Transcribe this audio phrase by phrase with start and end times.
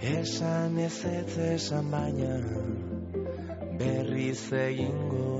[0.00, 2.36] Esan ez ez esan baina
[3.78, 5.37] berriz egingo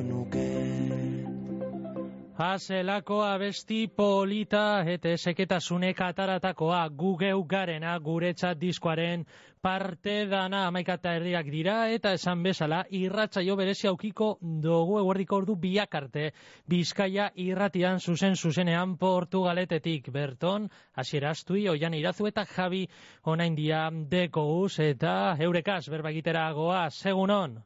[2.38, 9.24] Azelako abesti polita eta seketasunek ataratakoa gugeu garena guretzat diskoaren
[9.60, 15.00] parte dana amaikata erdiak dira eta esan bezala irratza jo berezi aukiko dugu.
[15.00, 16.30] Eguerdiko ordu biak arte
[16.70, 20.12] bizkaia irratian zuzen zuzenean portugaletetik.
[20.12, 22.86] Berton asieraztui oian irazu eta jabi
[23.24, 27.58] onain dia dekouz eta eurekaz berbagitera goa segunon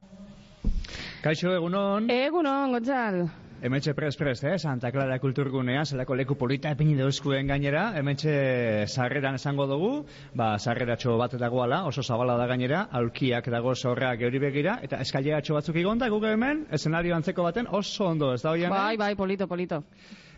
[1.22, 3.26] Kaixo egunon Egunon, Gontzal
[3.62, 4.56] Hemetxe pres pres, eh?
[4.58, 8.32] Santa Clara kulturgunea, zelako leku polita epini dauzkuen gainera, hemetxe
[8.90, 9.90] sarreran esango dugu,
[10.34, 15.54] ba, sarreratxo bat dagoala, oso zabala da gainera, aulkiak dago zorrak geuri begira, eta eskaileratxo
[15.54, 18.74] batzuk igonda, guge hemen, eszenario antzeko baten oso ondo, ez da hoian?
[18.74, 19.84] Bai, bai, polito, polito.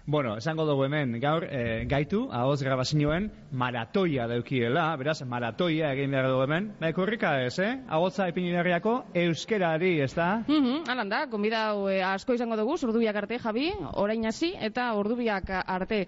[0.07, 6.29] Bueno, esango dugu hemen, gaur, e, gaitu, ahoz grabazioen, maratoia daukiela, beraz, maratoia egin behar
[6.29, 6.67] dugu hemen.
[6.77, 7.71] Ba, kurrika ez, eh?
[7.89, 10.45] Ahotza epinilarriako euskerari, ez da?
[10.46, 14.93] Mm -hmm, alan da, konbidau e, asko izango dugu, ordubiak arte, Javi, orain hasi eta
[14.93, 16.07] ordubiak arte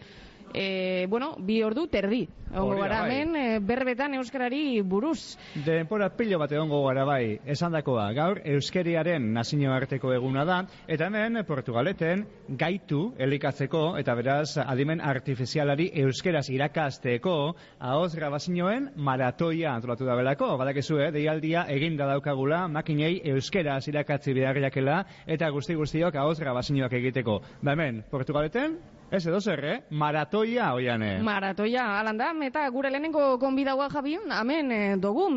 [0.57, 2.27] e, bueno, bi ordu terdi.
[2.57, 3.11] Ongo gara, bai.
[3.11, 5.37] hemen, e, berbetan euskarari buruz.
[5.67, 11.11] Denpora pilo bat egongo gara bai, esan dakoa, gaur euskeriaren nazio arteko eguna da, eta
[11.11, 17.37] hemen Portugaleten gaitu elikatzeko, eta beraz adimen artifizialari euskeraz irakasteko,
[17.79, 25.03] ahoz grabazioen maratoia antolatu da belako, badakizu, eh, deialdia eginda daukagula, makinei euskeraz irakatzi beharriakela,
[25.27, 27.43] eta guzti guztiok ahoz grabazioak egiteko.
[27.61, 29.75] Ba hemen, Portugaleten, Ez edo zer, eh?
[29.91, 31.13] Maratoia, oiane.
[31.23, 35.29] Maratoia, alan da, eta gure lehenengo konbidaua Javi, amen e, dugu.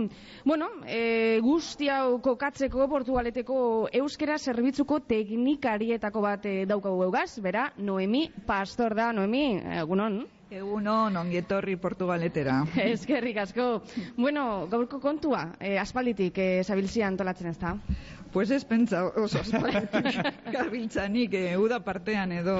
[0.43, 3.59] Bueno, e, guzti hau kokatzeko portugaleteko
[4.01, 10.23] euskera zerbitzuko teknikarietako bat e, daukagu eugaz, bera, Noemi Pastor da, Noemi, egunon.
[10.49, 12.63] Egunon, ongietorri Portugaletera.
[12.83, 13.83] Eskerrik asko.
[14.17, 17.75] Bueno, gaurko kontua, e, aspalditik e, zabiltzia antolatzen ez da?
[18.33, 19.41] Pues ez pentsa oso
[20.53, 22.55] gabiltzanik e, uda partean edo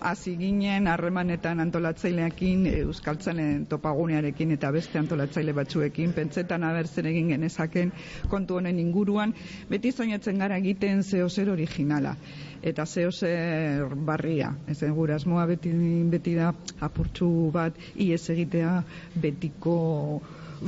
[0.00, 7.92] hasi ginen harremanetan antolatzaileekin euskaltzalen topagunearekin eta beste antolatzaile batzuekin pentsetan aber zer egin genezaken
[8.32, 9.34] kontu honen inguruan
[9.68, 12.16] beti soinatzen gara egiten zeo zer originala
[12.62, 15.72] eta zeo zer barria ez gura asmoa beti,
[16.14, 18.82] beti da apurtxu bat ies egitea
[19.14, 19.76] betiko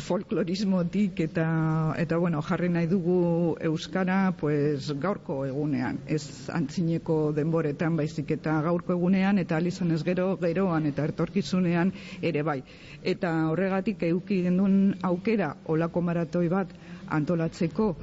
[0.01, 8.31] folklorismotik eta eta bueno, jarri nahi dugu euskara pues gaurko egunean, ez antzineko denboretan baizik
[8.39, 12.63] eta gaurko egunean eta alizan ez gero geroan eta ertorkizunean ere bai.
[13.03, 16.75] Eta horregatik euki gendun aukera olako maratoi bat
[17.09, 17.95] antolatzeko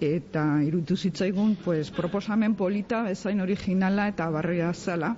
[0.00, 5.14] eta irutu zitzaigun pues proposamen polita bezain originala eta barria zala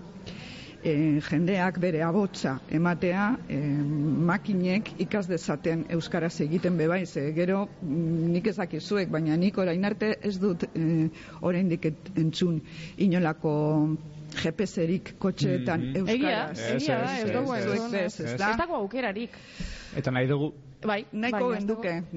[0.82, 3.58] e, jendeak bere abotsa ematea e,
[4.30, 10.16] makinek ikas dezaten euskaraz egiten bebai ze gero mm, nik ezakizuek baina nik orain arte
[10.22, 11.08] ez dut e,
[11.40, 12.60] oraindik entzun
[12.96, 13.96] inolako
[14.32, 15.96] GPS-erik kotxeetan Mhm.
[15.96, 16.58] euskaraz.
[16.58, 18.54] Egia, egia da, ez ez, dugu ez, ez, ez, ez, ez ez da.
[18.56, 19.30] dago aukerarik.
[19.96, 21.06] Eta nahi dugu, Bai, Nahiko baina ez genduke, dago.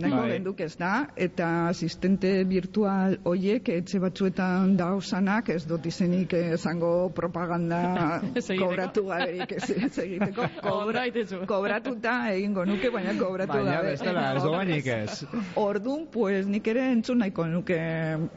[0.02, 0.32] nahiko Bai.
[0.32, 8.22] genduke ez da, eta asistente virtual hoiek etxe batzuetan dausanak, ez dut izenik esango propaganda
[8.60, 10.48] kobratu gaberik ez, ez egiteko,
[11.06, 11.46] aitezu.
[11.48, 13.92] kobratuta egingo nuke, baina kobratu baina gabe.
[13.92, 15.24] bestela, ez doainik ez.
[15.56, 17.80] Ordun, pues nik ere entzun nahiko nuke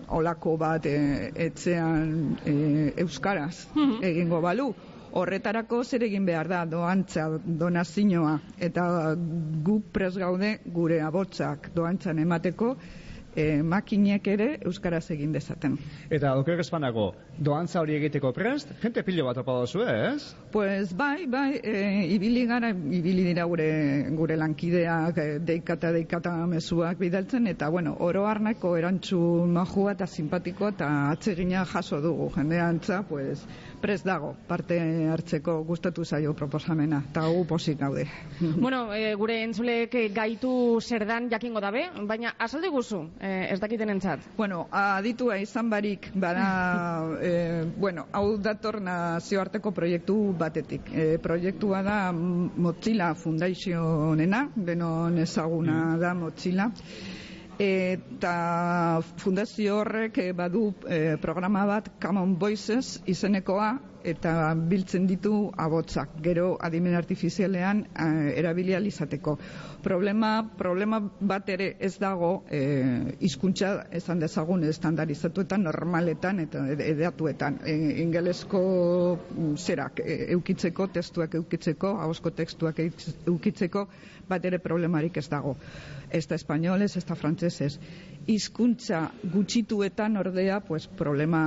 [0.08, 4.02] olako bat e, etxean e, euskaraz Mhm.
[4.04, 4.74] egingo balu.
[5.18, 7.26] Horretarako zer egin behar da doantza,
[7.62, 8.84] donazioa, eta
[9.66, 12.74] gu pres gaude gure abotzak doantzan emateko,
[13.38, 15.76] e, makinek ere euskaraz egin dezaten.
[16.10, 17.08] Eta oker espanago,
[17.38, 20.34] doantza hori egiteko prest, jente pilo bat opa dozu, ez?
[20.52, 21.74] Pues bai, bai, e,
[22.14, 23.68] ibili gara, ibili dira gure,
[24.18, 30.74] gure lankideak, e, deikata, deikata mezuak bidaltzen, eta bueno, oro harnako erantzun majua eta simpatikoa
[30.76, 33.46] eta atsegina jaso dugu, jendeantza, pues,
[33.80, 34.78] prest dago, parte
[35.10, 38.06] hartzeko gustatu zaio proposamena, eta gu posik gaude.
[38.58, 40.50] Bueno, e, gure entzulek eh, gaitu
[40.80, 44.24] zer dan jakingo dabe, baina asalde guzu, e, ez dakiten entzat.
[44.36, 46.48] Bueno, aditua izan barik, bada,
[47.22, 50.90] e, bueno, hau dator nazioarteko proiektu batetik.
[50.92, 56.70] E, proiektua da Mozilla Foundationena, denon ezaguna da Mozilla.
[57.58, 63.72] Eta fundazio horrek eh, badu eh, programa bat Common Voices izenekoa
[64.04, 69.36] eta biltzen ditu abotzak, gero adimen artifizialean eh, erabilia izateko.
[69.82, 77.60] Problema, problema bat ere ez dago eh, hizkuntza esan dezagun estandarizatuetan, normaletan eta edatuetan.
[77.64, 78.60] E, ingelesko
[79.16, 83.86] mm, zerak e, eukitzeko, testuak eukitzeko, ahosko testuak eukitzeko,
[84.28, 85.56] bat ere problemarik ez dago.
[86.10, 87.78] Ez da espainolez, ez da frantzesez.
[88.28, 91.40] Hizkuntza gutxituetan ordea, pues, problema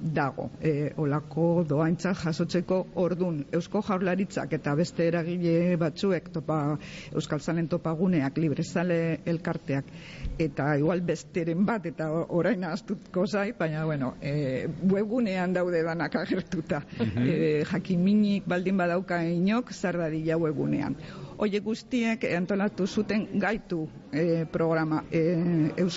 [0.00, 0.48] dago.
[0.62, 6.78] E, olako doaintza jasotzeko ordun Eusko Jaurlaritzak eta beste eragile batzuek topa
[7.12, 9.90] Euskal Zalen topaguneak, librezale elkarteak
[10.38, 16.84] eta igual besteren bat eta orain astutko zai, baina bueno, e, webgunean daude danak agertuta.
[16.98, 20.96] e, jakiminik baldin badauka inok zer dadila webgunean.
[21.38, 25.20] Oie guztiek antolatu zuten gaitu e, programa e,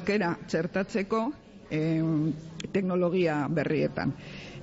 [0.02, 1.32] euskera txertatzeko
[1.70, 1.80] e,
[2.74, 4.14] teknologia berrietan.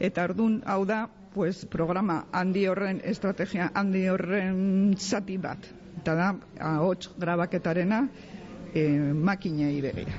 [0.01, 5.59] Eta ordun hau da, pues, programa handi horren estrategia handi horren zati bat.
[6.01, 6.29] Eta da,
[6.61, 8.03] ahots grabaketarena
[8.75, 10.19] e, makinei begira.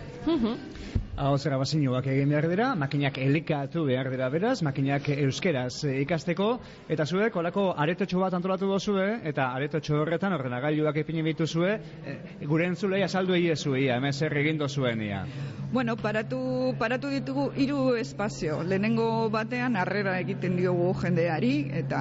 [1.20, 6.48] Hau zera bazinuak egin behar dira, makinak elikatu behar dira beraz, makinak euskeraz eh, ikasteko,
[6.96, 11.74] eta zuek olako aretotxo bat antolatu dozue, eta aretotxo horretan ordenagailuak epine bituzue,
[12.08, 12.16] e,
[12.48, 15.26] gure entzulei asaldu egiezu ia, zer egin dozuen ia.
[15.74, 16.40] Bueno, paratu,
[16.80, 18.64] paratu ditugu hiru espazio.
[18.64, 22.00] Lehenengo batean harrera egiten diogu jendeari eta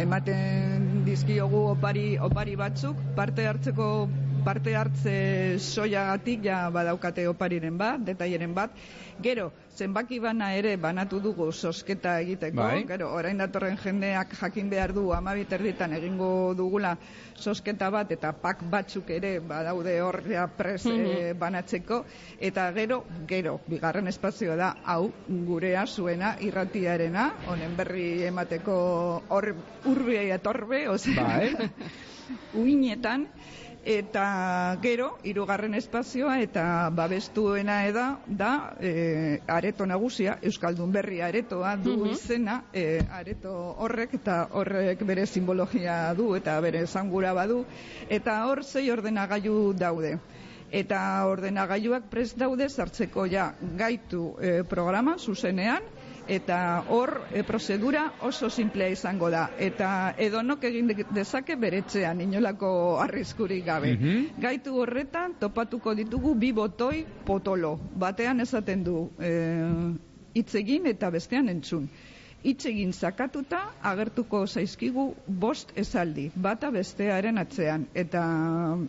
[0.00, 4.08] ematen dizkiogu opari, opari batzuk parte hartzeko
[4.44, 8.74] parte hartze soiagatik ja badaukate opariren bat, detaileren bat.
[9.24, 12.60] Gero, zenbaki bana ere banatu dugu sosketa egiteko.
[12.60, 12.84] Bai.
[12.88, 16.96] Gero, orain datorren jendeak jakin behar du amabit erditan egingo dugula
[17.34, 22.04] sosketa bat eta pak batzuk ere badaude hor ja pres eh, banatzeko.
[22.38, 28.76] Eta gero, gero, bigarren espazioa da, hau gurea zuena irratiarena, honen berri emateko
[29.28, 29.52] hor
[29.90, 31.70] urbe etorbe, osea, Bai.
[32.62, 33.28] uinetan,
[33.84, 42.06] eta gero, hirugarren espazioa eta babestuena eda da e, areto nagusia, Euskaldun berri aretoa du
[42.08, 43.52] izena, e, areto
[43.84, 47.64] horrek eta horrek bere simbologia du eta bere zangura badu,
[48.08, 50.16] eta hor zei ordenagailu daude.
[50.74, 50.98] Eta
[51.30, 55.84] ordenagailuak prest daude sartzeko ja gaitu e, programa zuzenean,
[56.28, 62.98] eta hor e, prozedura oso simplea izango da eta edonok egin de- dezake beretzean inolako
[63.00, 63.92] arriskurik gabe.
[63.96, 64.40] Mhm.
[64.40, 67.78] Gaitu horretan topatuko ditugu bi botoi potolo.
[67.94, 69.92] Batean esaten du eh,
[70.34, 71.88] hitz egin eta bestean entzun.
[72.44, 78.24] Hitz egin zakatuta agertuko zaizkigu bost esaldi, bata bestearen atzean eta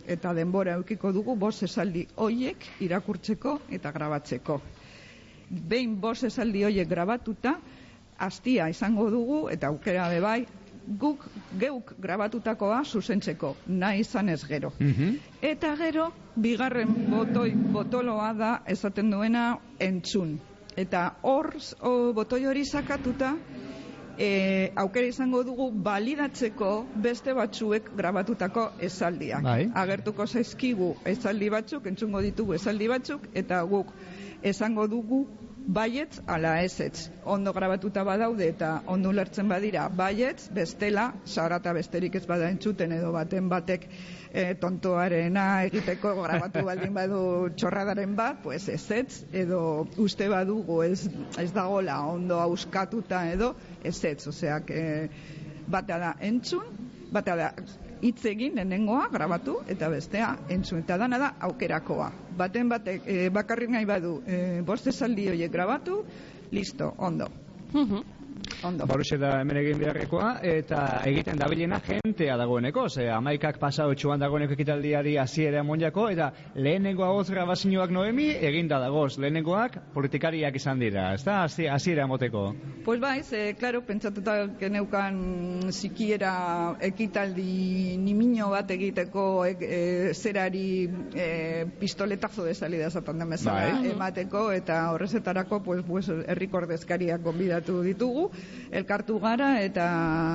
[0.06, 4.60] eta denbora eukiko dugu bost esaldi hoiek irakurtzeko eta grabatzeko
[5.50, 7.56] behin bost esaldi horiek grabatuta,
[8.18, 10.40] astia izango dugu, eta aukera be bai,
[10.86, 11.26] guk
[11.58, 14.72] geuk grabatutakoa zuzentzeko, nahi izan ez gero.
[14.78, 15.16] Mhm.
[15.42, 20.38] Eta gero, bigarren botoi, botoloa da esaten duena entzun.
[20.76, 23.34] Eta hor, o, botoi hori sakatuta,
[24.18, 26.70] e, aukera izango dugu balidatzeko
[27.02, 29.42] beste batzuek grabatutako esaldiak.
[29.42, 29.70] Bai.
[29.74, 33.92] Agertuko zaizkigu esaldi batzuk, entzungo ditugu esaldi batzuk, eta guk
[34.46, 35.26] esango dugu
[35.66, 37.10] baietz ala ezetz.
[37.24, 43.10] Ondo grabatuta badaude eta ondo ulertzen badira baietz, bestela, sarata besterik ez bada entzuten edo
[43.12, 43.88] baten batek
[44.30, 47.22] e, tontoarena egiteko grabatu baldin badu
[47.58, 49.60] txorradaren bat, pues ezetz, edo
[50.02, 51.08] uste badugu ez,
[51.42, 55.10] ez dagola ondo auskatuta edo ezetz, osea, que
[55.66, 56.70] batea da entzun,
[57.10, 57.50] batea da
[58.06, 62.10] hitz egin lehenengoa grabatu eta bestea entzun eta dana da aukerakoa.
[62.38, 66.02] Baten batek e, bakarrik nahi badu e, bost esaldi horiek grabatu,
[66.52, 67.30] listo, ondo.
[68.64, 68.86] Ondo.
[68.88, 74.56] Horixe da hemen egin beharrekoa, eta egiten dabilena jentea dagoeneko, ze amaikak pasau txuan dagoeneko
[74.56, 81.22] ekitaldiari hasiera monjako, eta lehenengo agoz grabazioak noemi, eginda dagoz, lehenengoak politikariak izan dira, ez
[81.26, 81.42] da,
[81.74, 82.48] hasiera moteko.
[82.84, 89.80] Pues bai, ze, claro, pentsatuta geneukan sikiera ekitaldi nimino bat egiteko e, e,
[90.14, 93.90] zerari e, pistoletazo de salida esaten den bezala Bai.
[93.92, 98.30] emateko eta horrezetarako pues, pues, herriko ordezkariak gonbidatu ditugu,
[98.70, 99.86] elkartu gara eta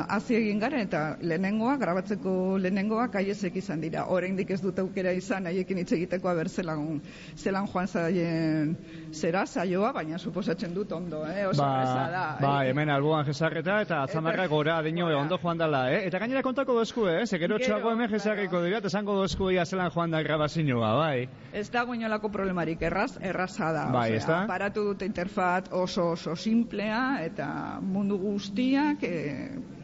[0.10, 4.06] hasi egin gara eta lehenengoa, grabatzeko lehenengoa kaiezek izan dira.
[4.08, 7.02] Oraindik ez dut aukera izan haiekin hitz egiteko aber zelan,
[7.36, 8.76] zelan joan zaien
[9.12, 11.46] zera saioa, baina suposatzen dut ondo, eh?
[11.48, 12.24] Oso erraza da.
[12.42, 12.72] ba, eh?
[12.72, 16.06] hemen alboan jesarreta eta atzamarra gora dino ondo joan dala, eh?
[16.08, 17.26] Eta gainera kontako dozku, eh?
[17.26, 21.28] Ze gero txago hemen jesarriko dira, esango dozku ia zelan joan da grabazioa, bai.
[21.54, 23.86] Ez dago inolako problemarik, erraz, erraza da.
[23.92, 24.40] Bai, osea, ezta?
[24.46, 29.14] Aparatu dute interfaz oso oso simplea eta mundu guztiak e,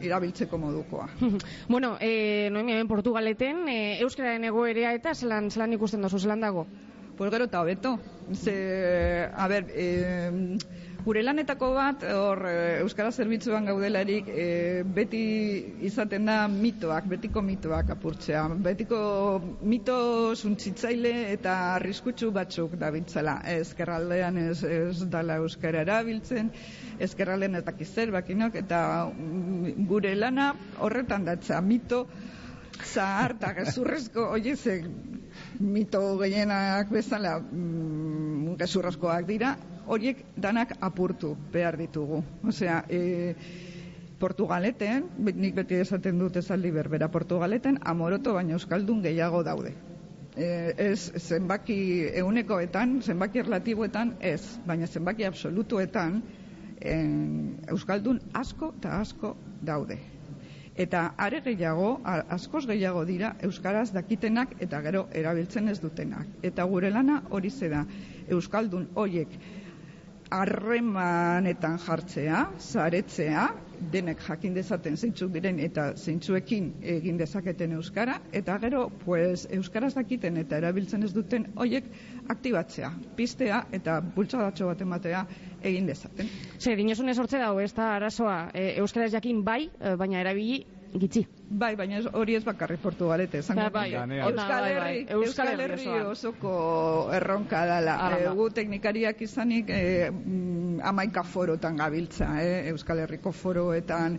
[0.04, 1.08] irabiltzeko modukoa.
[1.72, 6.66] bueno, e, noemi, hemen Portugaleten, e, euskararen egoerea eta zelan, zelan ikusten dozu, zelan dago?
[7.18, 7.98] Pues gero eta hobeto.
[8.32, 10.58] Ze, a ber, e,
[11.04, 14.46] gure lanetako bat, hor, e, Euskara Zerbitzuan gaudelarik, e,
[14.82, 15.20] beti
[15.86, 18.42] izaten da mitoak, betiko mitoak apurtzea.
[18.64, 18.98] Betiko
[19.62, 19.98] mito
[20.34, 23.38] suntzitzaile eta arriskutsu batzuk dabiltzela.
[23.58, 26.50] Ezkerraldean ez, ez dala Euskara erabiltzen,
[26.98, 30.50] ezkerraldean ez dakiz zer bakinok, eta mm, gure lana
[30.82, 32.06] horretan datza, mito
[32.84, 34.82] zahar eta gezurrezko, oie, ze
[35.62, 39.56] mito gehienak bezala mm, gezurrezkoak dira,
[39.88, 42.22] horiek danak apurtu behar ditugu.
[42.46, 43.34] Osea, e,
[44.18, 49.72] Portugaleten, nik beti esaten dut esaldi berbera, Portugaleten amoroto baina euskaldun gehiago daude.
[50.36, 50.48] E,
[50.90, 51.78] ez zenbaki
[52.20, 56.22] ehunekoetan, zenbaki relatiboetan ez, baina zenbaki absolutuetan
[56.80, 59.98] en, euskaldun asko eta asko daude.
[60.78, 66.28] Eta are gehiago, askoz gehiago dira euskaraz dakitenak eta gero erabiltzen ez dutenak.
[66.42, 67.84] Eta gure lana hori da
[68.30, 69.28] euskaldun hoiek
[70.30, 73.48] harremanetan jartzea, zaretzea,
[73.92, 80.36] denek jakin dezaten zeintzuk diren eta zeintzuekin egin dezaketen euskara eta gero pues euskaraz dakiten
[80.42, 81.86] eta erabiltzen ez duten hoiek
[82.34, 85.24] aktibatzea, piztea eta bultzadatxo bat ematea
[85.62, 86.30] egin dezaten.
[86.58, 90.64] Ze, dinosunez hortze dago, ez da arazoa, e, euskaraz jakin bai, e, baina erabili
[90.96, 91.26] gitzi.
[91.50, 93.98] Bai, baina hori ez bakarri Portugalete, esango Ba, bai, nuke.
[94.00, 94.26] Ganean.
[94.26, 94.92] Ona, Euskal bai, bai.
[94.98, 96.52] Herri, Euskal Herri Herri osoko
[97.14, 97.96] erronka dela.
[98.04, 98.32] Hala E, da.
[98.34, 102.68] gu teknikariak izanik e, mm, amaika forotan gabiltza, eh?
[102.72, 104.18] Euskal Herriko foroetan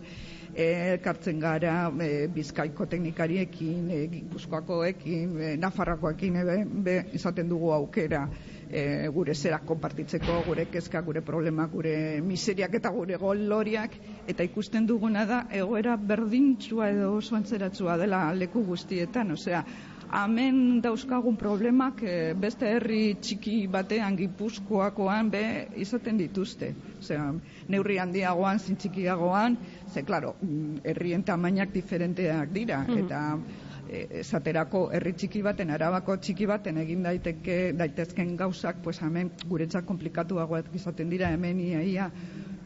[0.54, 7.72] e, elkartzen gara e, bizkaiko teknikariekin, e, gipuzkoakoekin, e, nafarrakoekin, e, be, be, izaten dugu
[7.72, 8.28] aukera
[8.70, 13.96] e, gure zerak konpartitzeko, gure kezka, gure problema, gure miseriak eta gure goloriak,
[14.30, 19.64] eta ikusten duguna da egoera berdintsua edo oso antzeratsua dela leku guztietan, osea,
[20.10, 25.42] hemen dauzkagun problemak eh, beste herri txiki batean gipuzkoakoan be
[25.84, 26.72] izaten dituzte.
[26.98, 27.30] Osea,
[27.70, 29.56] neurri handiagoan, zin txikiagoan,
[29.92, 36.46] ze, klaro, mm, herrien tamainak diferenteak dira, eta eh, esaterako herri txiki baten, arabako txiki
[36.46, 42.06] baten egin daiteke daitezken gauzak, pues hemen guretzat komplikatuagoak izaten dira, hemen ia, ia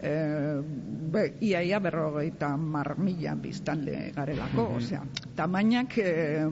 [0.04, 0.60] eh,
[1.14, 5.02] be, ia, ia berrogeita mar mila biztanle garelako, osea,
[5.36, 6.44] tamainak eh,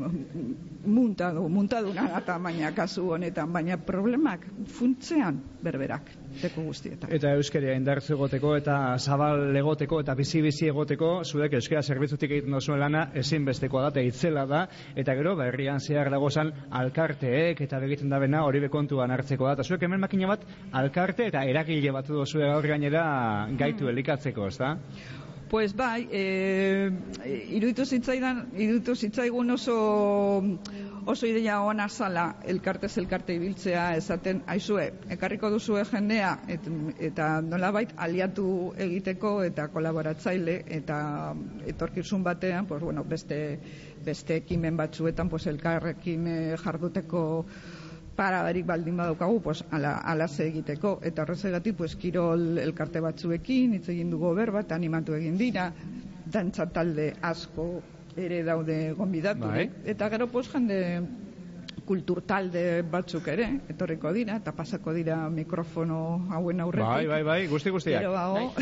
[0.86, 4.46] muntadu, muntaduna da tamaina kasu honetan, baina problemak
[4.78, 6.10] funtzean berberak,
[6.40, 7.10] teko guztietan.
[7.14, 12.80] Eta euskeria indartzu egoteko eta zabal egoteko eta bizi-bizi egoteko zuek euskera zerbitzutik egiten duzuen
[12.80, 18.20] lana ezinbestekoa da itzela da eta gero ba, herrian zehar dagozan alkarteek eta begiten da
[18.22, 22.46] bena hori bekontuan hartzeko da eta zuek hemen makina bat alkarte eta eragile batu duzue
[22.46, 23.04] gaur gainera
[23.58, 24.76] gaitu elikatzeko, ezta?
[25.52, 26.88] Pues bai, e,
[27.52, 29.74] iruditu zitzaidan, iruditu zitzaigun oso
[31.04, 36.70] oso ideia ona zala elkartez elkarte ibiltzea esaten aizue, ekarriko duzue jendea et,
[37.10, 38.46] eta nolabait aliatu
[38.86, 40.98] egiteko eta kolaboratzaile eta
[41.74, 43.42] etorkizun batean, pues bueno, beste
[44.08, 47.44] beste ekimen batzuetan pues elkarrekin eh, jarduteko
[48.16, 50.98] paradarik baldin badaukagu, pues, ala, ala ze egiteko.
[51.02, 55.72] Eta horrezegatik, pues, kirol elkarte batzuekin, hitz egin dugu berba, eta animatu egin dira,
[56.32, 57.66] dantza talde asko
[58.16, 59.48] ere daude gonbidatu.
[59.48, 59.70] Bai.
[59.84, 60.80] Eta gero, pues, jende
[61.86, 66.88] kultur talde batzuk ere, etorriko dira, eta pasako dira mikrofono hauen aurretik.
[66.88, 68.04] Bai, bai, bai, guzti guztiak.
[68.04, 68.52] Geroago,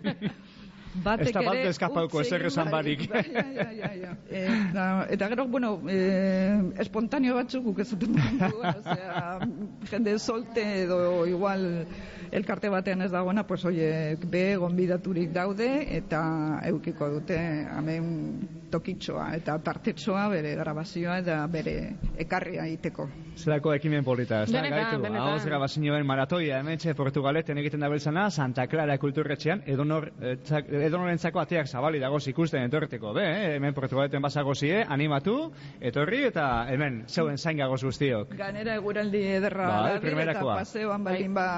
[0.94, 3.06] batek Ez da bat ere eskapauko utzi ezer esan barik.
[3.10, 4.14] Bai, ja, ja, ja.
[4.30, 9.38] Eta, eta gero, bueno, eh, espontaneo batzuk guk ezaten dugu, osea,
[9.90, 11.66] jende solte edo igual
[12.30, 16.22] elkarte batean ez dagoena, pues oie, be gonbidaturik daude eta
[16.70, 18.10] eukiko dute hemen
[18.70, 21.74] tokitxoa eta tartetxoa bere grabazioa eta bere
[22.22, 23.08] ekarria egiteko.
[23.40, 25.00] Zelako ekimen polita, ez da, gaitu.
[25.20, 31.40] Hauz grabazioen maratoia, hemen txe Portugaleten egiten dabiltzana, Santa Clara kulturretxean, edonor, eh, txak- edonorentzako
[31.42, 33.54] ateak zabali dagoz ikusten etorteko, be, eh?
[33.56, 35.36] hemen Portugaleten basagozie, animatu,
[35.80, 38.34] etorri eta hemen zeuen zain gagoz guztiok.
[38.38, 41.48] Ganera eguraldi ederra Bai, dabil eta paseoan baldin ba,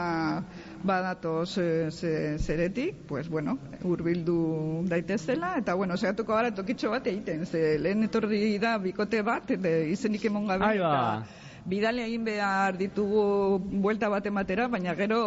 [0.82, 7.46] badatoz ze, ze, zeretik, pues bueno, hurbildu daitezela, eta bueno, segatuko gara tokitxo bat egiten,
[7.46, 10.74] ze lehen etorri da bikote bat, eta izenik emon gabe,
[11.64, 15.18] Bidale egin behar ditugu buelta bat ematera, baina gero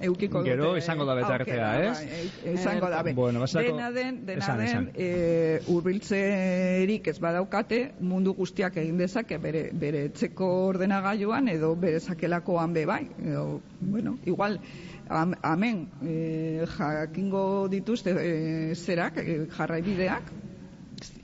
[0.00, 2.28] eukiko Gero dute izango da bete aukera, artea, eh?
[2.44, 3.14] e- izango da be.
[3.18, 4.90] Bueno, basako- dena den, dena Esan, den, esan.
[4.94, 12.72] e, urbiltzerik ez badaukate, mundu guztiak egin dezake bere, bere etxeko ordenagailuan edo bere sakelakoan
[12.72, 13.08] be bai.
[13.18, 14.60] Edo, bueno, igual,
[15.08, 20.30] am, amen, e, jakingo dituzte e, zerak, e, jarraibideak,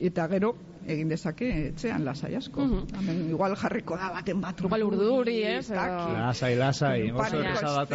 [0.00, 0.56] eta gero
[0.88, 2.64] egin dezake etxean lasai asko.
[2.64, 2.98] Mhm.
[2.98, 4.60] Hemen igual jarriko da baten bat.
[4.60, 5.70] Igual urduri, ez.
[5.70, 7.86] Lasai, lasai, oso erresa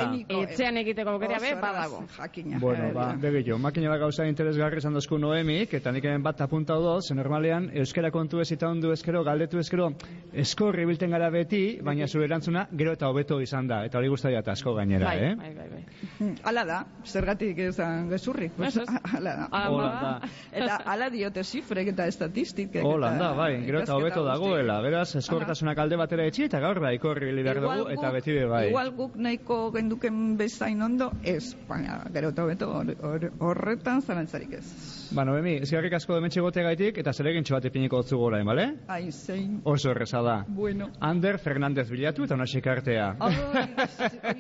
[0.44, 2.04] Etxean egiteko aukera be, badago.
[2.18, 2.60] Jakina.
[2.60, 6.80] Bueno, ba, begio, makina da gauza interesgarri izan dozku Noemik, eta nik hemen bat apuntau
[6.82, 9.92] doz, ze normalean, euskera kontu ez eta ondu eskero, galdetu eskero,
[10.34, 14.40] eskorri bilten gara beti, baina zure erantzuna gero eta hobeto izan da, eta hori guztia
[14.40, 15.36] eta asko gainera, Bai, eh?
[15.36, 15.84] bai, bai, bai.
[16.20, 18.50] Mm, Hala da, zergatik esan gezurri.
[18.60, 18.88] Ez, ez.
[19.14, 19.48] Hala da.
[19.52, 20.14] Bada.
[20.22, 20.30] da.
[20.52, 22.83] Eta hala diote zifrek eta estatistikek.
[22.84, 26.92] Hola, eta bai, gero eta hobeto dagoela, beraz, eskortasunak alde batera etxi, eta gaur da,
[26.94, 28.68] ikorri bili behar dugu, eta beti be bai.
[28.70, 34.54] Igual guk nahiko genduken bezain ondo, ez, baina gero eta hobeto hor- hor- horretan zarantzarik
[34.60, 35.03] ez.
[35.14, 38.64] Ba, Noemi, ezkerrik asko dementxe gote gaitik, eta zeregintxo bat ipiniko dutzu gora, bale?
[38.90, 40.40] Ai, zein, Oso erreza da.
[40.48, 40.88] bueno.
[41.06, 43.12] Ander Fernandez bilatu eta onasik artea.
[43.20, 43.36] Ai,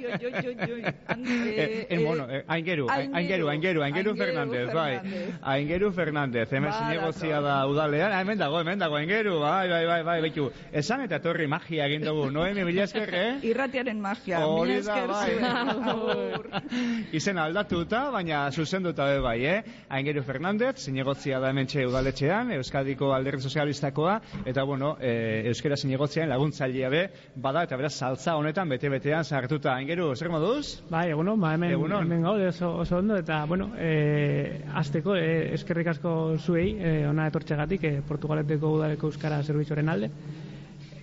[0.08, 0.94] oi, oi, oi, oi, oi.
[1.08, 3.48] Ande- Eh, eh, aingeru, Aingeru.
[3.50, 4.96] aingeru, aingeru, Fernandez, bai.
[4.98, 5.36] Fernandez.
[5.44, 10.04] Aingeru Fernandez, hemen zinegozia da udalean, ah, hemen dago, hemen dago, aingeru, bai, bai, bai,
[10.04, 10.50] bai, betu.
[10.72, 13.38] Esan eta torri magia egin dugu, Noemi mila esker, eh?
[13.52, 15.30] Irratiaren magia, mila esker bai.
[15.38, 16.64] zuen.
[17.20, 19.62] Izen aldatuta, baina zuzenduta be bai, eh?
[19.90, 20.24] Aingeru
[20.64, 24.14] Fernandez, zinegozia da hemen udaletxean, Euskadiko alderdi sozialistakoa,
[24.48, 27.02] eta bueno, e, Euskera zinegotzian laguntzailea be,
[27.36, 29.74] bada, eta beraz, saltza honetan, bete-betean sartuta.
[29.76, 30.80] Aingeru, zer moduz?
[30.90, 32.06] Bai, egunon, ba, hemen, Egunon.
[32.08, 37.28] hemen gaude oso, oso ondo, eta, bueno, e, azteko, e, eskerrik asko zuei, e, ona
[37.28, 40.12] etortxegatik, e, Portugaleteko udaleko euskara zerbitzuaren alde.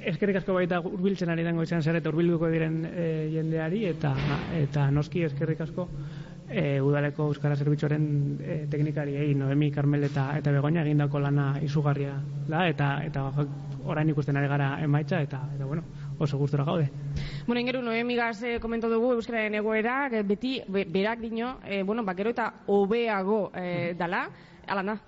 [0.00, 4.16] Eskerrik asko baita urbiltzen ari dengo izan zer eta urbilduko diren e, jendeari, eta,
[4.56, 5.90] eta noski eskerrik asko
[6.50, 8.04] e, udaleko euskara zerbitzuaren
[8.42, 12.16] e, teknikariei, Noemi, Carmel eta, eta Begoña egindako lana izugarria
[12.49, 13.28] da, eta, eta
[13.87, 15.85] orain ikusten ari gara emaitza, eta, eta bueno,
[16.19, 16.90] oso gustora gaude.
[17.47, 22.04] Bueno, ingeru, noemigaz eh, komento dugu Euskararen egoera, eh, beti be, berak dino, eh, bueno,
[22.04, 24.26] bakero eta hobeago eh, dala,
[24.66, 24.99] ala da.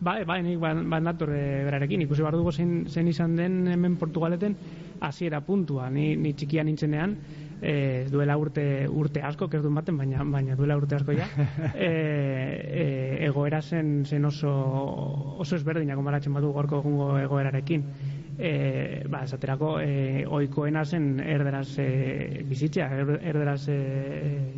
[0.00, 3.66] Bai, bai, nik ban, ban dator e, berarekin, ikusi behar dugu zein, zein izan den
[3.68, 4.56] hemen Portugaleten
[5.00, 7.16] hasiera puntua, ni, ni txikia nintzenean,
[7.62, 11.26] e, duela urte urte asko, ez duen baten, baina, baina duela urte asko ja,
[11.74, 11.90] e,
[12.82, 12.86] e,
[13.26, 14.52] egoera zen, zen oso,
[15.40, 17.84] oso ezberdina konbaratzen badu gorko egungo egoerarekin.
[18.40, 23.80] E, ba, esaterako, e, oikoena zen erderaz e, bizitzea, er, erderaz e,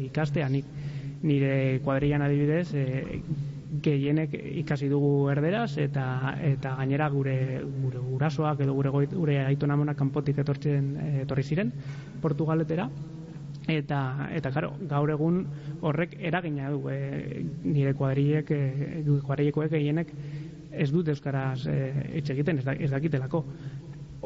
[0.06, 0.68] ikastea, nik,
[1.26, 3.22] nire kuadrillan adibidez, e,
[3.80, 9.96] gehienek ikasi dugu erderaz eta eta gainera gure gure gurasoak edo gure gure aitona amonak
[9.96, 11.72] kanpotik etortzen etorri ziren
[12.20, 12.88] Portugaletera.
[13.68, 15.44] Eta eta claro, gaur egun
[15.80, 18.62] horrek eragina du e, nire kuadrilek e,
[19.06, 20.10] kuadrilekoek gehienek
[20.72, 21.76] ez dut euskaraz e,
[22.18, 23.44] egiten ez, da, ez dakitelako.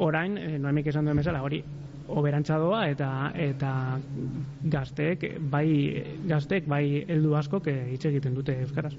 [0.07, 1.63] Orain e, noemik esan duen bezala hori
[2.09, 3.71] oberantza doa eta eta
[4.73, 5.69] gazteek bai
[6.29, 8.93] gazteek bai heldu askok hitz egiten dute euskaraz.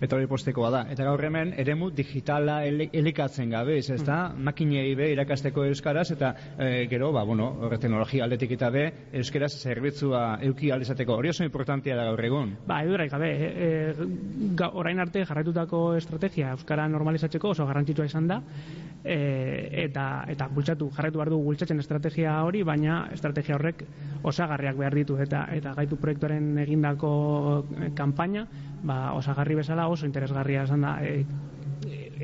[0.00, 0.82] Eta hori postekoa da.
[0.90, 4.18] Eta gaur hemen, eremu digitala elikatzen gabe, ez da?
[4.36, 8.84] Makinei be irakasteko euskaraz, eta e, gero, ba, bueno, horre teknologia aldetik eta be,
[9.22, 11.16] euskaraz zerbitzua euki alizateko.
[11.18, 12.54] Hori oso importantia da gaur egun.
[12.66, 14.08] Ba, edurak gabe, e, e,
[14.58, 18.42] ga- orain arte jarraitutako estrategia euskara normalizatzeko oso garrantzitsua izan da,
[19.04, 19.18] e,
[19.84, 23.84] eta eta bultzatu jarraitu behar du bultzatzen estrategia hori, baina estrategia horrek
[24.26, 27.12] osagarriak behar ditu eta eta gaitu proiektuaren egindako
[27.78, 28.46] eh, kanpaina,
[28.82, 30.98] ba, osagarri bezala oso interesgarria izan da.
[31.04, 31.24] E,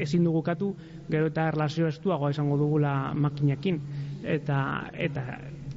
[0.02, 0.72] ezin dugu katu
[1.06, 3.78] gero eta erlazio estuagoa izango dugula makinekin
[4.37, 4.56] eta
[5.06, 5.22] eta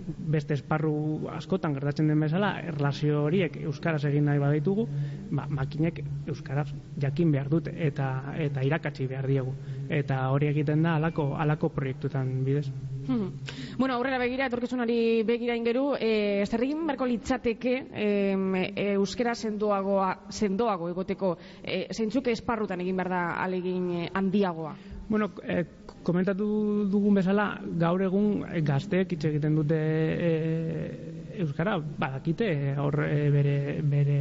[0.08, 4.88] beste esparru askotan gertatzen den bezala, erlazio horiek euskaraz egin nahi baditugu,
[5.32, 6.68] ba, makinek euskaraz
[7.04, 8.10] jakin behar dute eta
[8.48, 9.56] eta irakatsi behar diegu.
[9.90, 12.70] Eta hori egiten da alako alako proiektutan bidez.
[13.08, 13.78] Mhm.
[13.78, 20.12] Bueno, aurrera begira, etorkizunari begira ingeru, e, zer egin beharko litzateke em, e, euskera sendoagoa,
[20.30, 24.76] sendoago egoteko, e, zeintzuk esparrutan egin behar da alegin e, handiagoa?
[25.08, 25.64] Bueno, eh,
[26.04, 26.46] komentatu
[26.92, 33.30] dugun bezala, gaur egun eh, gazteek hitz egiten dute eh, euskara, badakite eh, hor eh,
[33.32, 33.56] bere,
[33.88, 34.18] bere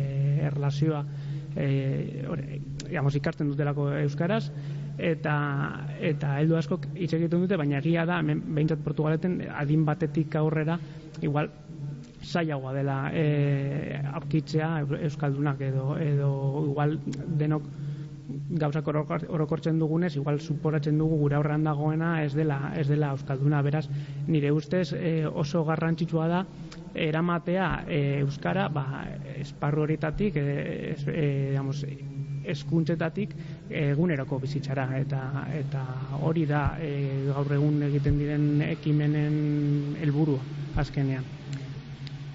[0.47, 1.03] erlazioa
[1.57, 4.45] eh, hor, eh, digamos, ikasten dutelako euskaraz,
[4.99, 5.37] eta
[6.01, 10.79] eta heldu askok hitz egiten dute, baina egia da, hemen behintzat Portugaleten adin batetik aurrera,
[11.23, 11.51] igual
[12.27, 14.71] zailagoa dela e, aurkitzea
[15.07, 16.31] euskaldunak edo edo
[16.65, 16.97] igual
[17.39, 17.69] denok
[18.59, 23.63] gauzak orokor- orokortzen dugunez, igual suporatzen dugu gure aurrean dagoena ez dela, ez dela euskalduna,
[23.63, 23.87] beraz,
[24.27, 26.41] nire ustez eh, oso garrantzitsua da
[26.97, 29.05] eramatea eh, euskara ba,
[29.37, 31.85] esparru horietatik, eh, es, eh, digamos,
[32.47, 33.35] eskuntzetatik
[33.69, 35.83] eguneroko bizitzara eta eta
[36.21, 40.45] hori da eh, gaur egun egiten diren ekimenen helburua
[40.77, 41.36] azkenean.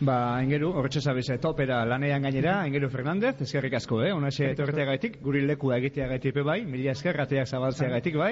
[0.01, 4.09] Ba, engeru, horretxe zabize, topera lanean gainera, engeru Fernandez, eskerrik asko, eh?
[4.15, 8.31] Onaxe etorteagaitik, guri lekua egiteagaitik be bai, mila esker, rateak zabaltzeagaitik bai,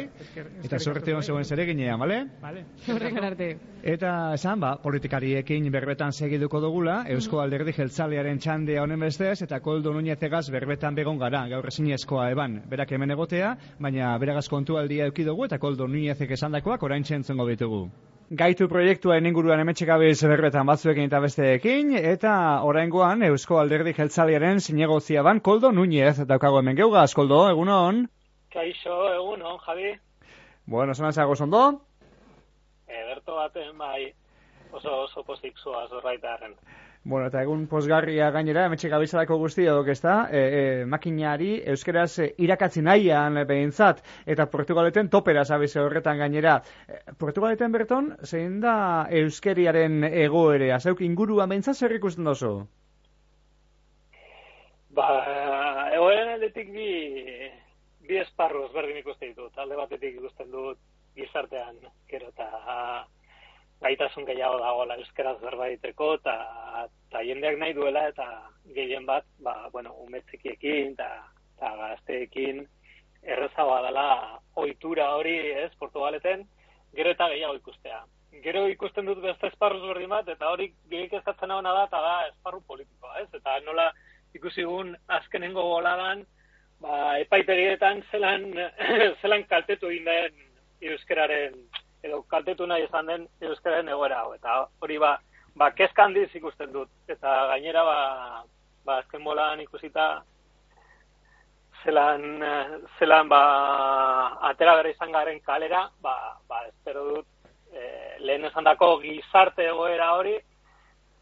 [0.66, 2.18] eta sorte hon zegoen zere ginean, bale?
[2.50, 3.52] Arte.
[3.94, 9.94] Eta esan, ba, politikariekin berbetan segiduko dugula, Eusko Alderdi Jeltzalearen txandea honen bestez, eta koldo
[9.94, 15.28] nuñezegaz berbetan begon gara, gaur ezinezkoa eban, berak hemen egotea, baina beragaz kontu aldia euki
[15.28, 17.86] dugu, eta koldo nuñezek esandakoak orain txentzongo ditugu.
[18.30, 25.40] Gaitu proiektuaren inguruan emetxekabiz berbetan batzuekin eta besteekin, eta oraingoan Eusko Alderdi Jeltzalearen zinegozia ban
[25.48, 28.04] koldo nuñez, daukago hemen geugaz, koldo, egunon?
[28.54, 29.96] Kaixo, egun, on, Javi.
[30.70, 31.64] Bueno, zonan zago zondo?
[32.86, 34.14] Ederto baten, bai,
[34.78, 36.54] oso, oso pozik zua zorraitaren.
[37.10, 42.28] Bueno, eta egun posgarria gainera, emetxe gabizalako guztiok, ez da, e, e, makinari euskeraz e,
[42.86, 46.62] nahian behintzat, eta Portugaleten topera zabize horretan gainera.
[46.88, 52.68] E, Portugaleten berton, zein da euskeriaren egoerea, zeuk ingurua behintzat zer ikusten dozu?
[54.92, 55.10] Ba,
[55.96, 56.92] egoeren aldetik bi,
[58.06, 59.58] bi esparru ezberdin ikusten ditut.
[59.58, 60.78] Alde batetik ikusten dut
[61.18, 63.08] gizartean, gero eta
[63.82, 66.36] gaitasun gehiago dagoela euskaraz zerbaiteko, eta
[67.10, 68.26] eta jendeak nahi duela, eta
[68.76, 71.10] gehien bat, ba, bueno, umetzikiekin, eta,
[71.58, 72.62] eta gazteekin,
[73.24, 74.06] errezagoa dela
[74.56, 76.46] ohitura hori, ez, Portugaleten,
[76.96, 78.04] gero eta gehiago ikustea.
[78.44, 82.16] Gero ikusten dut beste esparru ezberdin bat, eta hori gehik eskatzen hona da, eta da
[82.28, 83.30] esparru politikoa, ez?
[83.34, 83.90] Eta nola
[84.38, 86.24] ikusi gun azkenengo boladan,
[86.84, 88.52] ba, epaitegietan zelan,
[89.22, 91.58] zelan kaltetu egin den euskararen,
[92.04, 94.34] edo kaltetu nahi izan den euskararen egoera hau.
[94.34, 95.18] Eta hori ba,
[95.56, 96.90] ba kezka handiz ikusten dut.
[97.08, 97.98] Eta gainera ba,
[98.86, 100.10] ba azken bolan ikusita
[101.84, 103.42] zelan, eh, zelan ba,
[104.52, 106.16] atera bere izan garen kalera, ba,
[106.48, 107.28] ba espero dut
[107.74, 110.36] eh, lehen esan dako gizarte egoera hori,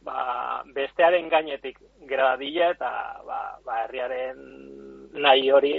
[0.08, 2.92] ba, bestearen gainetik gera dadila eta
[3.28, 4.42] ba, ba, herriaren
[5.14, 5.76] nahi hori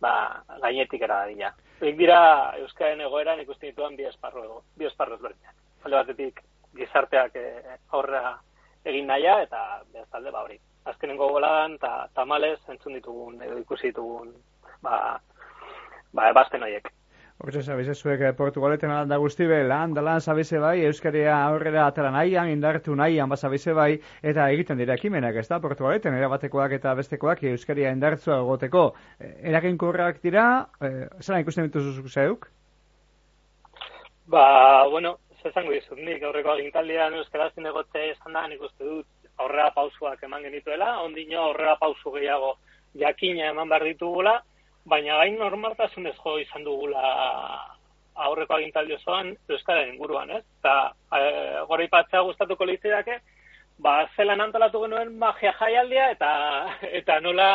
[0.00, 0.14] ba,
[0.62, 1.52] gainetik gera dadila.
[1.82, 2.16] Horiek dira
[2.62, 5.54] Euskaren egoeran ikusten dituan bi esparru, bi esparru ezberdinak.
[5.82, 6.36] Alde batetik
[6.78, 8.36] gizarteak eh, aurrera
[8.86, 9.62] egin nahia eta
[9.96, 10.60] bestalde ba hori.
[10.92, 14.30] Azkenengo boladan eta tamales entzun ditugun edo ikusi ditugun
[14.86, 15.18] ba,
[16.14, 16.86] ba ebazten horiek.
[17.40, 21.86] Hortxe zabize zuek eh, Portugaleten alanda guzti be, lan da lan zabize bai, euskaria aurrera
[21.86, 23.90] atera nahian, indartu nahian bazabize bai,
[24.22, 28.84] eta egiten dira ekimenak, ez da, Portugaleten, erabatekoak eta bestekoak euskaria indartzua egoteko.
[29.18, 30.44] Eh, Eraginkorrak dira,
[30.80, 32.46] eh, zelan ikusten dituzu zeuk?
[34.30, 39.06] Ba, bueno, ez esango dizut, nik aurreko agintaldian euskaraz zinegote esan da, nik uste dut
[39.42, 42.54] aurrera pausuak eman genituela, ondino aurrera pausu gehiago
[42.94, 44.38] jakina eman behar ditugula,
[44.88, 47.02] baina gain normaltasunez jo izan dugula
[48.26, 50.42] aurreko agintaldi osoan euskaren inguruan, ez?
[50.60, 50.74] Eta
[51.16, 51.20] e,
[51.68, 53.18] gora ipatzea gustatuko litzaidake,
[53.78, 56.32] ba zelan antolatu genuen magia jaialdia eta
[57.00, 57.50] eta nola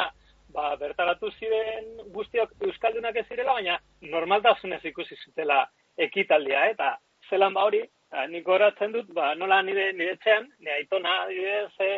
[0.53, 5.65] ba, bertaratu ziren guztiok euskaldunak ez zirela, baina normaltasunez ikusi zutela
[6.07, 6.73] ekitaldia, eh?
[6.75, 6.95] eta
[7.29, 11.73] zelan ba hori, eta nik goratzen dut, ba, nola nire, nire etxean, nire aitona, adibidez,
[11.83, 11.91] e,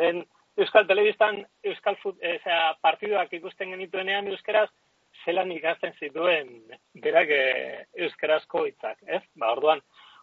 [0.00, 0.24] lehen
[0.58, 4.68] Euskal Telebistan Euskal fut, e, zera, partiduak ikusten genituenean euskeraz,
[5.24, 6.50] zelan ikasten zituen
[7.02, 7.42] berak e,
[8.06, 9.22] euskarazko hitzak, ez?
[9.38, 9.82] Ba, orduan,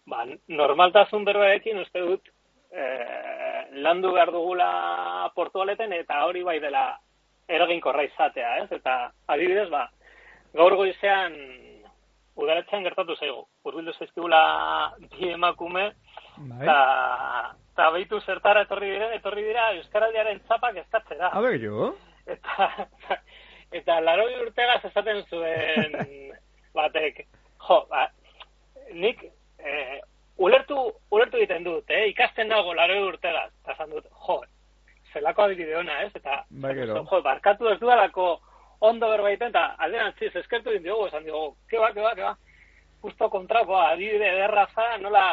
[0.10, 2.32] ba, normaltasun berbaekin uste dut
[2.72, 2.88] e,
[3.84, 4.70] landu behar dugula
[5.36, 6.90] portualeten eta hori bai dela
[7.48, 8.72] eraginkorra izatea, ez?
[8.80, 8.98] Eta
[9.34, 9.88] adibidez, ba,
[10.58, 11.38] gaur goizean
[12.38, 13.46] udaletxean gertatu zaigu.
[13.66, 14.42] Urbildu zaizkigula
[15.12, 15.92] bi emakume,
[16.38, 16.64] Bai.
[16.64, 16.78] eta
[17.78, 21.30] eta behitu zertara etorri dira, etorri dira Euskaraldiaren txapak eskatzera.
[21.30, 21.92] A ber, jo?
[22.28, 22.66] Eta,
[23.80, 25.94] eta laroi urtegaz esaten zuen
[26.74, 27.22] batek,
[27.68, 28.08] jo, ba,
[28.98, 29.22] nik
[29.62, 30.00] eh,
[30.42, 30.80] ulertu,
[31.14, 34.40] ulertu egiten dut, eh, ikasten nago laroi urtegaz, eta esan dut, jo,
[35.14, 36.12] zelako adibide ona, ez?
[36.18, 36.42] Eta,
[36.82, 37.04] gero.
[37.12, 38.32] jo, barkatu ez dualako
[38.90, 42.34] ondo berbaiten, eta alderantziz, eskertu din diogu, esan diogu, keba, keba, keba,
[43.06, 45.28] justo kontrakoa, adibide derraza, nola,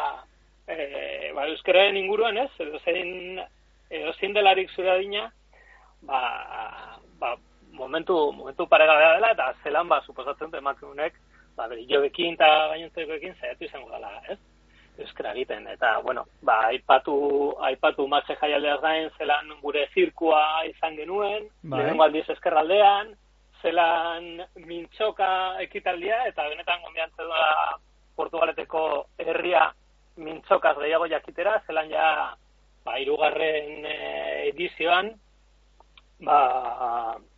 [0.67, 3.41] e, ba, euskararen inguruan, ez, edo zein,
[3.91, 5.27] edo zein delarik zure adina,
[6.09, 6.21] ba,
[7.21, 7.35] ba,
[7.73, 11.19] momentu, momentu paregabea dela, eta zelan, ba, suposatzen dut emakumenek,
[11.57, 14.39] ba, bere jobekin eta gainontzekoekin zaiatu izango dela, ez?
[14.95, 17.17] Euskara egiten, eta, bueno, ba, aipatu,
[17.67, 21.81] aipatu matxe jaialdeaz gain, zelan gure zirkua izan genuen, Bai.
[21.81, 23.15] lehenengo aldiz eskerraldean,
[23.63, 25.31] zelan mintxoka
[25.65, 27.49] ekitaldia, eta benetan gombiantzen da
[28.15, 28.85] Portugaleteko
[29.19, 29.73] herria
[30.17, 32.09] mintzokaz gehiago jakitera, zelan ja,
[32.85, 35.13] ba, irugarren eh, edizioan,
[36.25, 36.39] ba,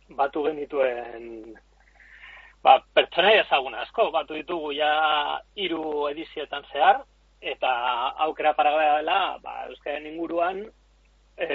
[0.09, 1.55] batu genituen
[2.63, 4.91] ba, pertsonai ezagun asko, batu ditugu ja
[5.55, 7.01] hiru edizioetan zehar,
[7.41, 7.71] eta
[8.25, 10.63] aukera paragoa dela, ba, euskaren inguruan,
[11.37, 11.47] e,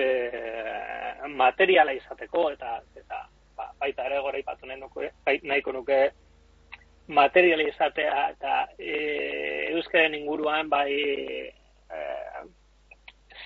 [1.29, 3.25] materiala izateko, eta, eta
[3.59, 4.67] ba, baita ere gora ipatu
[5.27, 6.13] bai, nahiko nuke
[7.09, 12.03] materiala izatea, eta e, euskaren inguruan, bai, e,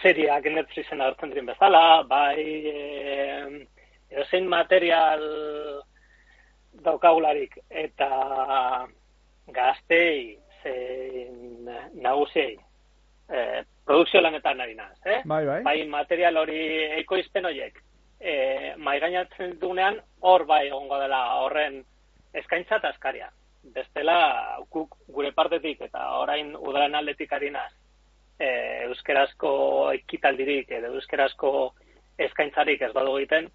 [0.03, 3.67] seriak Netflixen hartzen diren bezala, bai, e,
[4.11, 5.25] edozein material
[6.85, 8.11] daukagularik eta
[9.55, 11.71] gaztei zein
[12.03, 12.55] nagusiei
[13.31, 15.23] e, produkzio lanetan nari naz, eh?
[15.25, 15.61] Bai, bai.
[15.67, 16.61] Bai, material hori
[17.01, 17.81] ekoizpen horiek
[18.21, 21.83] e, maigainatzen dugunean hor bai egongo dela horren
[22.35, 23.31] eskaintza eta eskaria.
[23.75, 27.73] Bestela, guk gure partetik eta orain udaren aldetik ari naz,
[28.39, 28.49] e,
[28.87, 29.51] euskerazko
[29.97, 31.53] ekitaldirik edo euskerazko
[32.27, 33.49] eskaintzarik ez badu egiten,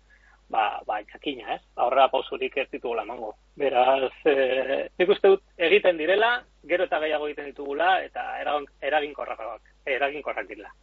[0.51, 1.61] ba, ba, jakina, ez?
[1.79, 3.33] Aurrera pausurik ez ditugula emango.
[3.57, 6.33] Beraz, e, nik uste dut egiten direla,
[6.67, 10.73] gero eta gehiago egiten ditugula, eta eragin, eraginkorrak, eraginkorrak direla.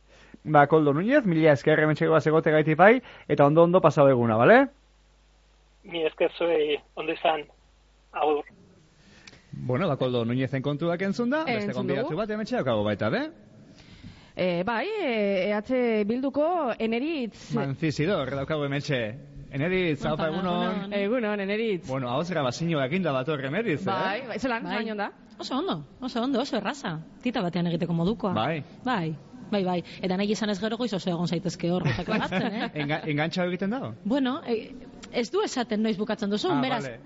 [0.45, 2.95] Ba, Koldo Núñez, mila esker hementxeko bat egote gaiti bai,
[3.29, 4.62] eta ondo-ondo pasau eguna, bale?
[5.85, 7.45] Mi esker zuei, ondo izan,
[8.12, 8.47] agur.
[9.61, 13.23] Bueno, ba, Koldo Núñezen kontuak entzun da, beste konbidatu bat hementxe daukago baita, be?
[14.38, 17.51] E, bai, e, EH Bilduko eneritz...
[17.59, 19.01] Manzizidor, daukago hementxe.
[19.51, 20.92] Eneritz, hau egunon.
[20.92, 21.40] egunon.
[21.40, 21.87] Eneritz.
[21.88, 24.27] Bueno, hau zera bazinio eginda dator eneritz, Bai, eh?
[24.29, 24.77] bai, zelan, Bai.
[24.85, 25.11] zelan da?
[25.38, 26.99] Oso ondo, oso ondo, oso erraza.
[27.23, 28.33] Tita batean egiteko modukoa.
[28.37, 28.62] Bai.
[28.85, 29.16] Bai,
[29.51, 29.79] bai, bai.
[30.03, 32.71] Eta nahi izan ez gero goiz oso egon zaitezke hor gotak lagatzen, eh?
[32.75, 33.94] Enga, engantxa egiten dago?
[34.05, 34.75] Bueno, e,
[35.12, 37.01] ez du esaten noiz bukatzen duzu, Ah, beraz, vale.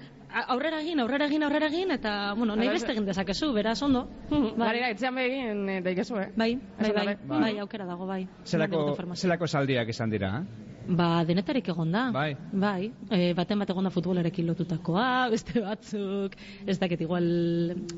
[0.54, 4.06] Aurrera egin, aurrera egin, aurrera egin, eta, bueno, nahi beste egin dezakezu, beraz, ondo.
[4.30, 4.52] Bai.
[4.56, 6.28] Garera, etxean begin daikezu, eh?
[6.36, 8.26] Bai, bai, bai, bai, aukera dago, bai.
[8.44, 10.71] Zelako, zelako saldiak izan dira, eh?
[10.88, 12.10] Ba, denetarik egon da.
[12.12, 12.36] Bai.
[12.52, 12.90] Bai.
[13.10, 16.34] E, baten bat egon da futbolarekin lotutakoa, beste batzuk,
[16.66, 17.26] ez dakit igual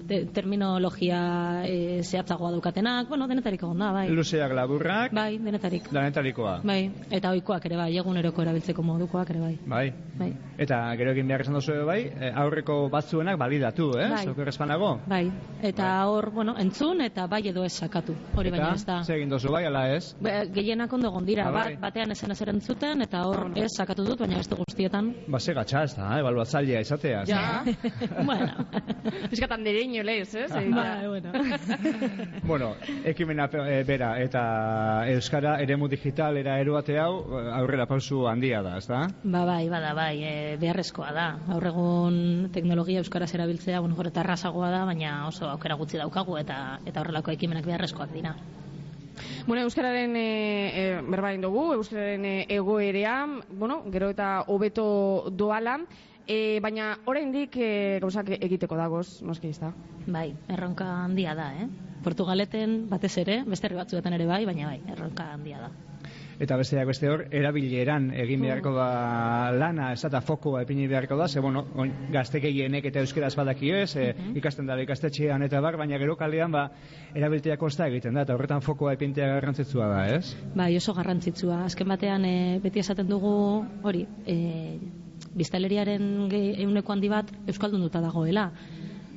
[0.08, 4.08] te, terminologia e, zehatzagoa daukatenak, bueno, denetarik egon da, bai.
[4.10, 5.88] Luzeak laburrak, Bai, denetarik.
[5.92, 6.60] danetarikoa.
[6.64, 9.54] Bai, eta ohikoak ere bai, eguneroko erabiltzeko modukoak ere bai.
[9.66, 9.84] Bai.
[10.18, 10.30] Bai.
[10.58, 14.08] Eta gero egin behar esan duzu bai, eh, aurreko batzuenak balidatu, eh?
[14.12, 14.24] Bai.
[14.26, 15.00] Zuk errespanago?
[15.10, 15.24] Bai,
[15.62, 18.14] eta hor, bueno, entzun eta bai edo ez sakatu.
[18.36, 19.00] Hori baina ez da.
[19.02, 20.14] Eta, egin duzu bai, ala ez?
[20.22, 21.74] Ba, Gehienak ondo egon dira, Ah, bai.
[21.74, 25.12] bat, batean ezen ezer entzuten, eta hor ez sakatu dut, baina beste guztietan.
[25.28, 27.24] Ba, ze gatxa ez da, ebaluatzailea izatea.
[27.26, 27.62] Ja.
[28.28, 28.66] bueno.
[29.30, 30.46] Piskatan dereño lez, eh?
[30.48, 31.32] Zei, Bai, bueno.
[32.44, 38.62] Bueno, ekimena eh, bera eta Euskara eremu digital era eruate hau eh, aurrera pausu handia
[38.62, 39.06] da, ez da?
[39.22, 41.28] Ba, bai, bada, bai, e, beharrezkoa da.
[41.48, 42.18] Gaur egun
[42.52, 47.00] teknologia euskaraz erabiltzea, bueno, gero eta errazagoa da, baina oso aukera gutxi daukagu eta eta
[47.00, 48.34] horrelako ekimenak beharrezkoak dira.
[49.46, 50.26] Bueno, Euskararen e,
[50.72, 55.78] e, berbain dugu, Euskararen e, egoerea, bueno, gero eta hobeto doala,
[56.26, 59.72] e, baina oraindik e, gauzak egiteko dagoz, noski da.
[60.06, 61.68] Bai, erronka handia da, eh?
[62.04, 65.70] Portugaleten batez ere, beste herri batzuetan ere bai, baina bai, erronka handia da.
[66.42, 68.88] Eta besteak beste hor, erabileran egin beharko da
[69.54, 73.76] lana, ez eta fokoa epini beharko da, ze, bueno, oin, gazte gehienek eta euskaraz badakio
[73.78, 74.08] ez, e,
[74.40, 76.64] ikasten dara ikastetxean eta bar, baina gero kalean, ba,
[77.14, 80.34] erabiltea kosta egiten da, eta horretan fokoa epintea garrantzitsua da, ez?
[80.54, 81.62] Bai, oso garrantzitsua.
[81.68, 83.34] Azken batean e, beti esaten dugu
[83.86, 84.38] hori, e,
[85.34, 88.50] biztaleriaren ehuneko handi bat euskaldunduta dagoela.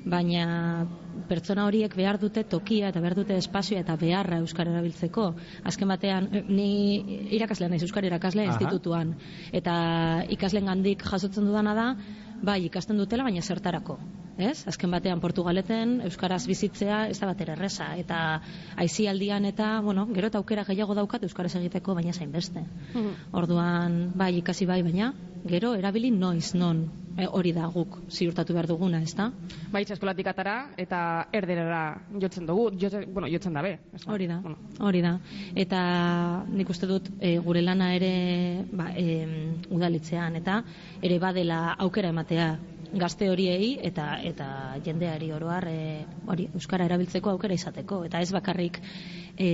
[0.08, 0.86] Baina
[1.30, 5.28] pertsona horiek behar dute tokia eta behar dute espazioa eta beharra euskara erabiltzeko.
[5.64, 6.70] Azken batean, eh, ni
[7.38, 9.16] irakaslean naiz euskara irakasle institutuan
[9.52, 9.76] eta
[10.38, 11.88] ikasleen gandik jasotzen dudana da,
[12.44, 13.98] bai ikasten dutela baina zertarako.
[14.38, 14.68] Ez?
[14.70, 18.20] Azken batean Portugaleten euskaraz bizitzea ez da batera erresa eta
[18.78, 22.62] aisialdian eta, bueno, gero eta aukera gehiago daukat euskaraz egiteko baina zain beste.
[23.34, 25.14] Orduan, bai ikasi bai baina,
[25.48, 26.86] gero erabili noiz non
[27.18, 29.30] e, hori da guk ziurtatu behar duguna, ez da?
[29.74, 31.00] Bai, eskolatik atara eta
[31.34, 31.82] erderera
[32.22, 33.80] jotzen dugu, jotzen, bueno, jotzen dabe.
[33.96, 34.04] ez?
[34.08, 34.58] Hori da, Bueno.
[34.80, 35.16] hori da.
[35.56, 35.82] Eta
[36.50, 40.62] nik uste dut e, gure lana ere ba, e, udalitzean eta
[41.02, 42.58] ere badela aukera ematea
[42.94, 44.48] gazte horiei eta eta
[44.84, 48.04] jendeari oroar e, hori euskara erabiltzeko aukera izateko.
[48.08, 48.80] Eta ez bakarrik
[49.38, 49.48] e,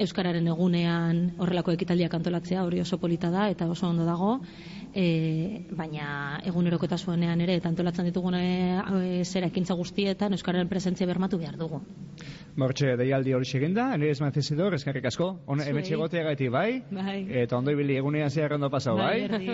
[0.00, 4.40] euskararen egunean horrelako ekitaldiak antolatzea hori oso polita da eta oso ondo dago
[4.94, 11.56] e, baina egunerokotasunean ere eta antolatzen ditugun e, zera ekintza guztietan euskararen presentzia bermatu behar
[11.56, 11.82] dugu.
[12.52, 16.82] Mortxe, deialdi hori seginda, nire esmazizidor, eskarrik asko, Ona, hemen txegotea gaiti, bai?
[16.92, 17.14] Bai.
[17.42, 19.22] Eta ondo ibili egunean zehar ondo pasau, bai?
[19.24, 19.48] erdi.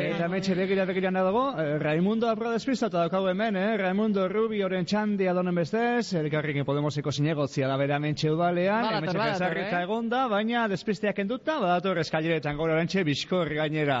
[0.00, 3.76] Eta metxe begira begira dago, eh, Raimundo apro despistatu daukagu hemen, eh?
[3.78, 9.38] Raimundo Rubioren txandi adonen bestez, elkarrekin Podemoseko zinegotzia da bera mentxe udalean, Badator, hementxe badator,
[9.38, 9.84] bezarrita eh?
[9.86, 14.00] egonda, baina despisteak enduta, badator eskaileretan gaur orantxe bizkorri gainera.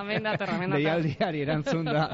[0.00, 0.80] Amen dator, amen dator.
[0.82, 2.04] Deialdiari erantzun da.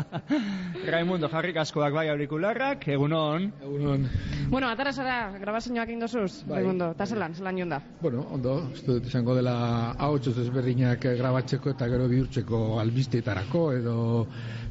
[0.94, 3.50] Raimundo, jarrik askoak bai aurikularrak, egunon.
[3.62, 4.08] Egunon,
[4.50, 6.60] Bueno, atara zara, grabazioak indosuz, Bai.
[6.60, 7.80] Raimundo, eta zelan, zelan jonda.
[8.00, 9.56] bueno, ondo, ez dut izango dela
[9.98, 13.96] ahots ezberdinak eh, grabatzeko eta gero bihurtzeko albizteetarako edo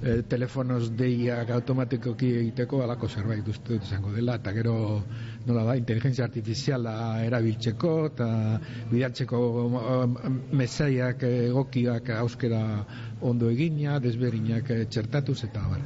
[0.06, 4.76] eh, telefonos deiak automatikoki egiteko alako zerbait uste dut izango dela eta gero
[5.46, 8.30] nola da, inteligentzia artifiziala erabiltzeko eta
[8.92, 9.42] bidaltzeko
[9.82, 10.30] eh,
[10.62, 12.62] mesaiak eh, egokiak auskera
[13.22, 15.84] ondo egina, desberdinak eh, txertatuz eta bar.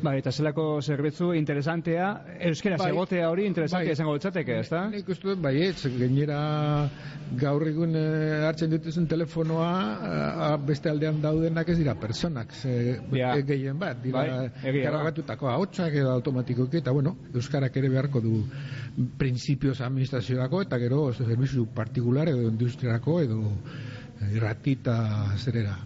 [0.00, 2.06] Bai, eta zelako zerbitzu interesantea,
[2.48, 2.86] euskera Bai.
[2.94, 3.96] egotea hori interesantea Bai.
[3.98, 4.78] izango litzateke, ezta?
[4.88, 6.38] Nik uste dut, bai, ez, gainera
[7.42, 9.68] gaur egun eh, hartzen dituzen telefonoa
[10.08, 12.74] eh, beste aldean daudenak ez dira personak, ze,
[13.12, 13.34] Ja.
[13.36, 18.44] e, gehien bat, dira Bai, kargatutako ahotsak edo automatikoki, eta bueno, Euskarak ere beharko du
[19.18, 23.42] printzipioz administraziorako, eta gero servizu partikular edo industriarako edo
[24.32, 25.76] irratita zerera.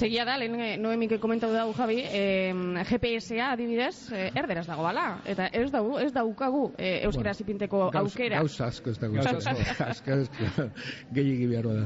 [0.00, 2.54] Segia da, lehen eh, Noemik komentatu dago Javi, eh,
[2.88, 5.18] GPS-a adibidez, eh, erderaz dago bala.
[5.28, 8.38] Eta ez dago, ez daukagu eh, euskera Bueno, zipinteko Gauz- aukera.
[8.40, 9.18] Gauza asko ez dago.
[9.18, 9.52] Gauza
[9.90, 10.16] asko.
[10.16, 10.64] asko.
[11.12, 11.84] Gehiegi behar da.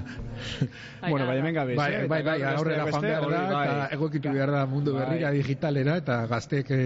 [1.08, 2.06] Bueno, bai, hemen gabiz, Bai, eh?
[2.06, 3.64] bai, bai, aurrera joan behar da, bai.
[3.66, 5.02] eta egokitu behar da mundu Bai.
[5.08, 6.80] berrira digitalera, eta gazteek e,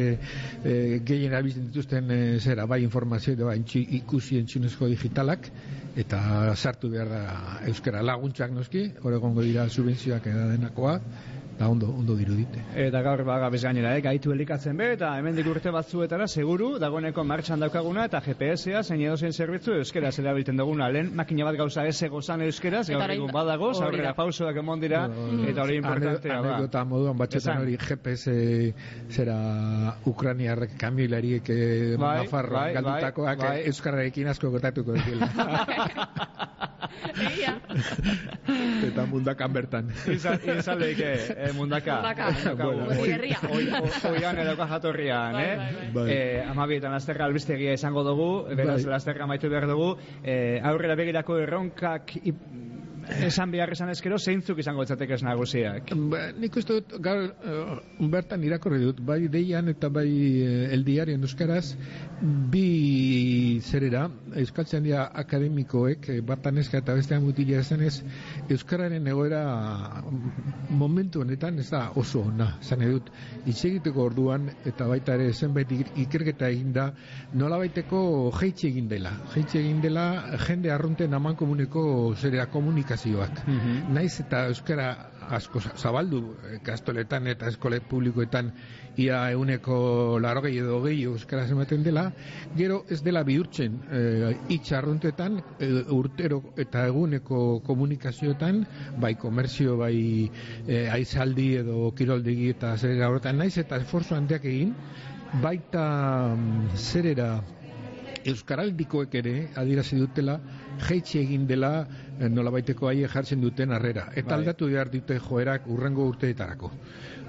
[0.64, 3.60] e, gehien abizen dituzten e, zera, bai informazio bai,
[4.00, 5.50] ikusi entzunezko digitalak,
[5.98, 6.20] eta
[6.54, 7.22] sartu behar da
[7.66, 10.94] euskara laguntzak noski, hor egongo dira subentzioak edadenakoa,
[11.58, 12.60] eta ondo, ondo dirudite.
[12.78, 14.02] Eta gaur baga bezgainera, eh?
[14.04, 19.34] gaitu elikatzen be, eta hemendik urte batzuetara, seguru, dagoeneko martxan daukaguna, eta GPS-a, zein edozein
[19.34, 23.72] zerbitzu, euskera zera bilten duguna, lehen makina bat gauza ez egozan euskeraz, gaur egun badagoz,
[23.80, 24.16] hori aurrera da.
[24.20, 25.02] pausoak emon dira,
[25.50, 26.54] eta hori importantea da.
[26.54, 28.36] Anekdota moduan batxetan hori GPS
[29.18, 29.38] zera
[30.06, 33.66] Ukraniarrek kamioilariek eh, Bai, Nafarroan bai, galdutakoak bai, bai.
[33.72, 35.26] euskararekin asko gertatuko dira.
[38.88, 39.90] Eta mundakan bertan.
[40.10, 41.10] Izan, izan leike,
[41.48, 41.96] eh, mundaka.
[42.02, 42.28] Mundaka.
[42.64, 43.38] Bueno, herria.
[43.50, 45.56] Oi- oi- Oian edauka jatorrian, Bai, eh?
[45.56, 45.90] bai, bai.
[45.94, 46.06] Bai.
[46.12, 48.92] Eh, amabietan lasterra albistegia izango dugu, beraz Bai.
[48.94, 52.46] lasterra maitu behar dugu, eh, aurrera begirako erronkak ip-
[53.24, 55.92] esan behar esan ezkero, zeintzuk izango litzateke ez nagusiak.
[56.10, 60.84] Ba, nik uste dut, gaur, eh, bertan irakorri dut, bai deian eta bai eh, el
[60.84, 61.74] diario euskaraz,
[62.52, 64.08] bi zerera,
[64.42, 68.02] euskaltzen dira akademikoek, eh, bat aneska eta bestean mutila esanez,
[68.48, 69.42] euskararen egoera
[70.02, 73.10] mm, momentu honetan ez da oso ona, zan edut,
[73.46, 76.90] hitz egiteko orduan, eta baita ere zenbait ik- ikerketa egin da,
[77.34, 80.08] nola baiteko jeitxe egin dela, jeitxe egin dela
[80.46, 82.46] jende arrunten aman komuneko zerera
[82.98, 83.46] komunikazioak.
[83.92, 84.88] Naiz eta euskara
[85.30, 88.52] asko za- zabaldu eh, kastoletan eta eskole publikoetan
[88.96, 92.10] ia euneko larogei edo gehi euskaraz ematen dela,
[92.56, 98.64] gero ez dela bihurtzen eh, hitz arruntetan eh, urtero eta eguneko komunikazioetan,
[99.00, 100.30] bai komerzio, bai
[100.66, 103.38] eh, aizaldi edo kiroldegi eta zerera horretan.
[103.38, 104.74] Naiz eta esforzo handiak egin,
[105.42, 107.42] baita mm, zerera
[108.28, 110.38] euskaraldikoek ere adierazi dutela
[110.78, 114.38] jeitsi egin dela eh, nolabaiteko aie jartzen duten harrera eta Bai.
[114.40, 116.70] aldatu behar dute joerak urrengo urteetarako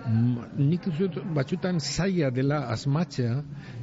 [0.10, 3.36] nik uste dut batzutan zaila dela asmatzea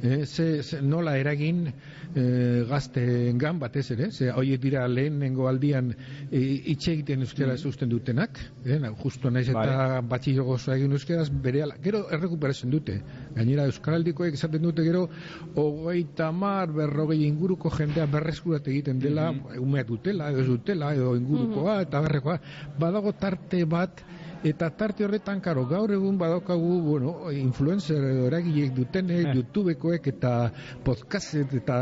[0.03, 5.93] eh, ze, ze nola eragin eh, gazteengan batez ere ze horiek dira lehenengo aldian
[6.31, 11.77] eh, hitz egiten euskara susten dutenak eh, justo naiz eta batxillo gozoa egin euskaraz berehala
[11.83, 12.99] gero errekuperatzen dute.
[13.35, 15.07] Gainera euskaraldikoek esaten dute gero
[15.55, 21.81] hogeita mar berrogei inguruko jendea berreskurat egiten dela umea dutela edo ez dutela edo ingurukoa
[21.87, 22.39] eta berrekoa.
[22.79, 24.03] Badago tarte bat
[24.43, 30.51] eta tarte horretan karo gaur egun badaukagu bueno, influencer edo eragileek dutenek, youtubekoek eta
[30.85, 31.77] podcastet eta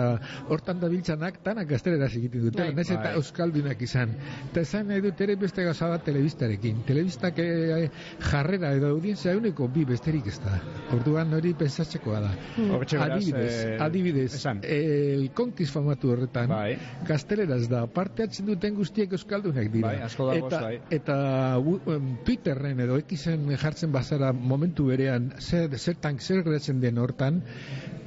[0.49, 2.75] hortan dabiltzanak tanak gazteleraz egiten dutela, Bai.
[2.75, 3.13] naiz eta Bai.
[3.19, 4.13] euskaldunak izan
[4.51, 7.89] eta esan nahi dut ere beste gauza bat telebistarekin telebistak eh,
[8.31, 10.59] jarrera edo audientzia euneko bi besterik ez da
[10.95, 12.31] orduan hori pensatzekoa da
[12.75, 14.61] Hortxe beraz, adibidez, eh, adibidez esan.
[14.63, 16.77] el konkiz famatu horretan Bai.
[17.07, 20.79] gazteleraz da parte hartzen duten guztiek euskaldunak dira Bai, asko dagoz, eta, bai.
[20.89, 22.11] eta u- em,
[22.55, 27.41] Twitterren edo Xen jartzen bazara momentu berean zer, zertan zer geratzen den hortan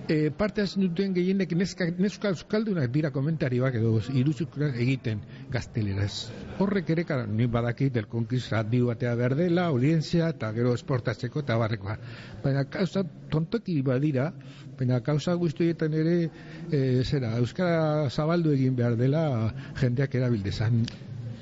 [0.08, 5.20] e, parte hartzen duten gehienek neska, neska euskaldunak dira komentarioak edo iruzukrak egiten
[5.52, 6.30] gazteleraz.
[6.64, 11.44] Horrek ere, kara, ni badakit, el conquist radio batea behar dela, audientzia, eta gero esportatzeko,
[11.44, 11.98] eta barrekoa.
[12.44, 14.30] Baina, kauza, tontoki badira,
[14.80, 16.16] baina kauza guztietan ere,
[16.72, 19.26] e, zera, euskara zabaldu egin behar dela
[19.82, 20.82] jendeak erabildezan.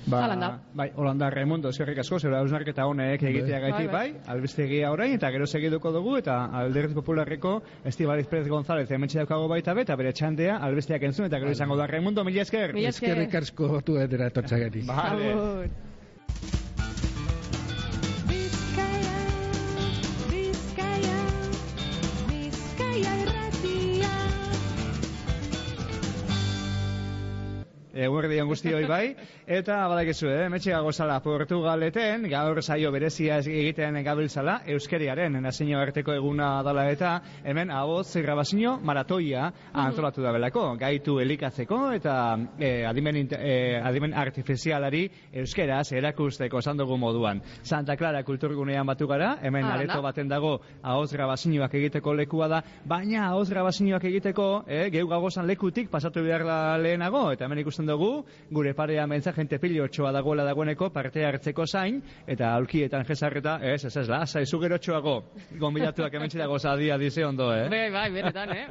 [0.06, 0.48] Ba, Hala da.
[0.72, 5.30] bai, Holanda Raimundo, eskerrik asko, zera hausnarketa honek egitea gaitik, bai, Bai, albistegia orain, eta
[5.34, 10.12] gero segiduko dugu, eta alderdi popularreko Estibaliz Perez González hementxe daukago baita be, eta bere
[10.12, 12.72] txandea albisteak entzun, eta gero izango da Raimundo, mila esker.
[12.78, 13.16] Mila esker.
[13.18, 14.86] Eskerrik asko tu edera etortzagari.
[14.86, 15.32] Vale.
[15.32, 15.68] Agur.
[18.30, 19.16] Bizkaia,
[20.30, 21.18] Bizkaia,
[22.30, 24.12] Bizkaia irratia.
[28.06, 29.04] Eguerdi on guztioi bai,
[29.46, 36.12] eta badakizu, eh, metxe gozala Portugaleten, gaur saio berezia ez egiten gabiltzala, euskeriaren nazio arteko
[36.18, 42.16] eguna dala eta hemen aboz grabazio maratoia antolatu da belako, gaitu elikatzeko eta
[42.58, 47.40] eh, adimen, eh, adimen artifizialari euskeraz erakusteko esan dugu moduan.
[47.62, 49.74] Santa Clara kulturgunean batu gara, hemen da.
[49.74, 55.46] areto baten dago ahoz grabazioak egiteko lekua da, baina ahoz grabazioak egiteko, eh, geu gagozan
[55.46, 56.42] lekutik pasatu behar
[56.82, 62.00] lehenago, eta hemen ikusten dugu, gure parea mentza jente pilotxoa dagoela dagoeneko parte hartzeko zain,
[62.26, 65.16] eta aulkietan jesarreta, ez, ez, ez, lasai, zu gerotxoago,
[65.60, 67.68] gonbidatuak hemen dago zadia dize ondo, eh?
[67.70, 68.66] Bai, bai, beretan, eh?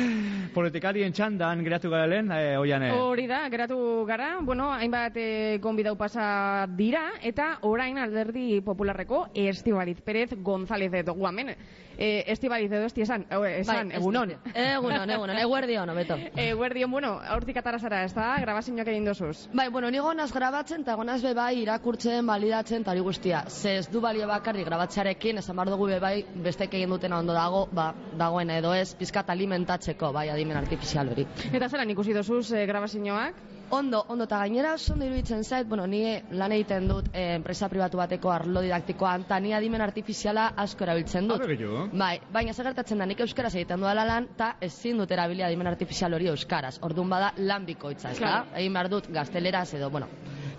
[0.56, 2.90] Politikarien txandan geratu gara lehen, eh, oiane.
[2.98, 10.00] Hori da, geratu gara, bueno, hainbat e, gonbidau pasa dira, eta orain alderdi popularreko Estibaliz
[10.02, 11.54] Perez González dugu hemen.
[12.00, 14.30] E, Estibaliz edo esti esan, eh, esan, Bai, egunon.
[14.54, 16.16] Egunon, egunon, eguerdi hono, beto.
[16.40, 19.50] E, guardion, bueno, hortik atara zara, ez da, grabazioak egin dozuz.
[19.52, 23.44] Bai, bueno, ni gonaz grabatzen, eta gonaz be bai irakurtzen, balidatzen, eta hori guztia.
[23.50, 26.14] Ze ez du balio bakarrik grabatzearekin, esan behar dugu be bai,
[26.48, 31.28] bestek egin dutena ondo dago, ba, dagoen edo ez, pizkat alimentatzeko, bai, adimen artifizial hori.
[31.52, 33.59] Eta zelan ikusi dozuz e, grabazioak?
[33.70, 36.00] Ondo, ondo, eta gainera oso ondo iruditzen zait, bueno, ni
[36.34, 41.30] lan egiten dut eh, enpresa pribatu bateko arlo didaktikoan, eta ni adimen artifiziala asko erabiltzen
[41.30, 41.44] dut.
[41.44, 41.84] Habe gehiago.
[42.02, 45.70] Bai, baina zer gertatzen da, nik euskaraz egiten duela lan, eta ezin dut erabili adimen
[45.70, 46.80] artifizial hori euskaraz.
[46.82, 48.26] Orduan bada lan bikoitza, ez da?
[48.26, 48.60] Claro.
[48.64, 50.10] Egin behar dut gazteleraz edo, bueno,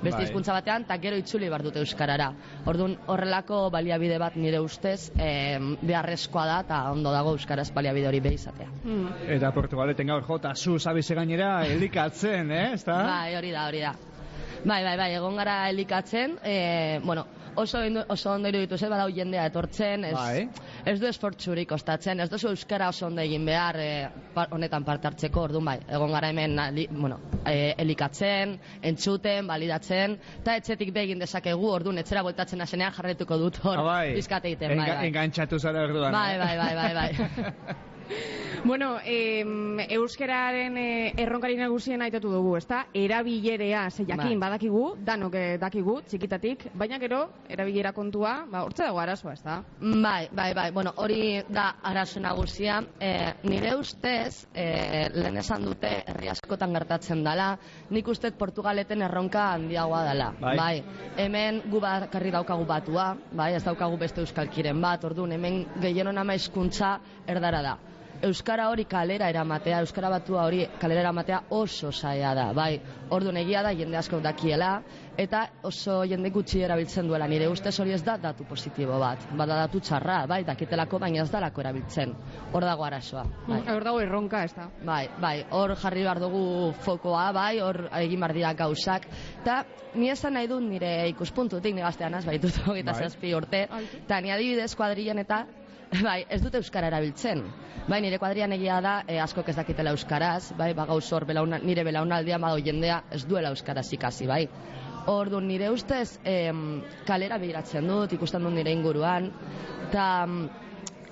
[0.01, 0.25] beste Bai.
[0.25, 2.31] hizkuntza batean, eta gero itzuli behar dut euskarara.
[2.65, 8.21] Orduan horrelako baliabide bat nire ustez eh, beharrezkoa da, eta ondo dago euskaraz baliabide hori
[8.23, 8.69] behi izatea.
[8.83, 9.27] Mm.
[9.37, 13.03] Eta Portugaleten gaur jota zu zabize gainera elikatzen, eh, ezta?
[13.07, 13.93] Bai, hori da, hori da.
[14.61, 17.25] Bai, bai, bai, egon gara elikatzen, e, bueno,
[17.55, 20.49] oso, ondo- oso ondo iruditu ze badau jendea etortzen, ez, Bai.
[20.85, 25.07] ez du esfortzurik ostatzen, ez duzu euskara oso ondo egin behar e, par, honetan parte
[25.07, 31.19] hartzeko, orduan bai, egon gara hemen ali, bueno, e, elikatzen, entzuten, balidatzen, eta etxetik begin
[31.19, 34.13] dezakegu, orduan etxera bueltatzen hasenean jarretuko dut hor, Ah, bai.
[34.15, 35.07] pizkat egiten, bai, Enga- bai.
[35.07, 36.11] Engantzatu zara orduan.
[36.11, 36.37] Bai, eh?
[36.39, 37.75] bai, bai, bai, bai.
[38.63, 42.83] Bueno, em, euskararen eh, erronkari nagusien aitatu dugu, ezta?
[42.93, 44.37] Erabilerea, ze jakin Bai.
[44.43, 49.57] badakigu, danok eh, dakigu, txikitatik, baina gero, erabilera kontua, ba, hortze dago arazoa, ezta?
[49.81, 52.83] Bai, bai, bai, bueno, hori da arazo nagusia.
[52.99, 57.55] E, nire ustez, e, lehen esan dute, herri askotan gertatzen dala,
[57.89, 60.33] nik ustez Portugaleten erronka handiagoa dela.
[60.39, 60.83] Bai.
[61.17, 66.37] hemen gu bakarri daukagu batua, bai, ez daukagu beste euskalkiren bat, orduan, hemen gehienon ama
[66.37, 67.79] hizkuntza erdara da.
[68.21, 72.75] Euskara hori kalera eramatea, Euskara batua hori kalera eramatea oso zaila da, bai.
[73.09, 74.75] Orduan egia da jende asko dakiela,
[75.17, 77.25] eta oso jende gutxi erabiltzen duela.
[77.27, 79.25] Nire ustez hori ez da datu positibo bat.
[79.37, 82.13] Bada datu txarra, bai, dakitelako, baina ez dalako erabiltzen.
[82.53, 83.23] Hor dago arazoa.
[83.47, 83.61] Bai.
[83.73, 84.67] Hor dago erronka, ezta?
[84.85, 86.43] Bai, bai, hor jarri behar dugu
[86.85, 89.09] fokoa, bai, hor egin behar dira gauzak.
[89.41, 89.63] Eta
[89.95, 93.09] ni esan nahi dut nire ikuspuntutik, ni gaztean az, baitut hogeita Bai.
[93.09, 93.65] zazpi urte.
[94.03, 95.41] Eta ni adibidez kuadrilen eta
[95.99, 97.41] Bai, ez dute euskara erabiltzen.
[97.91, 101.59] Bai, nire kuadrian egia da, e, askok ez dakitela euskaraz, bai, ba gauz hor belauna,
[101.59, 104.45] nire belaunaldia bado jendea ez duela euskaraz ikasi, bai.
[105.11, 109.31] Orduan nire ustez em, kalera begiratzen dut, ikusten dut nire inguruan,
[109.89, 110.05] eta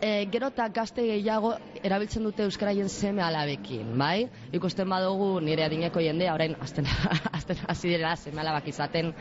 [0.02, 4.28] e, gero eta gazte gehiago erabiltzen dute euskaraien seme alabekin, bai?
[4.56, 6.88] Ikusten badugu nire adineko jendea, orain azten,
[7.38, 9.12] azten hasi direla seme alabak izaten,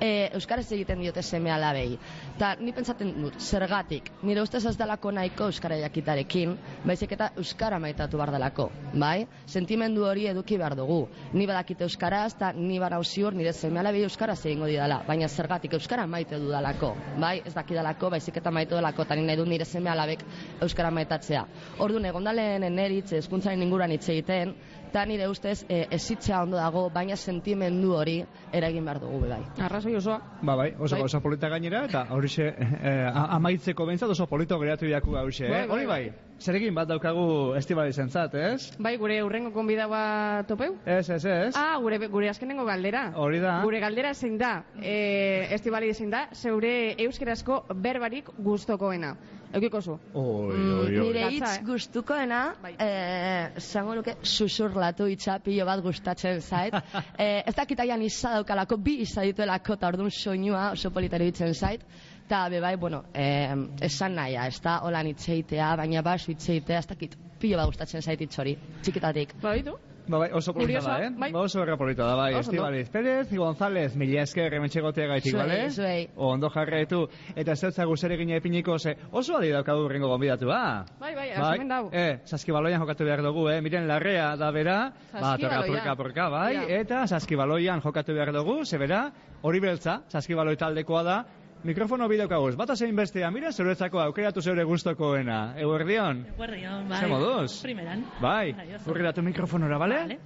[0.00, 1.98] e, euskaraz egiten diote seme alabei.
[2.38, 6.56] Ta ni pentsaten dut, zergatik, nire ustez ez dalako nahiko euskara jakitarekin,
[6.86, 9.26] baizik eta euskara maitatu behar dalako, bai?
[9.46, 11.00] Sentimendu hori eduki behar dugu.
[11.32, 15.78] Ni badakite euskaraz, eta ni barau ziur nire seme alabei euskaraz egingo didala, baina zergatik
[15.78, 17.38] euskara maite dudalako, bai?
[17.44, 20.17] Ez dakidalako, baizik eta maite dudalako, eta nahi du nire seme alabek
[20.60, 21.44] euskara maitatzea.
[21.78, 24.54] Orduan Orduan, egondalen neritz eskuntzaren inguruan hitz egiten,
[24.88, 29.40] eta nire ustez e, ezitzea ondo dago, baina sentimendu hori eragin behar dugu be bai.
[29.60, 30.20] Arrazoi osoa.
[30.42, 31.02] Ba, bai, oso Bai.
[31.04, 35.50] oso polita gainera, eta horixe eh, a- amaitzeko bentsat oso polito geratu jaku gauxe, eh?
[35.50, 38.72] Bai, bai, Hori bai, zerekin bat daukagu estibali zentzat, ez?
[38.78, 40.76] Bai, gure urrengo konbidaua topeu?
[40.86, 41.54] Ez, ez, ez.
[41.56, 43.12] Ah, gure, gure azkenengo galdera.
[43.16, 43.60] Hori da.
[43.64, 49.16] Gure galdera zein da, e, estibali zein da, zeure euskerazko berbarik gustokoena.
[49.52, 49.94] Eukiko zu.
[50.14, 51.06] Oi, Mm, oi, oi.
[51.06, 51.62] nire hitz eh?
[51.64, 52.40] gustukoena,
[52.78, 56.74] eh, zango nuke susurlatu hitza pilo bat gustatzen zait.
[57.18, 61.54] eh, ez dakit aian izan daukalako, bi izan dituelako, eta orduan soinua oso politari bitzen
[61.54, 61.84] zait.
[62.26, 67.16] Eta bebai, bueno, eh, esan nahia, ez da, holan hitzeitea, baina basu hitzeitea, ez dakit,
[67.40, 69.32] pilo bat gustatzen zait hitz hori, txikitatik.
[69.40, 69.78] Ba, ditu?
[70.08, 71.10] Ba, bai, oso polita da, eh?
[71.10, 71.30] bai.
[71.32, 72.34] Ba, oso erra polita da, bai.
[72.38, 75.70] Estibaliz Pérez, González, mila esker rementxegotea gaitik, bale?
[75.70, 76.08] zuei.
[76.16, 77.02] Ondo jarraitu.
[77.36, 80.86] Eta dut guzere gine epiniko, ze oso adi daukagu rengo gonbidatua.
[81.00, 81.90] Bai, bai, Bai, hemen dau.
[81.92, 83.60] eh, saskibaloian jokatu behar dugu, eh?
[83.60, 85.66] Miren larrea da bera, ba, Saskibaloia.
[85.66, 86.64] porka porka, bai, Ja.
[86.80, 91.24] eta saskibaloian jokatu behar dugu, ze bera, hori beltza, saskibaloi taldekoa da,
[91.64, 96.24] mikrofono bideokaguz, bata zein bestea, mira zuretzako aukeratu zeure gustokoena, eguerdion?
[96.36, 97.00] Guardion, bai.
[97.00, 97.62] Ze moduz?
[97.62, 98.04] Primeran.
[98.20, 98.90] Bai, oso.
[98.90, 99.98] urriratu mikrofonora, bale?
[100.04, 100.18] Vale.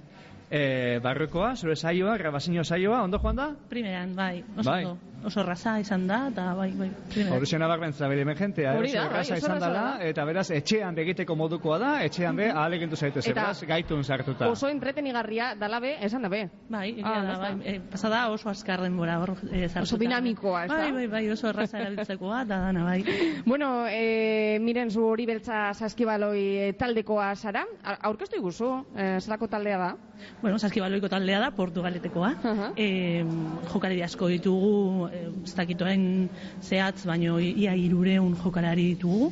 [0.53, 3.49] Eh, barrukoa, zure saioa, grabazio saioa, ondo joan da?
[3.69, 4.43] Primeran, bai.
[4.57, 4.85] Oso, Bai.
[4.85, 5.12] ondo.
[5.25, 6.89] Oso raza izan da, eta bai, bai.
[7.13, 7.37] Primeran.
[7.37, 10.09] Hori zena barbentza bere emergentea, oso da, bai, erraza izan erraza dela, da.
[10.09, 14.49] eta beraz, etxean begiteko modukoa da, etxean be, ahalegintu zaitez, Eta beraz, gaitun sartuta.
[14.51, 16.43] Oso entretenigarria dala be, esan da be.
[16.69, 17.53] Bai, egia Ah, da, bai.
[17.63, 19.83] E, pasada oso azkar denbora hor e, sartuta.
[19.83, 20.77] Oso dinamikoa, ez da?
[20.77, 23.03] Bai, bai, bai, oso erraza erabiltzekoa, eta dana, bai.
[23.45, 27.65] Bueno, e, miren zu hori beltza saskibaloi eh, taldekoa zara.
[28.09, 29.91] Aurkeztu iguzu, e, zelako taldea da.
[30.41, 32.31] Bueno, saskibaloiko taldea da, Portugaletekoa.
[32.51, 32.69] Aha.
[32.77, 33.23] E,
[33.71, 36.29] jokalari asko ditugu, e, ez dakitoen
[36.61, 39.31] zehatz, baino ia irureun jokalari ditugu,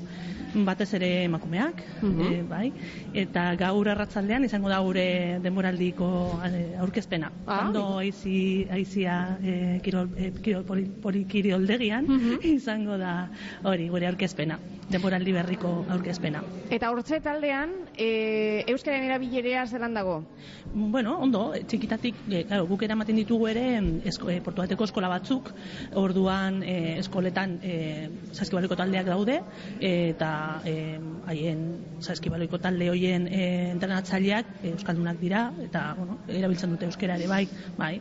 [0.66, 2.22] batez ere emakumeak, Mhm.
[2.34, 2.72] e, bai,
[3.14, 7.32] eta gaur arratzaldean izango da gure denboraldiko e, aurkezpena.
[7.48, 7.68] Ah.
[7.68, 12.40] Ondo aizi, aizia e, kirol, e, kirol, poli, poli, kiroldegian Mhm.
[12.58, 13.30] izango da
[13.64, 14.60] hori gure aurkezpena,
[14.90, 16.44] denboraldi berriko aurkezpena.
[16.70, 20.24] Eta hortze taldean, e, euskaren erabilerea zelan dago?
[20.74, 25.50] Bueno, ondo, eh, txikitatik, e, claro, guk eramaten ditugu ere esko, e, portugateko eskola batzuk,
[26.00, 27.76] orduan e, eskoletan e,
[28.34, 29.40] saskibaloiko taldeak daude,
[29.80, 30.34] eta
[30.66, 30.76] e,
[31.32, 31.66] haien
[32.02, 37.46] saskibaloiko talde hoien e, entrenatzaileak e, euskaldunak dira, eta bueno, erabiltzen dute euskera ere bai,
[37.78, 37.96] bai.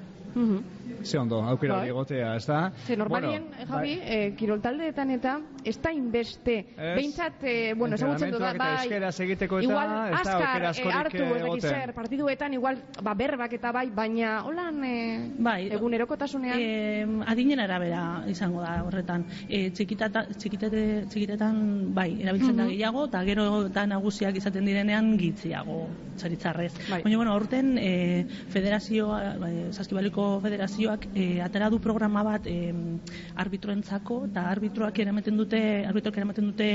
[1.03, 1.81] Ze ondo, aukera Bai.
[1.83, 2.72] hori egotea, ez da?
[2.87, 4.09] Ze normalien, Bueno, Javi, bai.
[4.26, 6.59] e, kirol taldeetan eta ez da inbeste.
[6.76, 6.95] Ez.
[6.97, 8.72] Behintzat, e, bueno, ezagutzen dut da, bai.
[8.83, 11.70] euskeraz egiteko eta igual, ez da aukera e, askorik, hartu, eh, ez egoten.
[11.70, 16.59] zer, partiduetan, igual, ba, berbak eta bai, baina, holan, e, Bai, egunerokotasunean.
[16.61, 19.24] E, adinen arabera izango da horretan.
[19.49, 22.70] E, txikitata, txikitete, txikitetan bai, erabiltzen da Mhm.
[22.70, 26.74] gehiago, eta gero eta nagusiak izaten direnean gitziago, zaritzarrez.
[26.91, 27.03] Bai.
[27.03, 30.41] Baina, bueno, aurten e, federazioa, e, Saskibaliko
[30.81, 32.72] federazioak e, atera du programa bat e,
[33.37, 36.68] arbitroentzako, eta arbitroak eramaten dute, arbitroak eramaten dute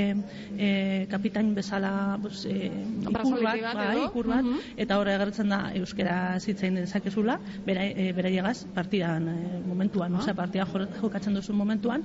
[0.58, 2.70] e, kapitain bezala pues, e,
[3.02, 4.58] ikur bat, bat bai, ikur bat, Mhm.
[4.76, 10.18] eta hor agertzen da euskera zitzain dezakezula, bera, e, beraiegaz partidan e, momentuan, Ah.
[10.18, 12.02] osea partida jo- jokatzen duzu momentuan,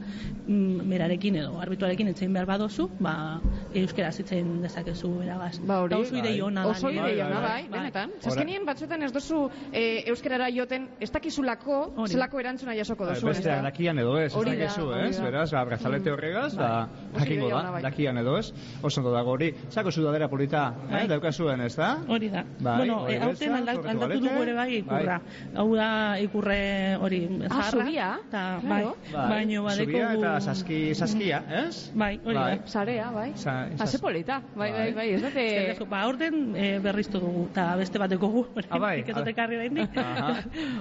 [0.48, 3.40] mm, berarekin edo arbituarekin etzein behar badozu, ba
[3.74, 5.60] euskera zitzain dezakezu beragaz.
[5.66, 5.94] Ba, hori.
[5.94, 6.66] Eta oso idei ona.
[6.68, 7.02] Oso nire.
[7.02, 8.12] idei Bai, ona, bai, bai, benetan.
[8.22, 12.12] Zaskenien batzuetan ez duzu e, euskarara joten, ez dakizulako, Hori.
[12.12, 13.28] zelako erantzuna jasoko duzu.
[13.30, 13.62] ez Besteak da?
[13.70, 15.18] dakian edo ez, ez Hori da, dakizu, ez?
[15.18, 15.24] da.
[15.24, 16.14] Beraz, ba, brazalete Mm.
[16.14, 17.82] horregaz, ba, Oso jakingo da, bai.
[17.84, 19.54] dakian edo ez, oso ondo dago hori.
[19.70, 21.08] Zako sudadera polita, eh, Bai.
[21.08, 21.98] daukazuen, ez da?
[22.08, 22.44] Hori da.
[22.60, 25.22] Bai, bueno, e, aldatu dugu ere bai ikurra.
[25.56, 27.86] Hau da ikurre hori Ah, zaharra.
[27.86, 28.20] zubia?
[28.32, 31.92] Ta, bai, baino badeko Zubia eta saski, saskia, ez?
[31.96, 32.58] Bai, hori Bai.
[32.60, 32.68] da.
[32.68, 33.32] Sarea, bai.
[33.32, 34.94] Ase sas- polita, bai, bai, Bai.
[34.94, 35.86] bai, ez dute...
[35.90, 38.46] Ba, aurten e, berriztu dugu, eta beste bateko gu.
[38.70, 39.04] Ah, bai.
[39.12, 39.98] Dut ekarri oraindik.
[39.98, 40.36] Aha,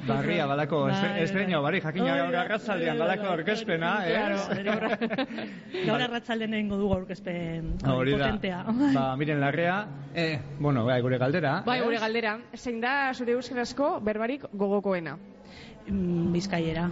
[0.06, 0.89] barria balako, Bai, estre-
[1.22, 1.66] estreño, bai.
[1.66, 5.86] bari, jakina gaur arratzaldean bai, aurkezpena, hori, claro, ez?
[5.86, 7.94] Gaur arratzaldean egingo dugu aurkezpen da.
[7.94, 8.64] potentea.
[8.94, 11.62] Ba, miren larrea, eh, bueno, bai, gure galdera.
[11.66, 11.84] Bai, ez?
[11.84, 15.16] gure galdera, zein da zure euskarazko berbarik gogokoena?
[15.88, 16.90] Mm, Bizkaiera.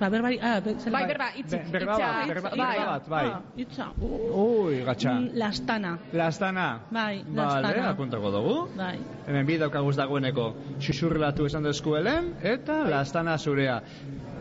[0.00, 2.76] Ba, berbari, ah, be, zer- Bai, berba, hitzik, Be- berba bat, berba- bai.
[2.78, 3.26] berba bat, bai.
[3.30, 3.86] Ah, hitza.
[4.00, 5.12] Uh, Ui, gatxa.
[5.20, 5.92] mm, Lastana.
[6.12, 6.66] Lastana.
[6.90, 7.90] Bai, Bale, lastana.
[7.94, 8.56] apuntako dugu.
[8.76, 8.98] Bai.
[9.28, 10.48] Hemen bi daukaguz dagoeneko
[10.80, 13.80] xuxurrelatu esan dezkuelen, eta lastana zurea.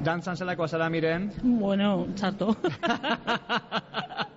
[0.04, 1.32] Dantzan zelako azara miren?
[1.44, 2.56] Bueno, txarto.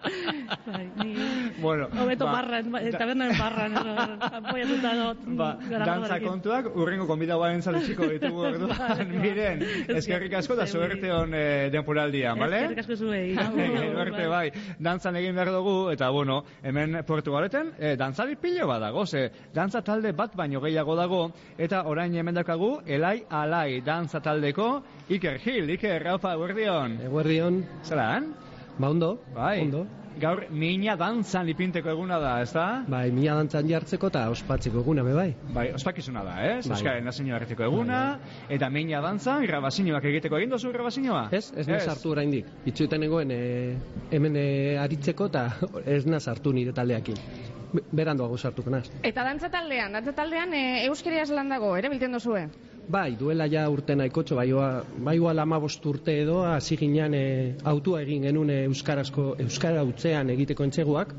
[0.67, 1.15] bai, ni
[1.61, 3.77] bueno, Hobeto ba, barran, ba, tabernaren barran,
[4.41, 5.25] apoiatuta dut.
[5.37, 9.63] Ba, dantza kontuak, urrengo konbidauaren zalutsiko ditugu orduan, miren,
[9.97, 12.63] eskerrik asko da suerte hon eh, denporaldian, bale?
[12.65, 13.35] Eskerrik asko zuei.
[13.57, 14.45] Gero arte bai,
[14.79, 19.83] dantzan egin behar dugu, eta bueno, hemen Portugaleten, eh, dantzari pilo bat dago, ze, dantza
[19.85, 21.23] talde bat baino gehiago dago,
[21.59, 26.99] eta orain hemen dakagu, Elai Alai dantza taldeko, Iker Gil, Iker, Raupa, Eguerdion.
[27.07, 27.65] Eguerdion.
[27.85, 28.33] Zeran?
[28.79, 29.19] Ba, ondo.
[29.35, 29.61] Bai.
[29.63, 29.87] Ondo.
[30.17, 32.63] Gaur, mina dantzan ipinteko eguna da, ez da?
[32.89, 35.27] Bai, mina dantzan jartzeko eta ospatzeko eguna, be bai.
[35.53, 36.55] Bai, ospakizuna da, eh?
[36.63, 36.71] Bai.
[36.73, 37.99] Euskaren nazio egiteko eguna,
[38.49, 41.27] eta mina dantzan, grabazioak egiteko egin dozu grabazioa?
[41.37, 42.49] Ez, ez naz sartu oraindik.
[42.73, 43.41] Itxuetan egoen e,
[44.11, 44.47] hemen e,
[44.81, 45.45] aritzeko eta
[45.99, 47.21] ez naz sartu nire taldeakin.
[47.75, 48.87] Be- Beranduago sartuko naz.
[49.05, 52.47] Eta dantza taldean, dantza taldean e, euskeriaz lan dago, ere bilten dozue?
[52.89, 57.25] Bai, duela ja urte nahikotxo, bai, oa, bai oa lamabost urte edo, hasi ginean e,
[57.67, 61.17] autua egin genuen e, euskarazko, euskara utzean egiteko entxeguak,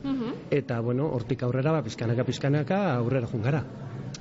[0.50, 3.66] eta, bueno, hortik aurrera, ba, pizkanaka, pizkanaka, aurrera jungara.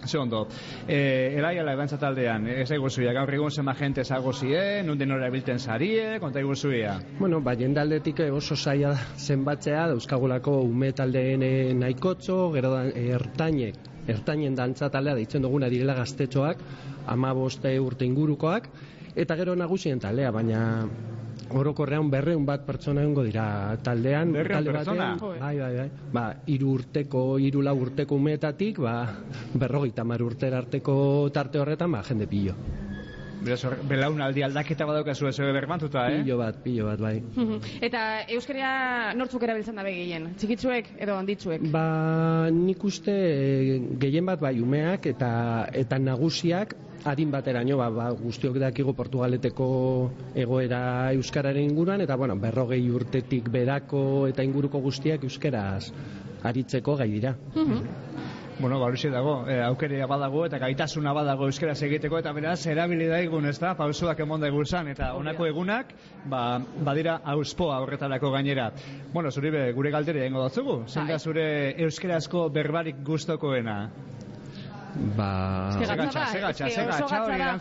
[0.07, 0.47] Ze ondo.
[0.89, 5.09] Eh, elai ala dantza taldean, ez aigu zuia, gaur egun zema jente zago zien, nunden
[5.09, 7.01] nora bilten zarie, konta zuia.
[7.19, 13.15] Bueno, ba, jendaldetik eh, oso zaila zenbatzea, dauzkagulako ume taldeen eh, nahikotxo, gero da, eh,
[13.15, 13.75] ertainek,
[14.07, 16.59] ertainen dantza taldea deitzen duguna direla gaztetxoak,
[17.07, 18.69] ama boste urte ingurukoak,
[19.17, 20.63] eta gero nagusien taldea, baina
[21.57, 25.11] orokorrean berreun bat pertsona egongo dira taldean, Berrehun talde pertsona?
[25.15, 28.97] batean, bai, bai, bai, ba, iru urteko, iru lau urteko umeetatik, ba,
[29.55, 30.97] berrogeita mar urtera arteko
[31.33, 32.57] tarte horretan, ba, jende pillo.
[33.47, 36.23] Beraz, belaunaldi aldaketa badaukazu ez berbantuta, eh?
[36.23, 37.21] Pillo bat, pillo bat, bai.
[37.87, 38.03] Eta
[38.35, 38.71] euskeria
[39.15, 40.33] nortzuk erabiltzen dabe gehien?
[40.41, 41.69] Txikitzuek edo handitzuek?
[41.71, 41.87] Ba,
[42.51, 45.31] nik uste eh, gehien bat bai umeak eta
[45.79, 46.75] eta nagusiak
[47.07, 49.67] adin bateraino ba, ba guztiok dakigu Portugaleteko
[50.35, 55.93] egoera euskararen inguruan eta bueno, berrogei urtetik berako eta inguruko guztiak euskaraz
[56.47, 57.37] aritzeko gai dira.
[58.59, 63.45] Bueno, ba, dago, e, aukerea badago eta gaitasuna badago euskaraz egiteko eta beraz, erabili daigun,
[63.45, 65.93] ez da, pausoak emon daigulzan eta honako egunak,
[66.25, 68.71] ba, badira auspoa horretarako gainera.
[69.13, 71.47] Bueno, zuri be, gure galdere egingo datzugu, zein da zure
[71.85, 73.77] euskarazko berbarik gustokoena?
[75.17, 75.29] Ba...
[75.77, 77.19] Segatxa, segatxa, segatxa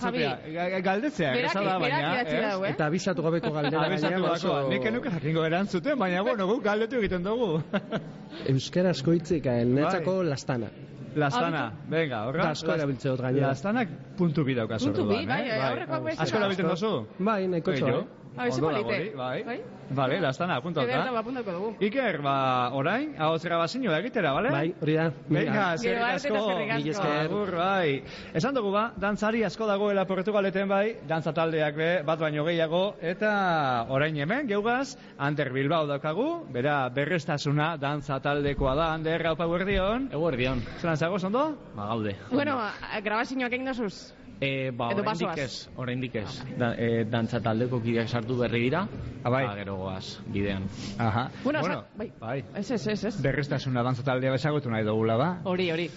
[0.07, 0.21] hori.
[0.55, 2.71] Ga- Galdetzea, geza da, baina, eh?
[2.71, 7.23] Eta abisatu gabeko galdera bako, oso- nik enuke jakingo erantzuten, baina, bueno, guk galdetu egiten
[7.27, 7.61] dugu.
[8.53, 10.27] Euskarazko hitzik eh, netzako Bai.
[10.31, 10.69] lastana.
[11.15, 12.49] Lastana, venga, horra.
[12.51, 13.51] Asko erabiltze dut gainera.
[13.53, 14.89] Lastanak puntu bi daukazu.
[14.91, 15.59] Puntu bi, bai, eh?
[15.69, 16.23] aurrekoak bezala.
[16.27, 16.93] Asko erabiltzen duzu?
[17.19, 18.01] Bai, nahiko Gehiago?
[18.35, 19.15] Dago polite.
[19.15, 19.43] Bai.
[19.43, 19.59] Bai?
[19.89, 21.11] Vale, lastana, Ederta, apuntauta.
[21.11, 21.75] ba, apuntako dugu.
[21.79, 24.49] Iker, ba, orain, hau zera bazinua egitera, bale?
[24.49, 25.11] Bai, hori da.
[25.29, 26.33] Venga, arte asko.
[26.57, 27.19] Mila esker.
[27.25, 28.03] Agur, bai.
[28.33, 33.85] Esan dugu ba, dantzari asko dagoela Portugaleten bai, dantza taldeak be, bat baino gehiago, eta
[33.89, 40.09] orain hemen, geugaz, Ander Bilbao daukagu, bera berrestasuna dantza taldekoa da, Ander, hau eguerdion.
[40.11, 40.63] Eguerdion.
[40.81, 41.57] Zelan zagoz, ondo?
[41.75, 42.15] Ba, gaude.
[42.31, 44.13] Bueno, a- grabazioak egin dozuz?
[44.41, 46.31] E, ba, Edo oraindik ez, oraindik ez.
[46.59, 48.81] Da, e, dantza taldeko kideak sartu berri dira.
[49.23, 49.45] Ah, bai.
[49.47, 50.67] Ba, gero goaz, bidean.
[50.99, 51.29] Aha.
[51.43, 52.11] Bueno, bueno sa- bai.
[52.19, 52.43] bai.
[52.53, 53.21] Ez, ez, ez, ez.
[53.23, 55.29] Berrestasuna dantza taldea ezagutu nahi dugula, ba?
[55.43, 55.89] Hori, hori.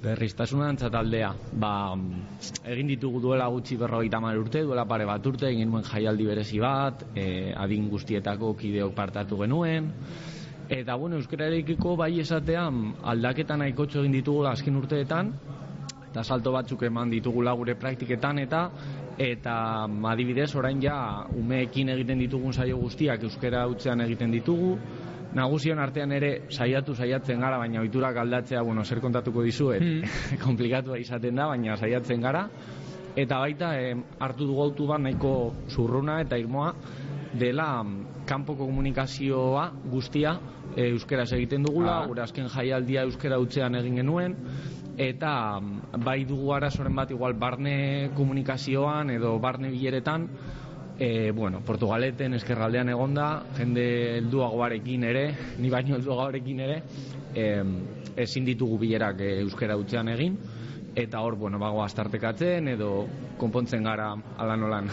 [0.00, 1.34] Berriztasuna dantza taldea.
[1.52, 1.72] Ba,
[2.64, 6.60] egin ditugu duela gutxi berrogeita hamar urte, duela pare bat urte, egin nuen jaialdi berezi
[6.62, 9.90] bat, e, adin guztietako kideok partatu genuen.
[10.70, 15.34] Eta, bueno, euskararekiko bai esatean aldaketa nahikotxo egin ditugu azken urteetan,
[16.10, 18.64] eta salto batzuk eman ditugula gure praktiketan eta
[19.18, 24.76] eta mm, adibidez orain ja umeekin egiten ditugun saio guztiak euskara hutzean egiten ditugu.
[25.34, 29.82] Nagusion artean ere saiatu saiatzen gara baina ohiturak aldatzea bueno zer kontatuko dizuet
[30.46, 32.48] komplikatua izaten da baina saiatzen gara.
[33.16, 36.72] Eta baita em, hartu dugu autu bat nahiko zurruna eta irmoa
[37.38, 40.34] dela mm, kanpoko komunikazioa guztia
[40.74, 42.06] e, euskaraz egiten dugula, Ah.
[42.06, 44.36] gure azken jaialdia euskara hutzean egin genuen
[45.00, 50.28] eta mm, bai dugu arazoren bat igual barne komunikazioan edo barne bileretan
[50.98, 53.86] e, bueno, Portugaleten eskerraldean egonda jende
[54.18, 55.24] helduagoarekin ere
[55.58, 56.82] ni baino helduagoarekin ere
[57.34, 57.46] e,
[58.20, 60.36] ezin ditugu bilerak e, euskara hutzean egin
[60.94, 63.06] eta hor, bueno, bago astartekatzen edo
[63.38, 64.90] konpontzen gara ala nolan.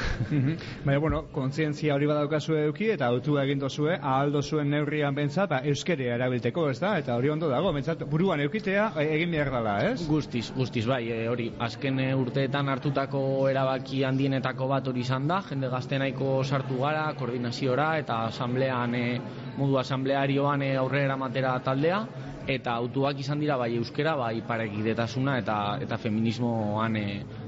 [0.85, 5.61] Baina, bueno, kontzientzia hori badaukazu eduki eta autua egin dozue, ahaldo zuen neurrian bentsat, ba,
[5.67, 6.93] euskerea erabilteko, ez da?
[7.01, 10.07] Eta hori ondo dago, bentsat, buruan eukitea e, egin behar dela, ez?
[10.07, 15.41] Guztiz, guztiz bai, e, hori, azken e, urteetan hartutako erabaki handienetako bat hori izan da,
[15.49, 19.19] jende gazte nahiko sartu gara, koordinaziora eta asamblean, e,
[19.57, 22.01] modu asamblearioan e, aurrera eramatera taldea,
[22.47, 27.07] eta autuak izan dira bai euskera, bai parekidetasuna eta eta feminismoan e,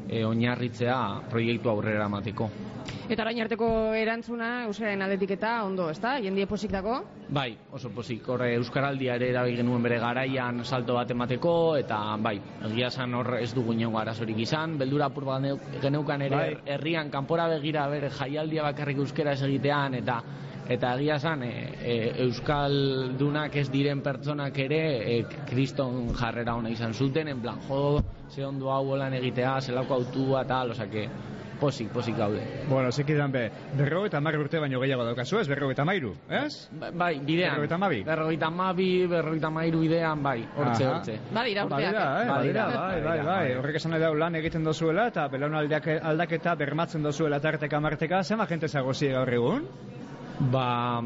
[0.09, 0.99] e, oinarritzea
[1.31, 2.49] proiektu aurrera emateko.
[3.09, 6.15] Eta orain arteko erantzuna Euskararen aldetik eta ondo, ezta?
[6.21, 6.99] Jendie posik dago?
[7.33, 12.35] Bai, oso pozik, horre Euskaraldia ere erabil genuen bere garaian salto bat emateko, eta bai,
[12.69, 15.25] egia esan hor ez dugu inongo arazorik izan, beldura apur
[15.81, 16.61] geneukan ere Bai.
[16.75, 20.21] herrian kanpora begira bere jaialdia bakarrik euskera egitean, eta
[20.69, 21.51] eta egia esan e,
[21.81, 21.95] e,
[22.27, 25.17] Euskaldunak ez diren pertsonak ere e,
[25.49, 27.99] kriston jarrera ona izan zuten, en plan, jo,
[28.29, 31.07] ze ondo hau holan egitea, zelako autua, tal, osake,
[31.59, 32.43] posik, posik gaude.
[32.69, 35.47] Bueno, zekidan be, berro eta mar urte baino gehiago daukazu, ez?
[35.49, 36.69] Berro eta mairu, ez?
[36.79, 37.57] Bai, bidean.
[37.57, 38.01] Berrogeita hamabi?
[38.07, 40.93] Berrogeita hamabi, berrogeita hamairu bidean, bai, hortze, Aha.
[40.93, 41.19] hortze.
[41.33, 41.81] Badira urteak.
[41.81, 42.29] Badira, eh?
[42.29, 43.53] Badira, bai, bai, badira, bai.
[43.59, 48.69] Horrek esan dau lan egiten dozuela eta belaunaldiak aldaketa bermatzen dozuela tarteka marteka, zema jente
[48.69, 49.71] zagozi gaur egun?
[50.39, 51.03] Ba,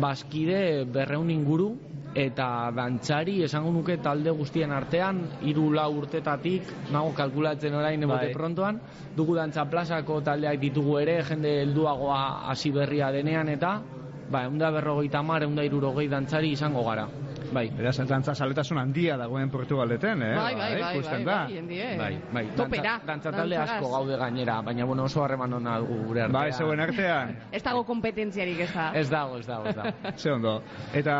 [0.00, 1.74] baskide berreun inguru
[2.16, 8.32] eta dantzari esango nuke talde guztien artean hiru lau urtetatik nago kalkulatzen orain Bai.
[8.32, 8.80] prontoan
[9.16, 13.82] dugu dantza plazako taldeak ditugu ere jende helduagoa hasi berria denean eta
[14.30, 17.08] ba eunda berrogeita hamar eunda hirurogei dantzari izango gara
[17.52, 20.34] bai Beraz, dantza saletasun handia dagoen Portugaleten, eh?
[20.36, 21.38] Bai, bai, bai, ikusten bai, da.
[21.44, 21.88] bai, jendie.
[21.98, 22.44] bai, bai.
[22.56, 26.38] Topera, Dantza, talde asko gaude gainera, baina bueno, oso harreman ona dugu gure artean.
[26.38, 27.36] Bai, zeuen artean.
[27.52, 28.90] Ez dago kompetentziarik ez da.
[28.94, 29.94] Ez dago, ez dago, ez dago.
[30.22, 30.56] Ze ondo.
[30.94, 31.14] Eta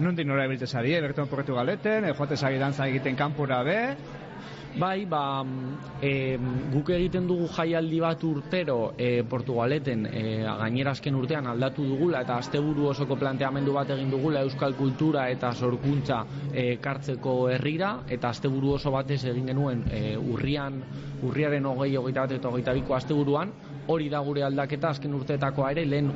[0.00, 1.00] nondik nora ibiltze zari, eh?
[1.04, 3.78] Berton Portugaleten, eh, joate dantza egiten kanpora be,
[4.74, 5.44] Bai, ba,
[6.02, 6.36] e,
[6.72, 12.40] guk egiten dugu jaialdi bat urtero e, Portugaleten, e, gainera azken urtean aldatu dugula eta
[12.42, 18.74] asteburu osoko planteamendu bat egin dugula euskal kultura eta sorkuntza e, kartzeko herrira eta asteburu
[18.80, 20.82] oso batez egin genuen e, urrian,
[21.22, 23.54] urriaren hogei, hogeita bat eta hogeita biko asteburuan,
[23.86, 26.10] hori da gure aldaketa azken urteetakoa ere lehen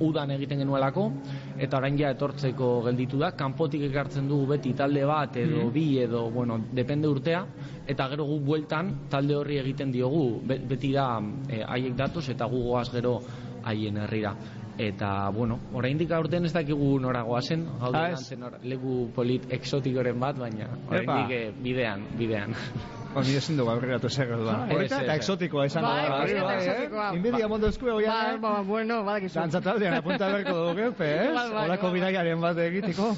[0.00, 1.10] udan egiten genuelako
[1.58, 3.32] eta orain ja etortzeko gelditu da.
[3.32, 5.72] Kanpotik ekartzen dugu beti talde bat edo Mhm.
[5.72, 7.44] bi edo bueno depende urtea
[7.86, 12.46] eta gero gu bueltan talde horri egiten diogu Be- beti da eh, haiek datoz eta
[12.46, 13.20] gu goaz gero
[13.64, 14.34] haien herrira.
[14.78, 18.16] Eta bueno oraindik aurten ez dakigu nora goazen gaude Ah,
[18.62, 22.54] leku polit exotikoren bat baina oraindik eh, bidean bidean
[23.14, 24.54] Honi ezin dugu aurreratu zer da.
[24.72, 26.44] Horita ez, eta exotikoa izango Bai, da.
[26.44, 26.70] bai, eh?
[26.70, 27.06] exotikoa.
[27.16, 28.40] Inbidia mondo eskue Bai, hoian.
[28.40, 29.38] ba, bueno, badakizu.
[29.38, 31.34] Dantza taldean apunta berko dugu gepe, ez?
[31.34, 31.92] Bai, bai, Olako bai.
[31.98, 33.08] bidaiaren bat egiteko.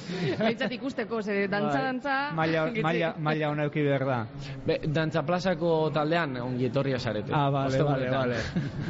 [0.40, 2.16] Behintzat ikusteko, ze dantza, dantza...
[2.34, 2.82] Maila, gitzi.
[2.88, 4.18] maila, maila ona euki behar da.
[4.66, 8.40] Be, dantza plazako taldean ongi etorria zarete Ah, vale, vale, vale.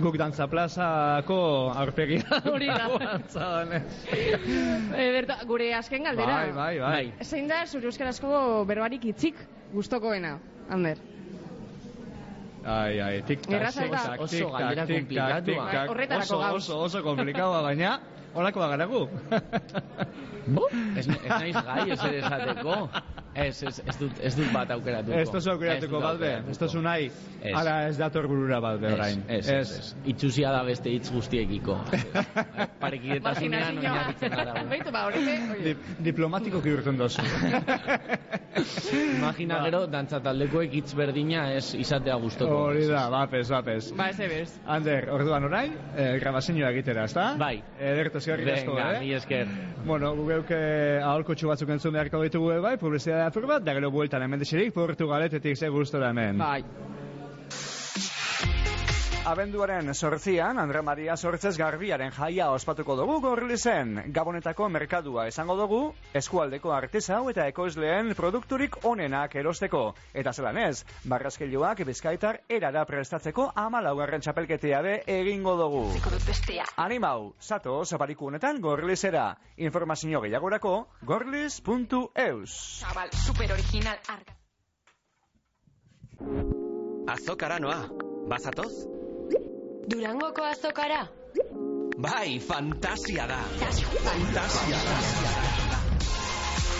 [0.01, 1.39] Guk dantza plazako
[1.77, 2.41] aurpegia.
[2.53, 2.89] Hori da.
[3.05, 3.85] Dantza honez.
[4.95, 6.35] E, berta, gure azken galdera.
[6.35, 7.25] Bai, bai, bai.
[7.27, 9.37] Zein da zure euskarazko berbarik itzik
[9.75, 10.37] gustokoena,
[10.71, 10.97] Ander?
[12.65, 13.99] Ai, ai, tic-tac, Erraza da.
[13.99, 15.65] tic-tac, Oso tic-tac, galdera tic-tac, konplikatua.
[15.69, 15.89] tic-tac.
[15.91, 17.99] Horretarako Oso, oso, oso komplikaua, baina
[18.35, 19.03] holakoa gara gu.
[20.97, 22.89] Ez, ez naiz gai, ez ere esateko.
[23.35, 25.17] Ez, ez, ez dut, ez dut bat aukeratuko.
[25.19, 27.09] Ez tozu aukeratuko Ez dut bat be, ez tozu nahi,
[27.43, 27.55] Ez.
[27.59, 29.25] ara ez dator burura bat be orain.
[29.27, 29.89] Ez, ez, ez.
[30.13, 31.81] Itxusia da beste hitz guztiekiko.
[32.85, 34.55] Parekidetasunean oinarritzen gara.
[34.75, 35.25] Beitu, ba, hori.
[35.65, 37.25] Dip, diplomatiko kirurten dozu.
[38.95, 42.61] Imagina gero, dantza taldekoek hitz berdina ez izatea gustoko.
[42.69, 43.91] Hori da, bapes, bapes.
[43.99, 44.47] Ba, ez ebez.
[44.71, 47.33] Ander, orduan orain, eh, grabazioa egitera, ezta?
[47.41, 47.57] Bai.
[47.81, 49.01] Ederto ziarrik asko, Venga, eh?
[49.03, 49.51] mi esker.
[49.85, 54.43] Bueno, gugeuke aholkotxu batzuk entzun beharko ditugu bai, publizitatea apur bat, da gero bueltan hemen
[54.43, 56.39] desirik, Portugaletetik ze gustora hemen.
[56.39, 56.94] Bai.
[59.25, 63.95] Abenduaren sortzian, Andre Maria Sortzez Garbiaren jaia ospatuko dugu gorlizen.
[64.13, 65.79] Gabonetako merkadua esango dugu,
[66.13, 69.95] eskualdeko artesau eta ekoizleen produkturik onenak erosteko.
[70.13, 75.87] Eta zelan ez, barrazkiluak bizkaitar erara prestatzeko amalaugarren txapelketea be egingo dugu.
[76.77, 79.31] Animau, zato, zapariku honetan gorlizera.
[79.57, 82.51] Informazio gehiagorako, gorliz.eus.
[82.85, 84.37] Zabal, super original, arga.
[87.15, 87.87] Azokara noa,
[88.29, 88.94] bazatoz?
[89.89, 91.01] Durangoko azokara?
[91.99, 93.41] Bai, fantasia da.
[94.05, 94.95] Fantasia da.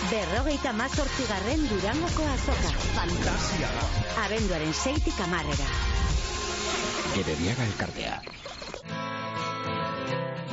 [0.09, 2.71] Berrogeita mazortzigarren Durangoko azoka.
[2.97, 3.85] Fantasia da.
[4.25, 5.69] Abenduaren seitik amarrera.
[7.15, 8.17] Gerediaga elkartea.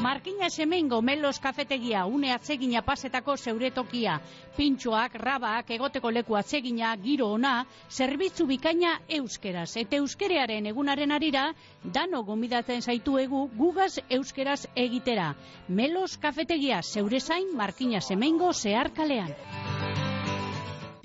[0.03, 4.16] Markina semengo melos kafetegia une atsegina pasetako zeure tokia.
[4.57, 7.53] Pintxoak, rabak, egoteko leku atsegina, giro ona,
[7.88, 9.76] zerbitzu bikaina euskeraz.
[9.78, 11.44] Eta euskerearen egunaren arira,
[11.84, 15.28] dano gomidatzen zaituegu gugaz euskeraz egitera.
[15.68, 19.30] Melos kafetegia zeure zain Markina semengo zeharkalean.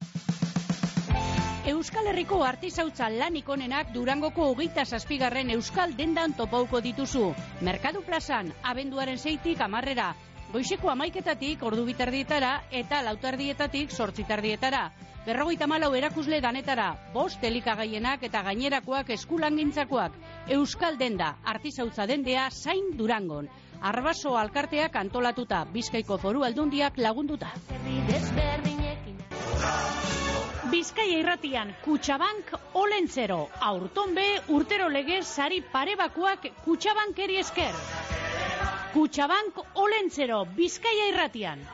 [1.70, 7.28] Euskal Herriko artizautza lanik onenak Durangoko hogeita zazpigarren Euskal Dendan topauko dituzu.
[7.68, 10.08] Merkadu plazan, abenduaren zeitik amarrera.
[10.50, 14.82] Goizeko amaiketatik ordu bitardietara eta lautardietatik sortzitardietara.
[15.28, 20.16] Berrogeita malau erakusle danetara, bost delikagaienak eta gainerakoak eskulangintzakoak.
[20.58, 23.52] Euskal Denda, artizautza dendea zain Durangon.
[23.92, 27.54] Arbaso alkarteak antolatuta, Bizkaiko foru aldundiak lagunduta.
[30.70, 33.38] Bizkaia irratian, Kutxabank Olentzero,
[33.70, 34.26] aurtonbe
[34.58, 37.74] urtero legez sari parebakoak Kutxabankeri esker.
[38.94, 41.66] Kutxabank Olentzero, Bizkaia irratian.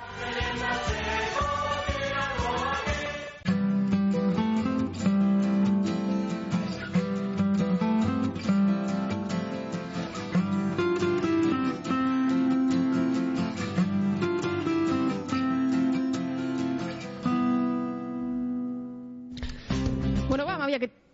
[20.28, 21.05] Bueno, ba, mabiak, et...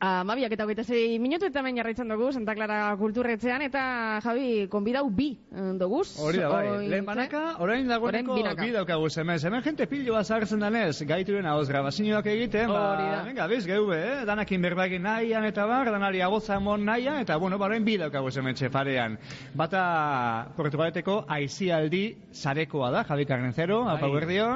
[0.00, 3.82] Amabiak eta hogeita zei minutu eta hemen jarraitzen dugu Santa Clara kulturretzean eta
[4.24, 6.14] Javi, konbidau bi eh, doguz.
[6.18, 6.68] Hori da, bai.
[6.70, 9.38] Oin- Lehen banaka, orain dagoeneko Orain bi daukagu hemen.
[9.44, 13.22] Hemen jente piloa zartzen danez, gaituren ahoz grabazioak egiten, ba, Hori da.
[13.26, 14.24] venga, biz, geube, eh?
[14.24, 18.30] Danakin berbagin nahian eta bar, danari agotza emon nahian, eta bueno, ba, orain bi daukagu
[18.40, 19.18] hemen txefarean.
[19.54, 24.06] Bata, Portugaleteko aizialdi zarekoa da, Javi Carnezero, Bai, apa.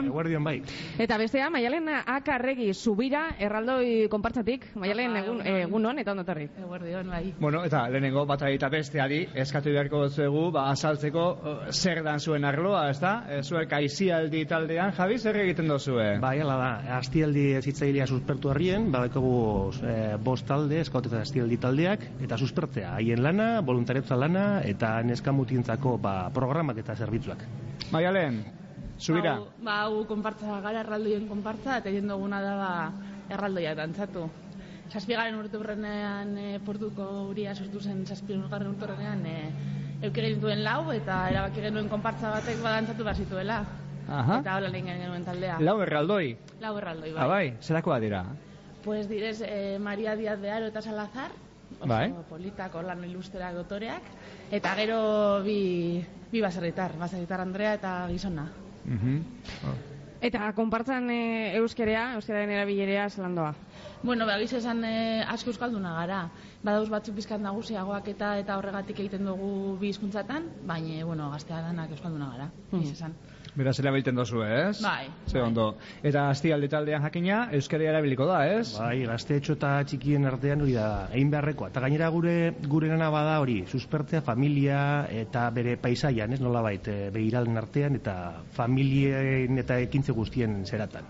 [0.09, 0.63] Eguerdion bai.
[0.99, 4.71] Eta bestea, Maialen Akarregi Zubira, erraldoi konpartzatik.
[4.75, 6.47] Maialen, egun, egun hon, eta ondotarri.
[6.61, 7.35] Eguerdion, bai.
[7.41, 12.45] Bueno, eta lehenengo bata eta besteari eskatu beharko zuegu, ba, azaltzeko eh, zer dan zuen
[12.45, 13.15] arloa, ez da?
[13.29, 16.07] E, zuek aizialdi taldean, Javi, zer egiten dozue?
[16.23, 19.37] Bai, ala da, astialdi zitzailea suspertu harrien, badakagu
[19.83, 25.99] e, bost talde, eskaut eta astialdi taldeak, eta suspertzea, haien lana, voluntaretza lana, eta neskamutintzako
[26.03, 27.47] ba, programak eta zerbitzuak.
[27.93, 28.43] Maialen,
[28.99, 29.39] zubira.
[29.39, 32.73] Hau, ba, hau konpartza gara erraldoien konpartza, eta egin duguna da ba,
[33.35, 34.29] erraldoiak dantzatu.
[34.93, 39.39] Zazpigaren urte hurrenean e, portuko uria sortu zen zazpigaren urte hurrenean e,
[40.09, 43.63] eukegin duen lau, eta erabaki genuen konpartza batek badantzatu behar zituela.
[44.09, 44.41] Aha.
[44.43, 45.57] Eta hola lehen genuen taldea.
[45.65, 46.37] Lau erraldoi.
[46.61, 47.23] Lau erraldoi, bai.
[47.23, 48.25] Ah, bai, zerakoa dira.
[48.85, 51.31] Pues direz, eh, Maria Díaz de Aro eta Salazar,
[51.79, 52.13] oso Bai.
[52.29, 54.03] politak, orlan ilusterak dotoreak,
[54.53, 58.51] eta gero bi, bi baserritar, baserritar Andrea eta gizona.
[60.21, 63.55] Eta konpartzan e, euskerea, euskeraren erabilerea zelandoa.
[64.05, 66.19] Bueno, ba, gizu esan eh, asko euskalduna gara.
[66.61, 71.95] Badauz batzuk bizkat nagusiagoak eta eta horregatik egiten dugu bi hizkuntzatan, baina, bueno, gaztea danak
[71.97, 73.15] euskalduna gara, gizu esan.
[73.57, 74.83] Beraz erabiltzen dozu, ez?
[74.83, 75.71] Bai, Ze ondo.
[76.03, 78.75] Eta astialdi taldean jakina, euskara erabiliko da, ez?
[78.77, 81.71] Bai, gaztetxo eta txikien artean hori da, egin beharrekoa.
[81.73, 82.37] Eta gainera gure
[82.69, 84.83] gure lana bada hori, suspertzea familia
[85.23, 88.19] eta bere paisaian, ez nola bait, begiralen artean eta
[88.53, 91.09] familien eta ekintze guztien zeratan.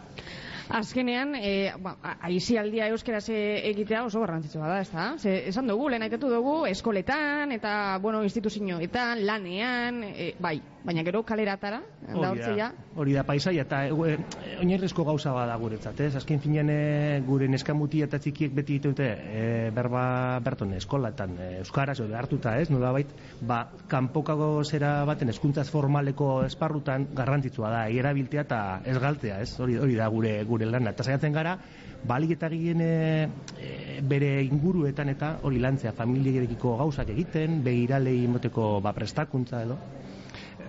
[0.68, 5.08] Azkenean, e, ba, aizialdia euskeraz e- egitea oso garrantzitsua da, ezta?
[5.18, 11.22] Ze, esan dugu, lehen aitatu dugu, eskoletan, eta, bueno, instituzioetan, lanean, e, bai, baina gero
[11.24, 14.16] kaleratara, da da, hori da paisaia eta e,
[14.60, 16.12] oinarrizko gauza bada guretzat, ez?
[16.20, 19.44] Azken finean e, gure neskamuti eta txikiek beti ditu dute e,
[19.74, 22.68] berba berton eskolatan e, euskaraz edo hartuta, ez?
[22.70, 23.08] Nolabait,
[23.40, 29.54] ba kanpokako zera baten hezkuntzaz formaleko esparrutan garrantzitsua da erabiltzea eta ez galtzea, ez?
[29.60, 30.90] Hori hori da gure gure lana.
[30.90, 31.58] Eta saiatzen gara
[32.04, 33.28] balik eta gehien e,
[33.58, 39.78] e, bere inguruetan eta hori lantzea familiarekiko gauzak egiten, begiralei moteko ba prestakuntza edo.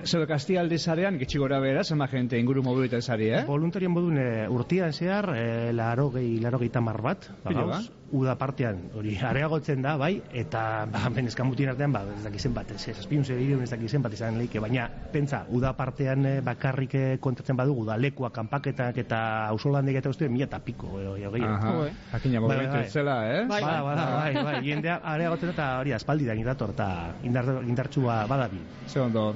[0.06, 3.42] Zeuek astialdi zarean, gitxi gora bera, zenba jente inguru mobilitate zari, eh?
[3.48, 8.84] Voluntarien modun e, urtean zehar, e, laro gehi, laro gehi tamar bat, bagauz, uda partean,
[8.94, 13.26] hori areagotzen da, bai, eta ba, benezkamutien artean, ba, ez dakizen bat, ez, ez azpiun
[13.26, 18.30] ez dakizen bat izan leike, baina, pentsa, uda partean e, bakarrik kontatzen badugu, da lekua,
[18.30, 21.50] kanpaketak eta ausolandik eta uste, mila eta piko, e, e, gehiago.
[21.56, 22.94] Aha, jakina Bai, mobilitate bai.
[22.94, 23.42] zela, ez?
[23.50, 26.90] Bai, bai, bai, bai, bai, jendea areagotzen da, eta hori aspaldi da indator, eta
[27.26, 28.62] indar, indartsua badabil.
[28.86, 29.32] Ze ondo,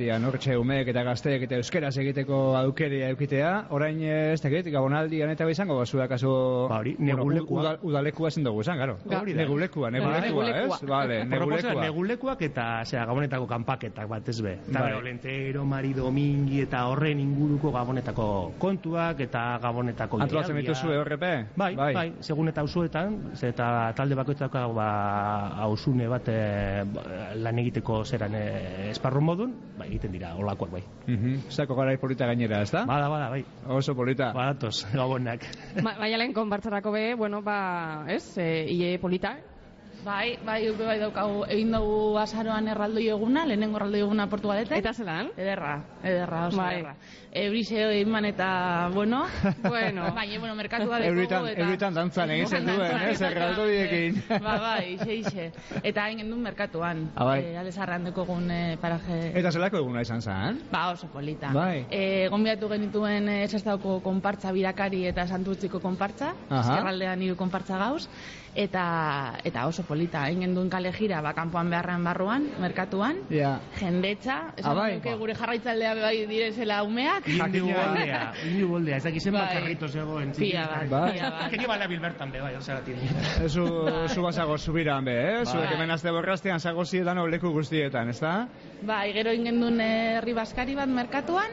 [0.00, 5.30] astialdian, hortxe umeek eta gazteek eta euskeraz egiteko aukeria eukitea, orain eh, ez dakit, gabonaldian
[5.30, 6.68] eta izango bazu da kaso...
[6.70, 7.60] Ba hori, bueno, negulekua.
[7.60, 8.96] uda- udalekua esan dugu izan, garo.
[9.04, 9.42] Hori da.
[9.42, 10.80] Negulekua, negulekua, ez?
[10.88, 11.58] Vale, Negulekua.
[11.60, 11.82] negulekua.
[11.84, 14.54] negulekuak eta zera, gabonetako kanpaketak bat ez be.
[14.70, 14.88] Eta Bai.
[14.88, 18.28] gero, lentero, mari domingi eta horren inguruko gabonetako
[18.58, 21.32] kontuak eta gabonetako Antolatzen dituzue horrepe?
[21.56, 24.88] Bai, bai, bai, segun eta auzoetan, ze eta talde bakoitzak ba,
[25.66, 26.40] ausune bat e,
[27.36, 30.82] lan egiteko zeran e, esparru modun, bai, egiten dira, olakoak bai.
[31.06, 31.50] Mhm.
[31.50, 32.84] Zako garai polita gainera, ez da?
[32.88, 33.44] Bada, bada, bai.
[33.66, 34.32] Oso polita.
[34.36, 35.46] Badatoz, gabonak.
[35.82, 37.60] Ba, baina lehen konpartzarako be, bueno, ba,
[38.08, 39.36] ez, e, ie polita,
[40.04, 44.78] Bai, bai, upe bai daukagu, egin dugu azaroan erraldoi eguna, lehenengo erraldoi eguna Portugaleten.
[44.80, 45.28] Eta zelan?
[45.36, 46.70] Ederra, ederra, oso Bai.
[46.78, 46.94] ederra.
[47.40, 49.26] Eurize eman eta, bueno,
[49.62, 50.08] Bueno.
[50.14, 51.66] baina, bueno, merkatua dekogu Euritan, eta...
[51.66, 54.18] euritan dantzan egiten duen, eh, zerraldodiekin.
[54.30, 55.46] Ba, bai, ixe, ixe.
[55.82, 57.04] Eta hain gendun merkatuan.
[57.14, 57.38] Ah, bai.
[57.44, 59.20] Eh, alezarran dekogun eh, paraje...
[59.38, 60.62] Eta zelako eguna izan zen?
[60.72, 61.52] Ba, oso polita.
[61.54, 61.84] Bai.
[61.90, 68.08] E, gonbiatu genituen e, esastauko konpartza birakari eta santurtziko konpartza, eskerraldean hiru konpartza gauz,
[68.54, 70.26] eta eta oso polita.
[70.28, 73.60] Egin genduen kale jira, ba, kanpoan beharrean barruan, merkatuan, Ja.
[73.78, 74.94] jendetza, esan Ah, bai.
[74.96, 77.28] nuke gure jarraitzaldea bai direzela umeak.
[77.28, 79.48] Indu boldea, indu boldea, ez dakizen Bai.
[79.54, 80.32] karrito zegoen.
[80.32, 81.50] Pila bat, bat.
[81.52, 82.96] Geni bala bilbertan be, bai, horregatik.
[83.48, 83.66] Zu,
[84.08, 85.44] zu basago zubiran be, eh?
[85.44, 85.74] Zuek Bai.
[85.74, 88.48] hemen azte borrastean zago zietan leku guztietan, ez da?
[88.82, 91.50] Bai, gero egin genduen eh, herri baskari bat merkatuan,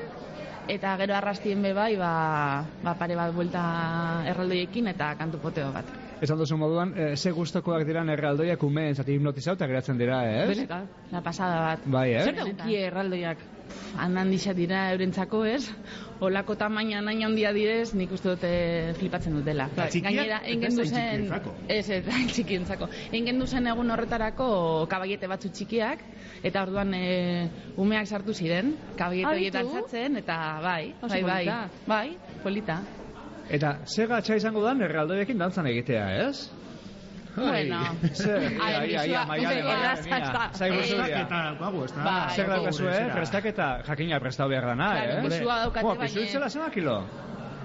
[0.68, 5.86] eta gero arrastien be bai, ba, ba pare bat buelta erraldoiekin eta kantu poteo bat.
[6.22, 10.48] Esan duzu moduan, eh, ze gustokoak diran erraldoiak umeen zati hipnotizauta geratzen dira, ez?
[10.50, 11.86] Benetan, la pasada bat.
[11.86, 12.24] Bai, eh?
[12.24, 13.38] Zer dauki erraldoiak?
[14.00, 15.68] Handan disa dira eurentzako, ez?
[16.24, 18.52] Olako tamaina nahi handia direz, nik uste dute
[18.98, 19.68] flipatzen dutela.
[19.76, 21.28] Gainera, engen duzen...
[21.68, 22.04] Ez, ez,
[22.34, 22.88] txikientzako.
[23.12, 26.02] Engen duzen egun horretarako kabaiete batzu txikiak,
[26.42, 31.44] eta orduan e, umeak sartu ziren, kabaiete Ah, horietan sartzen, eta bai, Oso bai, bai,
[31.44, 31.60] polita.
[31.86, 32.08] bai,
[32.44, 32.82] polita.
[33.50, 36.50] Eta ze gatxa izango da erraldoiekin dantzan egitea, ez?
[37.38, 37.80] Bueno.
[38.14, 39.26] Zer, Ai, Eh, ez da?
[42.04, 42.36] Bai.
[42.36, 43.10] Zer daukazu, eh?
[43.14, 45.22] Prestaketa jakina prestau behar dana, eh?
[45.22, 47.04] pisua daukate, baina- pisu itzela zema kilo?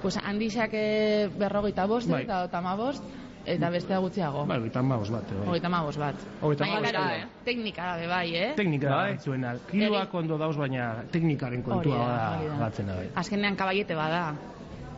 [0.03, 2.23] Pues handixak eh, berrogeita bost, Bai.
[2.25, 3.05] eta otama bost,
[3.47, 4.45] eta bestea gutxiago.
[4.47, 5.49] Bai, gitan maus bat, bai.
[5.49, 6.15] Hogeita hamabost bat.
[6.43, 7.29] Hogeita hamabost gara, kilo.
[7.45, 8.53] teknika dabe bai, eh?
[8.57, 9.13] Teknika Bai.
[9.15, 9.55] da zuena.
[9.71, 12.57] Kiloak ondo dauz, baina teknikaren kontua da, da da.
[12.67, 13.09] batzena bai.
[13.15, 14.35] Azkenean kabaiete bada.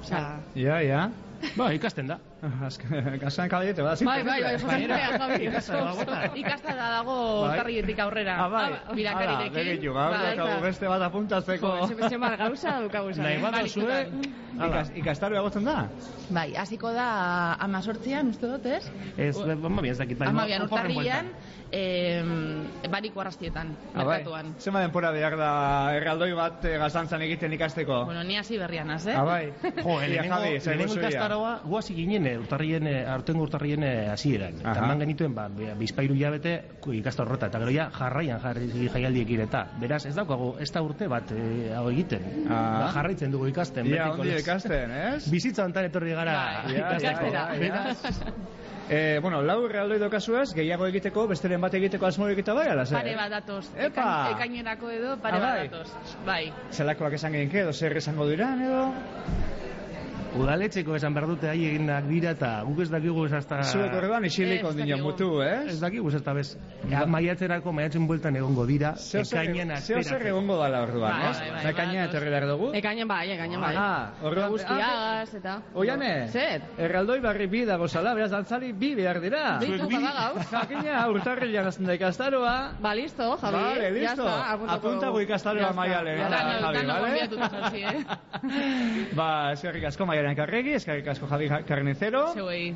[0.05, 1.11] Osea, Ja, ja.
[1.57, 2.19] Ba, ikasten da.
[2.67, 4.99] Azken, gasan kabaiete, bada, bai, bai, bai, Gainera.
[4.99, 5.47] josea, Javi.
[5.49, 6.19] Ikasta dago eta.
[6.37, 7.17] Ikasta da dago
[7.47, 7.57] Bai.
[7.59, 8.37] tarrietik aurrera.
[8.45, 8.71] Ah, bai.
[8.95, 9.55] Birakarirekin.
[9.55, 10.37] Begitu, gaur Bai.
[10.37, 11.75] daukagu beste bat apuntatzeko.
[12.09, 13.25] Ze mar gauza daukagu zan.
[13.25, 14.01] Nahi bat zue,
[14.55, 15.89] Ikas, ikastaroa egotzen da?
[16.31, 18.85] Bai, hasiko da amazortzian, uste dut, ez?
[19.19, 20.29] ez, mami ez dakit, bai.
[20.31, 21.33] Amabian urtarrian, bueltan.
[21.73, 22.23] eh,
[22.89, 24.21] bariko arrastietan, Ah, bai.
[24.21, 24.55] merkatuan.
[24.63, 25.51] Zema denpora behar da
[25.97, 28.05] erraldoi bat eh, gazantzan egiten ikasteko?
[28.05, 29.17] Bueno, ni hasi berrian az, eh?
[29.19, 29.53] Ah, bai.
[29.83, 29.99] Jo,
[30.61, 30.87] zuria.
[30.87, 34.59] ikastaroa guazi ginen, eh, urtarrien, eh, aurtengo urtarrien eh, hasieran.
[34.61, 39.41] Eta eman genituen, ba, bizpairu hilabete ku- ikastar horreta, eta gero ja jarraian jarri jaialdiekin
[39.47, 39.67] eta.
[39.81, 42.25] Beraz, ez daukagu, ez da urte bat eh, hau egiten.
[42.49, 42.87] Ah.
[42.87, 43.87] Ba, jarraitzen dugu ikasten.
[43.87, 45.29] Ia, betiko ondi ikasten, ez?
[45.35, 47.27] Bizitza hontan etorri gara Bai, Ja, ikasteko.
[47.33, 47.59] ja, ja, ja.
[47.61, 48.21] Beraz,
[48.87, 52.85] Eh, bueno, lau erraldoi dokazu ez, gehiago egiteko, besteren bat egiteko asmo egite bai, ala
[52.85, 52.99] zer?
[52.99, 53.71] Pare bat datoz.
[53.81, 54.09] Epa!
[54.35, 55.69] Ekainerako edo pare Ah, bat bai.
[55.71, 56.19] datoz.
[56.27, 56.53] Bai.
[56.71, 58.83] Zelakoak esan genke, edo zer esango diran, edo?
[60.35, 63.61] Udaletxeko esan behar dute hai eginak dira eta guk ez dakigu ez hasta...
[63.71, 64.99] Zuek orduan isilik dakigu.
[65.03, 65.75] mutu, ez?
[65.75, 66.49] Ez dakigu ez hasta bez.
[66.91, 71.39] Ja, maiatzerako, maiatzen bueltan egongo dira, ekainen zeo zer egongo dala orduan, Bai, ez?
[71.39, 72.09] bai, bai, badatoz.
[72.09, 72.71] etorri behar dugu?
[72.81, 73.75] Ekainen bai, ekainen bai.
[73.79, 74.51] Ah, orduan...
[74.55, 75.55] Guztiagaz, eta...
[75.75, 76.63] Oiane, Zer?
[76.79, 79.45] erraldoi barri bi dago zala, beraz dantzari bi behar dira.
[79.63, 80.45] Deitu badagauz.
[80.51, 82.55] Jakina, urtarrilean azten da ikastaroa.
[82.83, 83.57] Ba, listo, Javi.
[83.57, 84.29] Vale, Ya listo.
[84.75, 85.71] Apuntago ikastaroa.
[85.73, 85.83] Dano,
[86.75, 87.25] Javi, vale?
[87.95, 88.05] eh?
[89.15, 92.31] Ba, eskerrik asko maialen karregi, eskerrik asko Javi Carnicero.
[92.35, 92.73] Zeuei.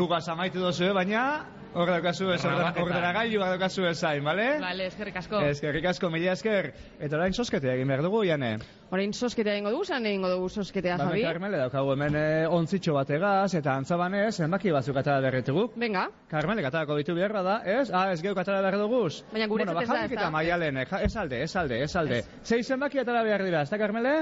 [0.00, 1.44] Gugaz amaitu dozu, baina
[1.76, 2.82] hor daukazu ez Grabaketa.
[2.86, 4.46] ordena gailuak daukazu ezain, bale?
[4.62, 5.40] Vale, eskerrik asko.
[5.44, 6.70] Eskerrik asko, mila esker.
[6.98, 8.54] Eta orain sosketea egin behar dugu, Iane.
[8.90, 11.22] Orain sosketea egingo dugu, zan egingo dugu sosketea, Ba, Javi.
[11.26, 15.66] Carmele daukagu hemen eh, ontzitxo bategaz, eta antzabanez, zenbaki batzuk atara berritugu.
[15.76, 16.06] Venga.
[16.30, 17.90] Carmele katarako ditu beharra da, ez?
[17.92, 19.20] Ah, ez geuk atara behar duguz?
[19.34, 20.16] Baina guretzat bueno, ez da, ba, ez da?
[20.22, 22.22] eta maialen, eh, ja- ez alde, ez alde, ez alde.
[22.42, 24.16] Zei zenbaki atara behar dira, ez da, Carmele?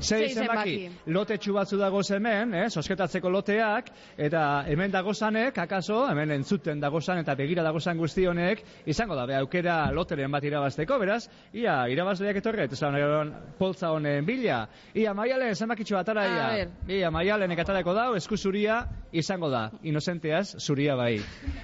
[0.00, 0.74] Sei Sei zenbaki.
[0.76, 1.12] zenbaki.
[1.12, 7.34] Lotetxu batzu dago hemen, eh, sosketatzeko loteak, eta hemen dagozanek, akaso, hemen entzuten dagozan eta
[7.34, 12.64] begira dagozan guzti honek, izango da, be, aukera loteren bat irabazteko, beraz, ia, irabazleak etorre,
[12.64, 14.68] eta zan, poltza honen bila.
[14.94, 16.68] Ia, maialen, zenbakitxo atara, A ia.
[16.88, 19.70] Ia, maialen ekatarako dau, esku zuria izango da.
[19.82, 21.20] Inozenteaz, zuria bai.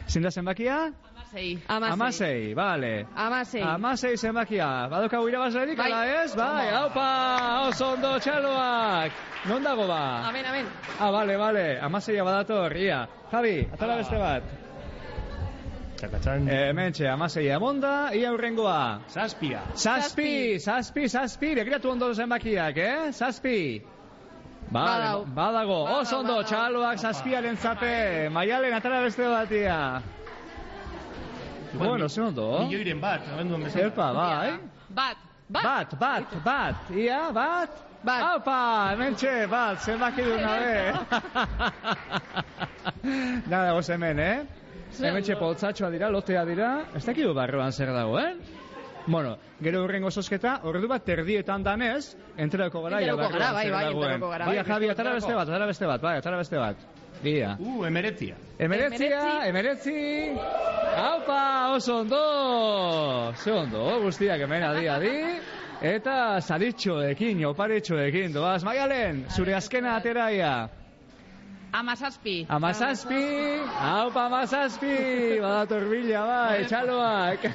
[0.08, 0.92] Zein da zenbakia?
[1.32, 1.58] Amasei.
[1.68, 1.92] Amasei.
[1.92, 3.06] Amasei, bale.
[3.16, 3.62] Amasei.
[3.62, 4.88] Amasei zenbakia.
[4.90, 5.90] Badokagu irabazlerik, Bai.
[5.92, 6.34] ala ez?
[6.36, 9.12] Bai, haupa, oso ondo txaloak.
[9.48, 10.28] Non dago ba?
[10.28, 10.66] Amen, amen.
[11.00, 11.80] Ah, bale, bale.
[11.80, 13.06] Amaseia badator, ia.
[13.32, 14.42] Javi, atala beste bat.
[15.96, 16.48] Txakatxan.
[16.50, 19.00] Eh, Hementxe, amaseia emonda, ia hurrengoa.
[19.08, 19.62] Zazpia.
[19.74, 23.10] Zazpi, zazpi, zazpi, begiratu ondo zenbakiak, eh?
[23.12, 23.82] Zazpi.
[24.72, 25.24] Bale, Badau.
[25.34, 30.02] badago, oso ondo, txaloak zazpiaren zate, maialen atara beste batia.
[31.74, 32.64] Bueno, ze ondo.
[32.64, 33.86] Milioiren bat, abenduen bezala.
[33.86, 34.50] Epa, bai.
[34.88, 35.16] Bat.
[35.52, 37.70] Bat, bat, bat, ia, bat.
[38.02, 38.22] Bat.
[38.32, 40.92] Aupa, hementxe, bat, zenbaki du nabe.
[43.52, 44.40] Nada, goz hemen, eh?
[44.98, 48.40] Hemetxe poltsatxoa dira, lotea dira, ez dakigu barroan zer dagoen.
[49.06, 53.86] Bueno, gero hurrengo sosketa, ordu bat terdietan danez, enterako gara, ja, Enterako gara, bai, bai,
[53.92, 54.50] enterako gara.
[54.50, 56.84] Bai, Javi, atara beste bat, atara beste bat, bai, atara beste bat.
[57.22, 57.56] Ia.
[57.60, 58.36] Uh, emeretzia.
[58.58, 59.98] Emeretzia, emeretzi.
[60.92, 63.32] Haupa, oso ondo.
[63.36, 65.16] Ze ondo, guztiak hemen adi, adi.
[65.82, 70.52] Eta zaritxoekin, oparitxoekin, doaz, maialen, zure azkena ateraia.
[71.72, 72.34] Amazazpi.
[72.52, 73.22] Amazazpi,
[73.80, 77.46] haupa amazazpi, badator bila, bai, txaloak.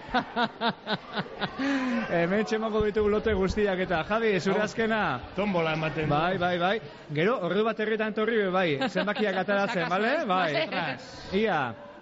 [2.18, 5.04] Hemen txemako ditugu lote guztiak eta, Javi, zure azkena.
[5.38, 6.10] Tombola ematen.
[6.10, 6.78] Bai, bai, bai.
[7.14, 10.16] Gero, ordu bat herritan torri, bai, zenbakiak ataratzen, bale?
[10.26, 10.98] Bai.
[11.38, 11.62] Ia.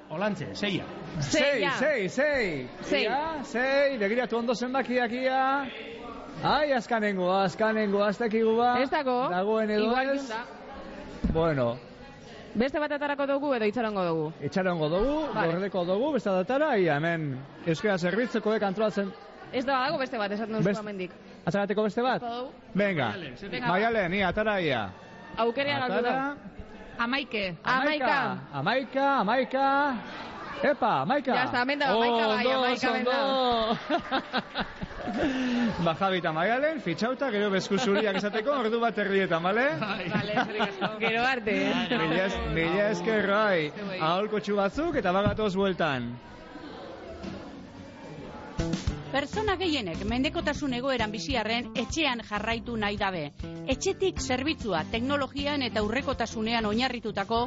[0.10, 0.84] Olantze, seia.
[1.20, 2.68] Sei, sei, sei.
[2.82, 3.04] Sei.
[3.04, 5.66] Ia, sei, begiratu ondo zenbakiak ia.
[6.44, 8.76] Ai, azkanengo, azkanengo, aztekigu ba.
[8.84, 9.30] Ez dago.
[9.32, 10.30] Dagoen edo Igual ez.
[11.34, 11.78] Bueno,
[12.56, 14.28] Beste bat atarako dugu edo itxarongo dugu.
[14.48, 15.48] itxarongo dugu, Vale.
[15.52, 19.12] gordeko dugu, beste datara, ia, hemen Euskara Zerbitzukoek antolatzen.
[19.52, 21.12] Ez da dago beste bat, esaten duzu Best- amendik.
[21.46, 22.22] Azarateko beste bat?
[22.74, 23.14] Venga,
[23.52, 24.90] Venga, Maialen, ia, atara ia.
[25.38, 25.82] Aukerean.
[25.84, 26.36] Atara.
[26.98, 27.58] Amaike.
[27.64, 28.38] Amaika.
[28.54, 29.96] Amaika, amaika.
[30.64, 31.36] Epa, amaika.
[31.36, 33.78] Ya está, hemen dago, amaika bai, amaika ondo.
[35.86, 39.66] ba, Javi eta Maialen, fitxauta, gero bezku zuriak esateko, ordu bat erdietan, bale?
[41.04, 41.58] Gero arte.
[41.68, 41.98] eh?
[42.00, 43.72] Mila es- mila esker, bai.
[44.00, 46.14] Aholko txu batzuk eta bagatoz bueltan.
[49.16, 53.22] Pertsona gehienek mendekotasun egoeran biziarren etxean jarraitu nahi dabe.
[53.72, 57.38] Etxetik zerbitzua teknologian eta urrekotasunean oinarritutako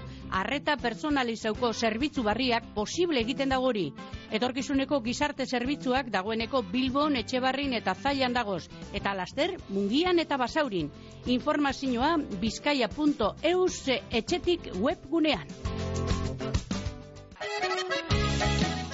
[0.40, 3.84] arreta personalizauko zerbitzu barriak posible egiten dago hori.
[4.38, 8.62] Etorkizuneko gizarte zerbitzuak dagoeneko Bilbon, Etxebarrin eta Zailan dagoz,
[8.94, 10.88] eta laster Mungian eta Basaurin.
[11.36, 15.44] Informazioa bizkaia.eus etxetik webgunean.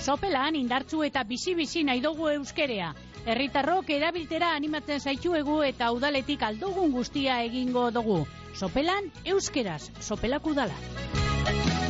[0.04, 2.90] Sopelan indartzu eta bizi-bizi nahi dugu euskerea.
[3.24, 8.18] Herritarrok erabiltera animatzen zaituegu eta udaletik aldugun guztia egingo dugu.
[8.52, 9.80] Sopelan euskeraz,
[10.10, 11.83] sopelak udala.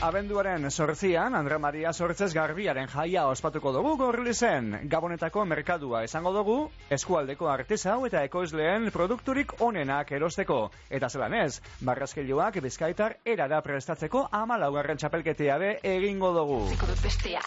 [0.00, 4.70] Abenduaren sortzian, Andre Maria Sortzez Garbiaren jaia ospatuko dugu gorlizen.
[4.88, 6.54] Gabonetako merkadua esango dugu,
[6.96, 10.58] eskualdeko artesau eta ekoizleen produkturik onenak erosteko.
[10.88, 16.62] Eta zelan ez, barrazkiluak bizkaitar erara prestatzeko ama laugarren txapelketea be egingo dugu.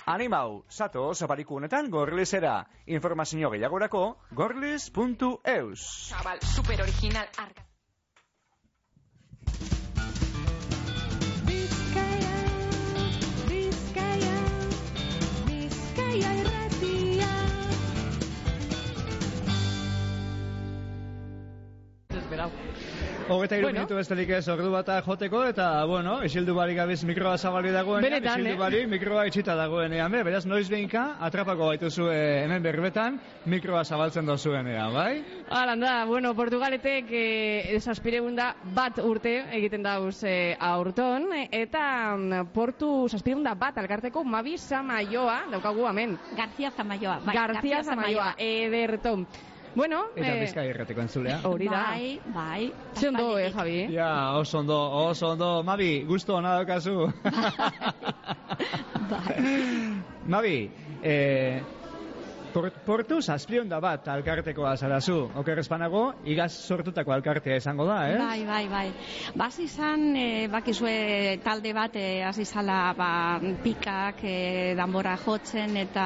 [0.05, 2.59] Animau, zato, zapariku honetan gorlizera.
[2.85, 5.91] Informazio gehiagorako, gorliz.eus.
[6.09, 7.25] Chaval, super original.
[7.47, 7.72] Arga.
[23.29, 23.79] Hogeta iru Bueno.
[23.79, 28.39] minutu besterik ez ordu bata joteko, eta, bueno, isildu barik gabiz mikroa zabali dagoenean, Benetan,
[28.41, 28.57] isildu eh?
[28.59, 34.25] barik mikroa itxita dagoenean, be, beraz, noiz behinka, atrapako gaituzu eh, hemen berbetan, mikroa zabaltzen
[34.27, 35.23] dozuenean, bai?
[35.49, 41.85] Hala da, bueno, Portugaletek eh, zazpireunda bat urte egiten dauz eh, aurton, eh, eta
[42.17, 46.19] mm, portu zazpireunda bat alkarteko Mabi Zamaioa, daukagu hemen.
[46.35, 47.19] García Zamaioa.
[47.23, 49.17] bai, García García Zamaioa, ederto.
[49.75, 51.39] Bueno, Eta eh, bizkai erreteko entzulea.
[51.49, 51.79] hori da.
[51.89, 52.71] Bai, bai.
[52.95, 53.87] Ze ondo, eh, Javi?
[53.93, 54.77] Ja, oso ondo,
[55.09, 57.11] oso ondo, Mabi, gusto ona daukazu.
[60.27, 60.69] Mabi,
[61.01, 61.61] eh,
[62.53, 68.17] port, portu zazpionda bat alkartekoa zarazu, oker espanago, igaz sortutako alkartea izango da, eh?
[68.19, 68.85] Bai, bai, bai.
[69.39, 70.93] Baz izan, e, bakizue
[71.43, 73.11] talde bat, e, hasi zala ba,
[73.63, 74.35] pikak, e,
[74.79, 76.05] danbora jotzen, eta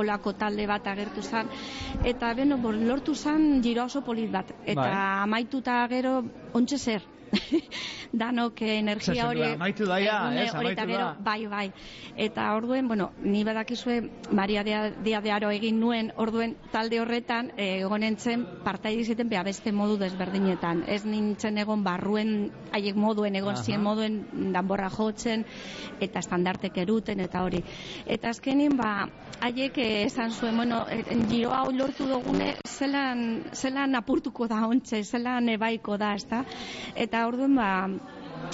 [0.00, 1.50] olako talde bat agertu zan.
[2.04, 4.52] Eta, beno, lortu zan giro oso polit bat.
[4.64, 4.92] Eta Bai.
[5.24, 6.20] amaituta gero,
[6.54, 7.08] ontxe zer.
[8.20, 9.42] Danok energia hori...
[9.52, 11.10] amaitu da ja, egune ez, amaitu da.
[11.22, 11.66] Bai, bai.
[12.18, 14.00] Eta orduen, bueno, ni badakizue
[14.34, 19.72] Maria dia, de Aro egin nuen, orduen talde horretan egon nintzen partaide izaten beha beste
[19.72, 20.82] modu desberdinetan.
[20.88, 23.62] Ez nintzen egon barruen haiek moduen, egon Aha.
[23.62, 25.44] zien moduen danborra jotzen
[26.00, 27.62] eta estandartek eruten eta hori.
[28.06, 29.06] Eta azkenin, ba,
[29.40, 35.02] haiek eh, esan zuen, bueno, eh, giro hau lortu dugune, zelan, zelan apurtuko da ontxe,
[35.04, 36.42] zelan ebaiko da, ezta?
[36.94, 37.88] Eta orduen, ba,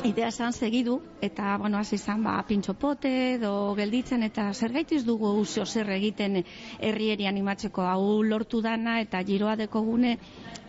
[0.04, 5.30] idea esan segidu, eta, bueno, hasi izan, ba, pintxopote, edo gelditzen, eta zer gaitiz dugu
[5.40, 6.42] uzio zer egiten
[6.78, 7.86] herrieri animatzeko?
[7.86, 10.16] Hau lortu dana, eta giroa dekogune,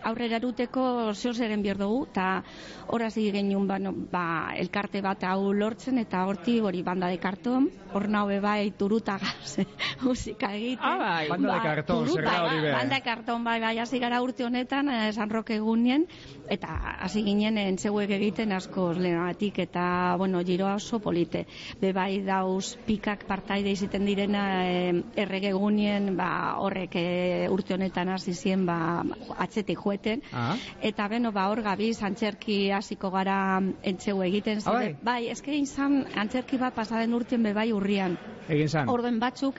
[0.04, 2.42] aurrera eruteko zeo zeren behar dugu, eta
[2.88, 8.08] horaz genuen bueno, ba, elkarte bat hau lortzen, eta horti hori banda de karton, hor
[8.08, 9.58] naue bai turuta gaz,
[10.04, 10.84] musika egiten.
[10.84, 11.28] Ah, bai.
[11.28, 12.72] Banda de karton, turuta, zer hori be?
[12.72, 16.06] Banda de karton, bai, bai, hasi gara urte honetan, eh, San Roque egunien,
[16.48, 21.46] eta hasi ginen entzeuek egiten asko lehenatik, eta, bueno, giroa oso polite.
[21.80, 26.30] Be bai dauz pikak partaide iziten direna eh, errege egunien, ba,
[26.62, 29.04] horrek eh, urte honetan hasi zien, ba,
[29.38, 30.54] atzetik joeten, Ah.
[30.82, 34.60] Eta beno, ba, hor gabiz, antzerki hasiko gara entzeu egiten.
[34.66, 34.86] Ah, bai?
[34.86, 38.18] zede- bai, eske izan antzerki bat pasaden urtien bebai urrian.
[38.48, 38.88] Egin zan.
[38.88, 39.58] Orden batzuk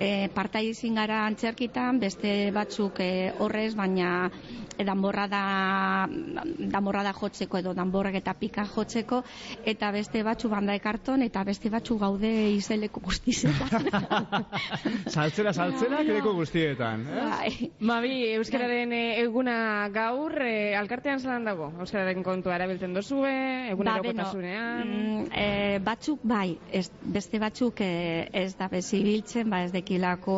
[0.00, 4.30] e, partai izin gara antzerkitan, beste batzuk e, horrez, baina
[4.78, 5.42] e, danborra da,
[6.72, 9.22] danborra da jotzeko edo danborrak eta pika jotzeko,
[9.64, 13.90] eta beste batzu banda ekarton, eta beste batzu gaude izeleko guztizetan.
[15.14, 17.04] Saltzera, saltzera, kireko guztietan.
[17.10, 17.26] Eh?
[17.30, 17.70] bai.
[17.80, 19.20] Mabi, Euskararen eh,
[19.94, 21.70] gaur, eh, alkartean zelan dago?
[21.82, 23.32] Euskararen kontua erabiltzen dozue,
[23.70, 24.32] eguna Ba,
[24.84, 30.36] mm, e, batzuk bai, ez, beste batzuk e, ez da bezibiltzen, ba ez dekilako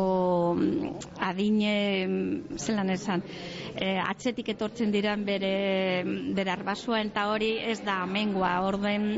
[0.57, 0.93] mm,
[1.29, 1.75] adine,
[2.07, 3.23] mm, zelan esan,
[3.75, 5.53] e, atzetik etortzen diren bere,
[6.35, 9.09] bere arbasuen eta hori ez da mengua, orden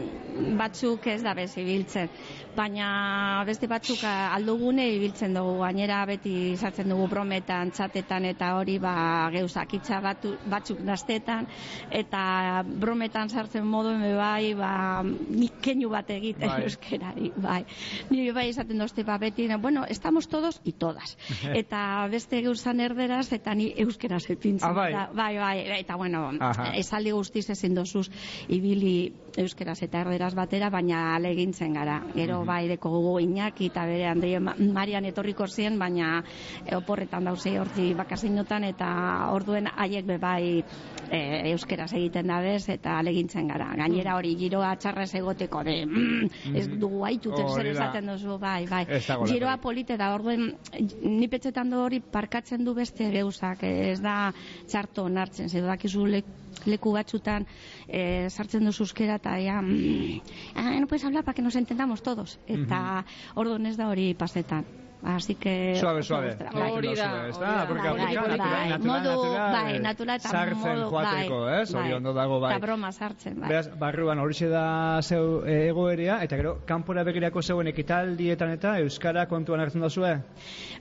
[0.60, 2.10] batzuk ez da bezibiltzen.
[2.56, 8.78] Baina beste batzuk a- aldugune ibiltzen dugu, gainera beti sartzen dugu brometan, txatetan eta hori
[8.80, 11.48] ba geuzakitza batu, batzuk gaztetan
[11.92, 16.62] eta brometan sartzen moduen bai, ba nik keinu bat egiten Bai.
[16.64, 17.66] euskerari, bai.
[18.10, 21.18] Ni bai esaten dozte ba beti, bueno, estamos todos y todas.
[21.54, 24.70] eta beste geuzan erderaz eta ni euskeraz epintzen.
[24.70, 24.92] Ah, bai.
[24.94, 26.72] Eta, bai, bai, eta bueno, Aha.
[26.76, 28.08] esaldi guztiz ezin dozuz
[28.48, 32.00] ibili euskeraz eta erderaz batera, baina alegintzen gara.
[32.16, 32.45] Gero.
[32.46, 36.24] Bai deko gogo Iñaki eta bere Andre Ma- Marian etorriko zien, baina
[36.66, 40.64] e, oporretan dauze hortzi bakasinotan eta orduen haiek be bai
[41.12, 41.20] e,
[41.52, 43.72] euskeraz egiten dabez eta alegintzen gara.
[43.76, 46.80] Gainera hori giroa txarrez egoteko de mm, ez Mhm.
[46.80, 47.72] dugu aituten zer da.
[47.72, 48.86] esaten duzu, bai, bai.
[49.28, 50.54] Giroa polite da, orduen
[51.02, 54.32] ni petxetan du hori parkatzen du beste geuzak, ez da
[54.68, 56.26] txarto onartzen, zer dakizu lek,
[56.66, 57.46] leku batzutan
[57.88, 60.22] eh, sartzen duzu euskera eta ja, mm,
[60.56, 62.40] ah, no puedes hablar para que nos entendamos todos.
[62.48, 63.06] Eta
[63.36, 64.85] orduan ez da hori pasetan.
[65.06, 65.76] Así que...
[65.80, 66.30] Suave, suave.
[66.32, 66.72] Ostra, Bai.
[66.72, 67.66] hori da, Hori hori da.
[67.68, 71.38] Porque Bai, aplica bai, natural, bai, natural, modu, bai, eh, natural eta sartzen modu, joateko,
[71.42, 71.74] bai, ez?
[71.76, 71.94] Hori bai.
[71.94, 72.52] ondo dago, bai.
[72.56, 73.50] Eta broma sartzen, bai.
[73.50, 74.64] Beraz, barruan horixe da
[75.06, 80.16] zeu e, egoerea, eta gero, kanpora begirako zeuen ekitaldietan eta Euskara kontuan hartzen dazue?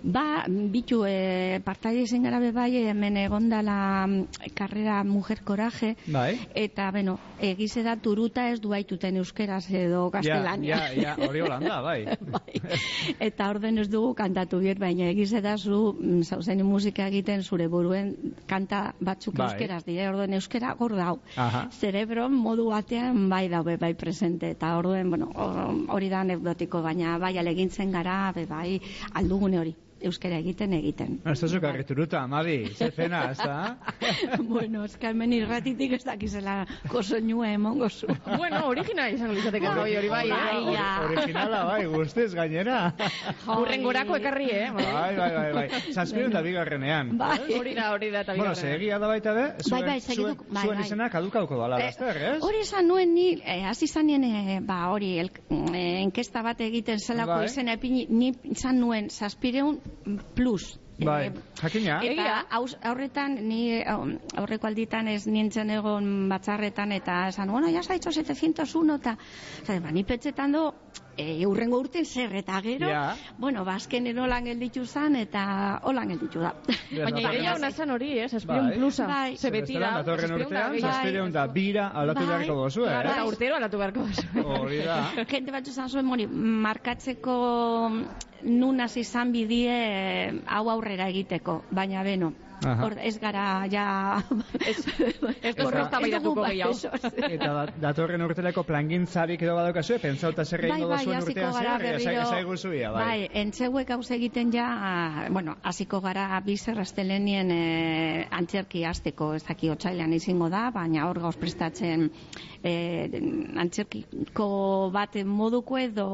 [0.02, 6.38] Ba, bitu, e, partaide izan gara bai, hemen egondala mm, karrera Mujer Coraje, Bai.
[6.54, 10.80] eta, bueno, egize da turuta ez duaituten euskeraz edo Ja, gaztelania.
[10.96, 12.06] ja, ja, hori holanda, bai.
[13.28, 17.68] Eta orden ez dugu kantatu biet, baina egize da zu mm, zauzen musika egiten zure
[17.68, 18.14] buruen
[18.46, 19.48] kanta batzuk Bai.
[19.50, 21.18] euskeraz dire, orden euskera gor dau.
[21.36, 21.68] Aha.
[21.80, 27.18] Zerebro modu batean bai daube bai presente eta orduen, bueno, hor- hori da anekdotiko, baina
[27.18, 28.80] bai alegintzen gara, be bai
[29.14, 29.74] aldugune hori
[30.04, 31.18] euskera egiten egiten.
[31.24, 33.76] Ez da zuka turuta, Amabi, ze zena, ez da?
[34.52, 38.06] bueno, eska hemen irratitik ez dakizela kosoinua emongo zu.
[38.36, 41.04] bueno, original izango litzateke hori hori bai, Bai, eh?
[41.08, 42.92] Originala, bai, guztiz gainera.
[43.58, 44.70] Urrengorako ekarri, eh?
[44.74, 45.82] Bai, bai, bai, bai.
[45.92, 47.14] Zazpiren da bigarrenean.
[47.18, 47.38] Bai.
[47.58, 48.54] Hori da, hori da, eta Bueno, bigarrena.
[48.54, 50.86] ze egia da baita be, zuen, bai, zuen, bai, zuen bai.
[50.86, 52.42] izena kadukauko dala, Eh, laster, ez?
[52.42, 55.12] Hori esan nuen ni, eh, hasi zanien, eh, ba, hori,
[55.50, 57.44] enkesta bat egiten zelako Bai.
[57.46, 57.76] izena
[58.08, 59.80] ni izan nuen zazpireun
[60.34, 60.78] plus.
[60.98, 61.98] Bai, Eh, jakina.
[62.06, 63.84] Eta haus- aurretan, ni eh,
[64.36, 69.16] aurreko alditan ez nintzen egon batzarretan eta esan, bueno, ya saitzo 701 eta,
[69.80, 70.74] ba, ni petxetan do,
[71.16, 73.16] e, urrengo urten zer eta gero, Ja.
[73.38, 76.54] bueno, bazken holan gelditu zan eta holan gelditu da.
[76.90, 78.28] Baina ideia hona zan hori, eh?
[78.28, 78.78] Zazpireun Bai.
[78.78, 79.06] plusa.
[79.06, 79.36] Bai.
[79.36, 79.90] Ze beti da.
[80.02, 82.28] Datorren urtean, zazpireun da bira aldatu Bai.
[82.28, 83.00] beharko dozu, eh?
[83.00, 84.46] Eta urtero aldatu beharko duzu.
[84.60, 85.00] Hori da.
[85.34, 87.36] Gente batzu zan zuen, mori, markatzeko
[88.44, 92.32] nun hasi izan bidie eh, hau aurrera egiteko, baina beno.
[92.62, 93.86] Hor ez gara ja...
[94.64, 94.78] Ez,
[95.42, 97.00] ez dugu eztabaidatuko bai, gehiago.
[97.36, 101.52] Eta da- datorren urteleko plangintzarik edo badaukazu, pentsauta zer Bai, egingo bai, duzuen hasiko urtean
[101.58, 102.22] gara zer, berriro...
[102.22, 103.04] esaigu zuia, bai.
[103.04, 109.44] Bai, entzeuek gauz egiten ja, ah, bueno, hasiko gara bizer astelenien eh, antzerki hasteko, ez
[109.48, 112.08] daki otsailean izango da, baina hor gauz prestatzen
[112.64, 113.20] eh,
[113.60, 114.48] antzerkiko
[114.94, 116.08] bat moduko edo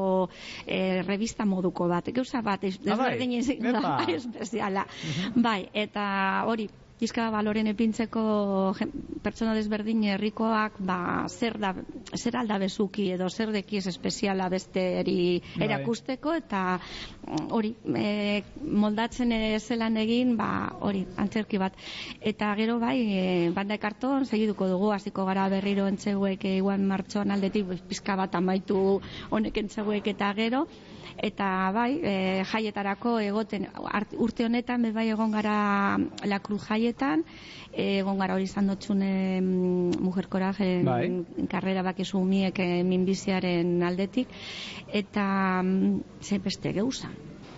[0.67, 4.85] eh, revista moduko bat, gauza bat, ez, Ah, bai, desberdin izango da, bai, espeziala.
[5.35, 6.03] Bai, eta
[6.49, 6.67] hori,
[7.01, 8.21] pizka baloren epintzeko
[9.25, 11.71] pertsona desberdin herrikoak ba, zer da
[12.13, 15.65] zer alda bezuki edo zer dekiez espeziala besteri Bai.
[15.65, 21.73] erakusteko eta mm, hori e, moldatzen zelan egin ba hori antzerki bat
[22.33, 23.25] eta gero bai e,
[23.55, 29.01] banda ekarton segiduko dugu hasiko gara berriro entzeuek e, igual martxoan aldetik pizka bat amaitu
[29.31, 30.67] honek entzeuek eta gero
[31.21, 32.13] eta bai e,
[32.51, 33.67] jaietarako egoten
[34.17, 37.23] urte honetan bai egon gara la cruz jaietan
[37.71, 41.09] e, egon gara hori izan dotxune mm, mujer coraje Bai.
[41.49, 44.33] karrera bakizu umiek eh, minbiziaren aldetik
[44.87, 45.25] eta
[45.63, 47.11] mm, ze beste geuza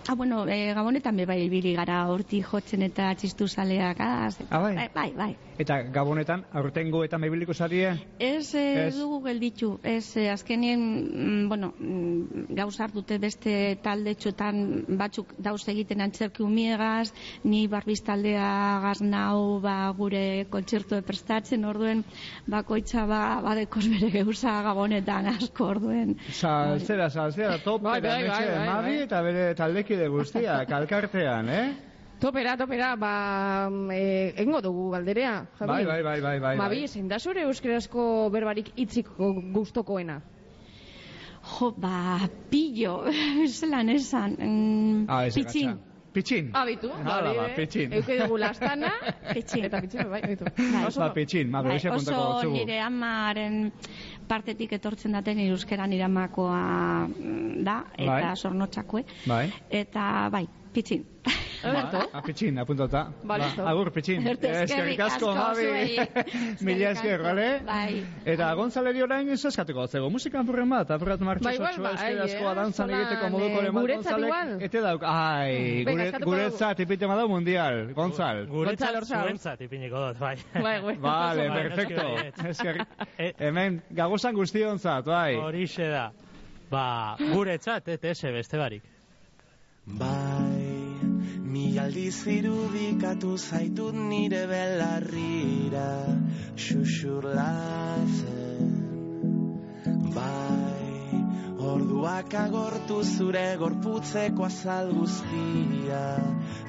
[0.06, 4.58] Ah, bueno, e, gabonetan be bai ibili gara horti jotzen eta txistu zaleak ah, Ah,
[4.60, 4.88] bai?
[4.94, 5.36] bai, bai.
[5.58, 7.92] Eta gabonetan, aurtengo eta mebiliko zarie?
[8.18, 8.96] Ez, eh, Ez.
[8.98, 10.80] dugu gelditu, ez, eh, azkenien,
[11.44, 17.12] mm, bueno, mm, gauzar dute beste talde txotan batzuk dauz egiten antzerki umiegaz,
[17.44, 22.02] ni barbiz taldea gaz nau, ba, gure kontzertu prestatzen, orduen,
[22.46, 26.16] bakoitza ba, badekos bere geuza gabonetan asko orduen.
[26.32, 29.02] Salzera, salzera, topera, Bai, bai, bai, metxe, bai, Mabi bai.
[29.06, 29.54] eta bere
[29.94, 31.74] taldekide guztiak, alkartean, eh?
[32.20, 35.68] Topera, topera, ba, e, egingo dugu galderea, Javi.
[35.68, 36.56] Bai, bai, bai, bai, bai.
[36.56, 40.20] Mabi, zein da zure euskerazko berbarik itziko gustokoena?
[41.58, 43.02] Jo, ba, pillo,
[43.58, 45.76] zelan esan, mm, Ah, ez pitxin.
[46.14, 46.52] Pitxin.
[46.54, 47.92] Abitu, Hala, ba, pitxin.
[47.92, 48.92] Euke dugu lastana,
[49.34, 49.64] pitxin.
[49.66, 50.46] Eta pitxin, bai, abitu.
[50.86, 53.72] Oso Ba, pitxin, ma, Bai, kontako oso nire amaren
[54.28, 56.60] partetik etortzen daten iruzkeran iramakoa
[57.08, 58.36] mm, da, eta Bai.
[58.36, 59.04] sornotxakue.
[59.26, 59.46] Bai.
[59.70, 61.04] Eta, bai, pitxin.
[61.64, 63.06] Ba, a pitxin, apuntota.
[63.24, 63.64] Ba, listo.
[63.66, 64.26] agur, pitxin.
[64.26, 65.64] Eskerrik Eskerrik asko, Javi.
[65.64, 66.26] zuei.
[66.66, 67.46] Mila esker, bale?
[67.64, 68.02] Bai.
[68.34, 70.10] Eta Gonzaleri orain ez eskatuko zego.
[70.12, 73.32] Musika apurren bat, apurrat martxo Ba, igual, sotxua bai, euskerazkoa eh, dantzan zolan, egiteko eh,
[73.36, 74.52] moduko bat guretzat igual.
[74.68, 78.44] Ete dauk, ai, gure, guretzat ipite madau mundial, Gonzal.
[78.50, 80.34] Guretzat zuentzat ipiniko dut, bai.
[80.54, 80.96] Bai, bai.
[81.00, 82.48] Vale, Bai, perfecto.
[82.50, 82.82] Esker,
[83.38, 85.36] hemen, gagozan guztionzat, bai.
[85.40, 86.10] Horixe da.
[86.70, 88.90] Ba, guretzat, ETS beste barik.
[89.84, 90.53] Bai,
[91.54, 95.90] mi aldiz irudikatu zaitut nire belarrira
[96.64, 98.72] xuxurlatzen.
[100.16, 100.88] Bai,
[101.72, 106.02] orduak agortu zure gorputzeko azal guztia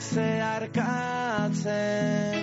[0.10, 2.38] zeharkatzen.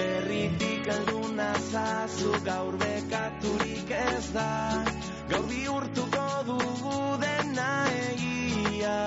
[0.00, 4.50] Gerritik elduna zazu gaur bekaturik ez da,
[5.30, 8.98] gaur bihurtuko dugu dena egia.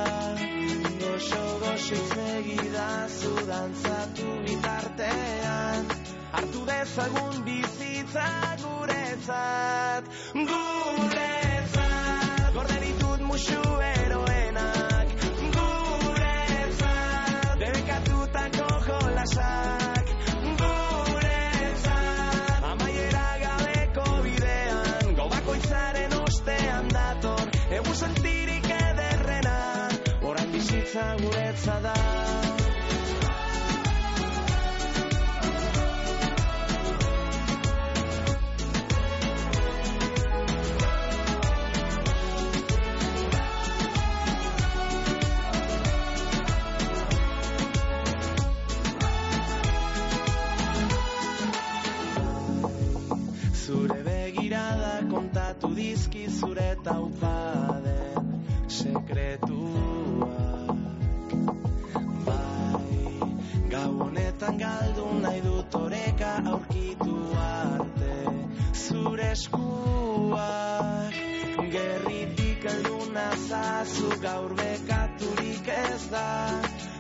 [1.10, 5.88] Goxo goxo segidazu dantzatu bitartean.
[6.36, 8.28] Hartu dezagun bizitza
[8.62, 10.04] guretzat
[10.52, 11.98] Guretzat.
[12.54, 13.64] Gorde ditut musu
[30.90, 31.94] bizitza guretza da.
[53.54, 59.99] Zure begirada kontatu dizki zure taupaden sekretuak
[64.00, 67.16] honetan galdu nahi dut oreka aurkitu
[67.46, 68.16] arte.
[68.84, 71.18] Zure eskuak
[71.76, 76.28] gerritik elduna zazu gaur bekaturik ez da.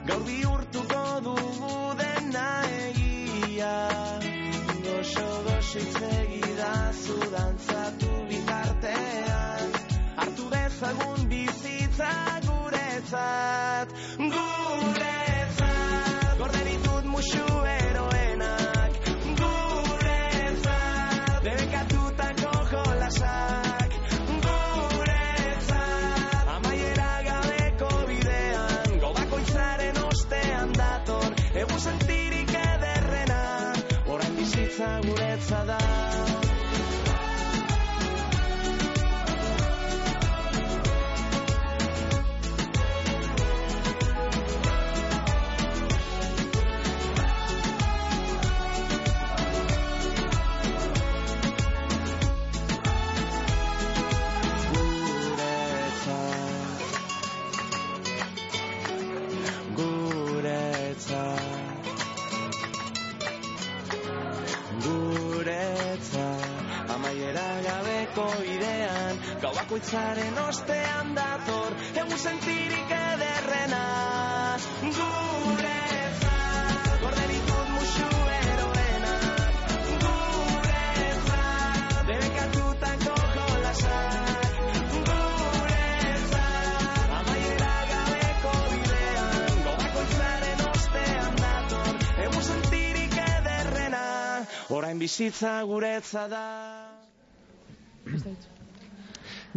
[0.09, 2.47] Gaur bihurtuko dugu dena
[2.83, 3.75] egia.
[4.85, 9.75] Goxo goxik segidazu dantzatu bitartean.
[10.21, 12.13] Hartu dezagun bizitza
[12.47, 13.99] guretzat.
[14.17, 14.98] Guretzat
[69.69, 73.81] bakoitzaren ostean dator Egu sentirik ederrena.
[74.81, 75.05] Musu
[87.19, 91.93] Amaiera gabeko bidean Gau bakoitzaren ostean dator
[92.25, 94.03] Egu sentirik ederrena.
[94.69, 96.58] Orain bizitza guretza da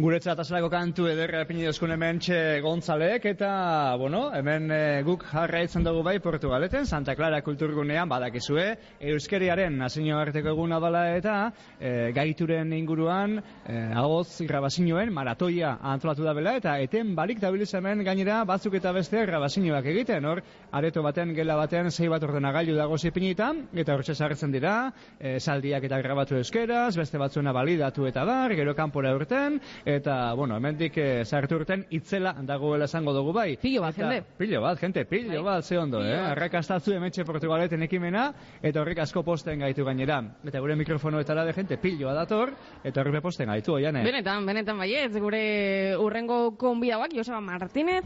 [0.03, 3.49] Guretzat azalako kantu ederra epini dozkun hemen txe Gontzalek eta,
[3.95, 8.65] bueno, hemen e, guk jarraitzen dugu bai Portugaleten, Santa Clara kulturgunean badakizue,
[9.13, 11.35] euskeriaren nazio arteko eguna dela eta
[11.79, 18.03] e, gaituren inguruan e, agoz grabazioen maratoia antolatu da bela eta eten barik dabiliz hemen
[18.03, 20.43] gainera batzuk eta beste grabazioak egiten, hor,
[20.75, 24.75] areto baten, gela baten, zei bat ordenagailu dago zipinita, eta hortxe sartzen dira,
[25.15, 29.61] e, saldiak eta grabatu euskeraz, beste batzuena balidatu eta bar, gero kanpora urten,
[29.95, 33.57] eta, bueno, hemendik e, sartu urten itzela dagoela esango dugu bai.
[33.61, 34.25] Pillo bat, Eta- jende.
[34.37, 36.17] Pillo bat, gente, pillo bat, ze ondo, eh?
[36.17, 40.21] Arrakastatzu emetxe Portugaleten ekimena, eta horrek asko posten gaitu gainera.
[40.43, 42.53] Eta gure mikrofonoetara de gente pilloa dator,
[42.83, 44.03] eta horrek posten gaitu, oiane.
[44.03, 48.03] Benetan, benetan baietz, gure urrengo konbidauak, Joseba Martínez,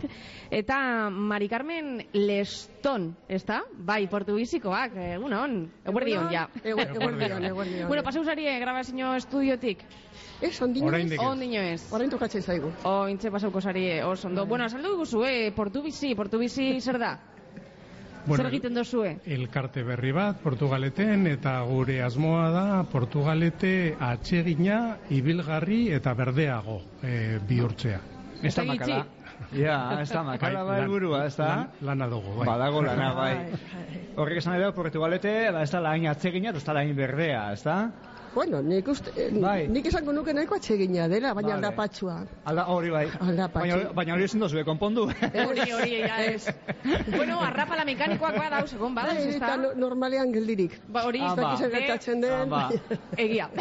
[0.52, 3.64] eta Mari Carmen Leston, ezta?
[3.78, 6.48] Bai, portubizikoak, egunon, eguerdion, ja.
[6.64, 7.88] Eguerdion, eguerdion.
[7.88, 9.84] Bueno, pasau zari grabazio estudiotik.
[10.42, 11.18] Ez, ondino ez.
[11.20, 11.88] Ondino ez.
[11.92, 12.70] Orain tokatzen zaigu.
[12.86, 14.46] Ointze pasauko sari, oso ondo.
[14.46, 17.18] Bueno, saldu guzu, eh, portubizi, portubizi zer da?
[18.28, 19.14] Bueno, zer egiten dozue?
[19.26, 28.02] elkarte berri bat Portugaleten eta gure asmoa da Portugalete atsegina, ibilgarri eta berdeago e, bihurtzea.
[28.44, 29.06] Ez da makala.
[29.56, 31.48] Ja, ez da makala bai helburua, ez da?
[31.48, 32.50] Lan, lana dugu, bai.
[32.50, 33.32] Badago lana, bai.
[34.18, 37.78] Horrek esan edo, Portugalete, ez da lain atsegina, ez da lain berdea, ez da?
[38.38, 39.32] Bueno, nik, uste, eh,
[39.68, 41.58] nik esango nuke nahiko atsegina dela, baina Vale.
[41.58, 42.18] aldapatxua.
[42.46, 43.08] Alda, hori bai.
[43.20, 43.64] Aldapatxu.
[43.64, 45.08] Baina, baina hori ezin dozue, konpondu.
[45.10, 46.46] Hori, hori, ja ez.
[47.16, 49.56] bueno, arrapala mekanikoak badauz, egon badauz, Bai, ez da?
[49.58, 50.78] no- normalean geldirik.
[50.86, 52.54] Ba, hori, Ez dakit zer gertatzen den.
[53.26, 53.50] Egia.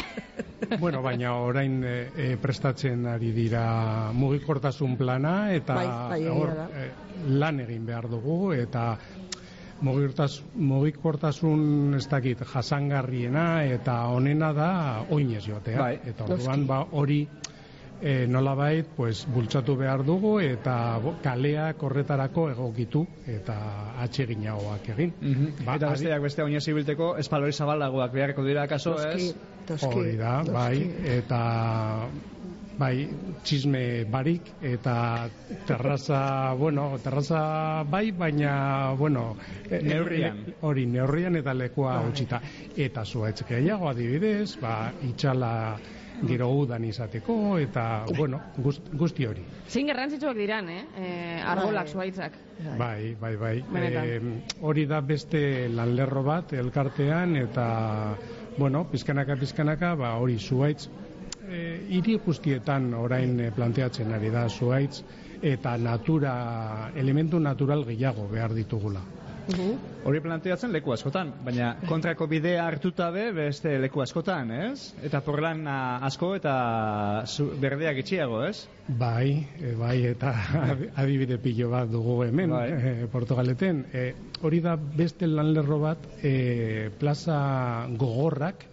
[0.80, 6.86] Bueno, baina orain e, prestatzen ari dira mugikortasun plana eta Bai, bai, hor e,
[7.36, 8.86] lan egin behar dugu eta
[9.82, 14.70] mugikortasun ez dakit jasangarriena eta onena da
[15.10, 15.78] oinez joatea.
[15.78, 17.26] Bai, eta orduan ba hori
[18.00, 23.56] e, nolabait pues, bultzatu behar dugu eta kaleak horretarako egokitu eta
[24.04, 25.12] atseginagoak egin.
[25.64, 29.34] Ba, eta besteak beste oinez ibilteko espalori zabalagoak beharko dira kaso, ez?
[29.82, 30.78] Hori da, bai,
[31.18, 31.40] eta
[32.78, 33.08] bai,
[33.44, 35.28] txisme barik eta
[35.66, 39.36] terraza, bueno, terraza bai, baina, bueno,
[39.70, 40.44] e- e- Neurrian.
[40.46, 42.40] e- hori, neurrian eta lekua utzita.
[42.76, 45.52] Eta zuaitz gehiago adibidez, ba, itxala
[46.26, 49.42] gero udan izateko, eta, bueno, guzti, guzti hori.
[49.68, 50.84] Zein garrantzitsuak diran, eh?
[50.96, 52.38] eh arbolak, zuaitzak.
[52.78, 53.64] Bai, bai, bai.
[53.74, 58.16] Em, hori da beste lanlerro bat elkartean eta
[58.56, 60.88] bueno, pizkanaka pizkanaka, ba hori zuaitz
[61.48, 65.02] e, hiri guztietan orain eh, planteatzen ari da zuaitz
[65.42, 69.02] eta natura, elementu natural gehiago behar ditugula.
[70.06, 74.94] Hori planteatzen leku askotan, baina kontrako bidea hartuta be beste leku askotan, ez?
[75.06, 76.54] Eta porlan asko eta
[77.62, 78.66] berdeak itxiago, ez?
[78.88, 80.32] Bai, e, bai, eta
[81.02, 82.66] adibide pilo bat dugu hemen, Bai.
[82.72, 83.84] e, Portugaleten.
[83.92, 84.08] E,
[84.42, 87.38] hori da beste lanlerro bat, e, plaza
[87.94, 88.66] gogorrak,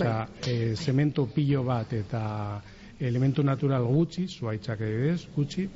[0.00, 2.22] osea, e, zemento pilo bat eta
[3.00, 5.66] elementu natural gutxi, zuaitzak edez, gutxi,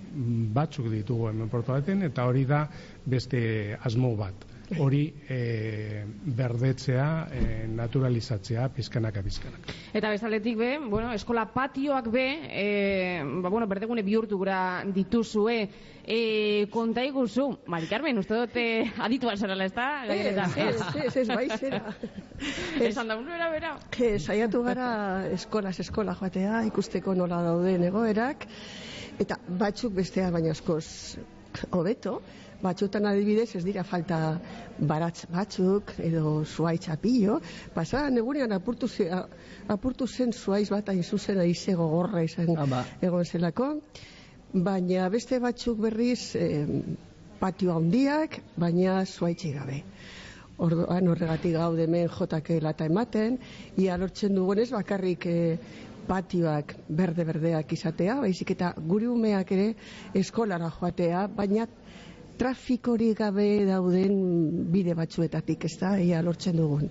[0.55, 2.67] batzuk ditugu hemen Portugaleten, eta hori da
[3.07, 3.41] beste
[3.81, 4.45] asmo bat.
[4.81, 6.05] Hori e,
[6.37, 9.75] berdetzea, e, naturalizatzea, pizkanaka pizkanaka.
[9.93, 12.65] Eta bezaletik be, bueno, eskola patioak be, e,
[13.45, 15.59] ba, bueno, berdegune bihurtu gura dituzue,
[16.07, 16.19] e,
[16.73, 18.65] konta iguzu, Mari Carmen, uste dute
[19.05, 19.89] aditu alzarela, ez da?
[20.09, 20.57] Gaienetan.
[20.57, 21.83] Ez, ez, ez, bai, zera.
[22.89, 23.75] Esan da, bera, bera.
[24.01, 24.89] Eh, saiatu gara
[25.35, 28.49] eskolaz eskola joatea, ikusteko nola dauden egoerak,
[29.21, 31.19] eta batzuk bestea baina askoz
[31.71, 32.19] hobeto,
[32.65, 34.19] batzutan adibidez ez dira falta
[34.79, 37.41] baratz batzuk edo zuaitz apillo,
[37.75, 39.11] pasadan egunean apurtu, ze,
[39.69, 42.55] apurtu zen zuaiz bat hain zuzen aize gogorra izan
[43.03, 43.71] egon zelako,
[44.55, 46.67] baina beste batzuk berriz eh,
[47.41, 49.83] patio handiak, baina zuaitzik gabe.
[50.65, 53.41] Orduan horregatik gaude hemen jotake lata ematen,
[53.77, 55.59] ia lortzen dugunez bakarrik eh,
[56.07, 59.67] patioak berde-berdeak izatea, baizik eta guri umeak ere
[60.21, 61.67] eskolara joatea, baina
[62.39, 64.17] trafikorik gabe dauden
[64.73, 66.91] bide batzuetatik, ez da, ia lortzen dugun.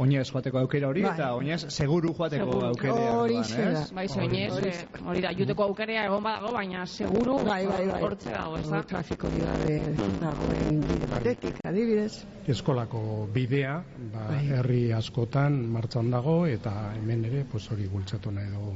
[0.00, 1.10] Oinez joateko aukera hori, Bai.
[1.12, 2.66] eta oinez seguru joateko Seguru.
[2.70, 2.94] aukera.
[3.20, 3.80] Horixe orduan, da.
[3.82, 3.92] ez?
[3.92, 8.00] Bai, soinez, eh, hori da, juteko aukarea egon badago, baina seguru Bai, bai, bai.
[8.02, 8.80] hortze dago, ez da?
[8.88, 9.76] Trafiko gabe
[10.22, 12.24] dagoen bide batetik, adibidez.
[12.48, 13.02] eskolako
[13.34, 13.74] bidea
[14.14, 14.40] ba, Bai.
[14.56, 18.72] herri askotan martxan dago eta hemen ere pues hori bultzatu nahi dugu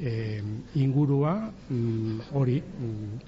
[0.00, 0.42] e,
[0.74, 3.20] ingurua mm, hori mm,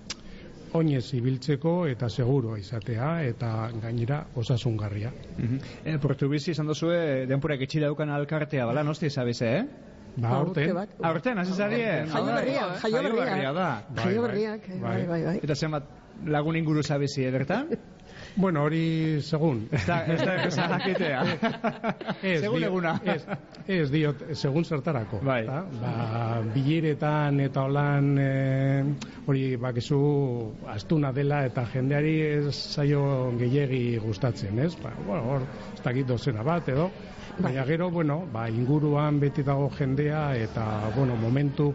[0.78, 5.12] oinez ibiltzeko eta segurua izatea eta gainera osasungarria.
[5.36, 5.58] Mhm.
[5.84, 9.64] Eh, Portubizi izan duzue denpurak itxi daukan alkartea, bala, nosti zabize, eh?
[10.16, 10.76] Ba, aurten.
[11.08, 11.86] Aurten, hasi zarie?
[12.12, 13.24] Jaio berria, jaio berria.
[13.24, 13.68] berria da.
[13.96, 15.36] Jaio berriak, eh, bai, bai, bai.
[15.42, 15.88] Eta zenbat
[16.26, 17.72] lagun inguru zabizi, bertan?
[18.36, 19.66] Bueno, hori segun.
[19.70, 21.22] Ez da, ez da, ez da jakitea.
[22.22, 22.94] Ez, Segun dio- eguna.
[23.04, 23.24] Ez,
[23.68, 25.18] ez diot, segun zertarako.
[25.26, 25.40] Bai.
[25.42, 25.58] ezta?
[25.82, 28.28] Ba, bileretan eta holan e,
[29.26, 29.98] hori bakizu
[30.72, 33.02] astuna dela eta jendeari ez zaio
[33.38, 34.74] gehiegi gustatzen, ez?
[34.82, 36.88] Ba, bueno, hor, ez dakit dozena bat edo,
[37.38, 41.72] baina gero, bueno, ba, inguruan beti dago jendea eta, bueno, momentu,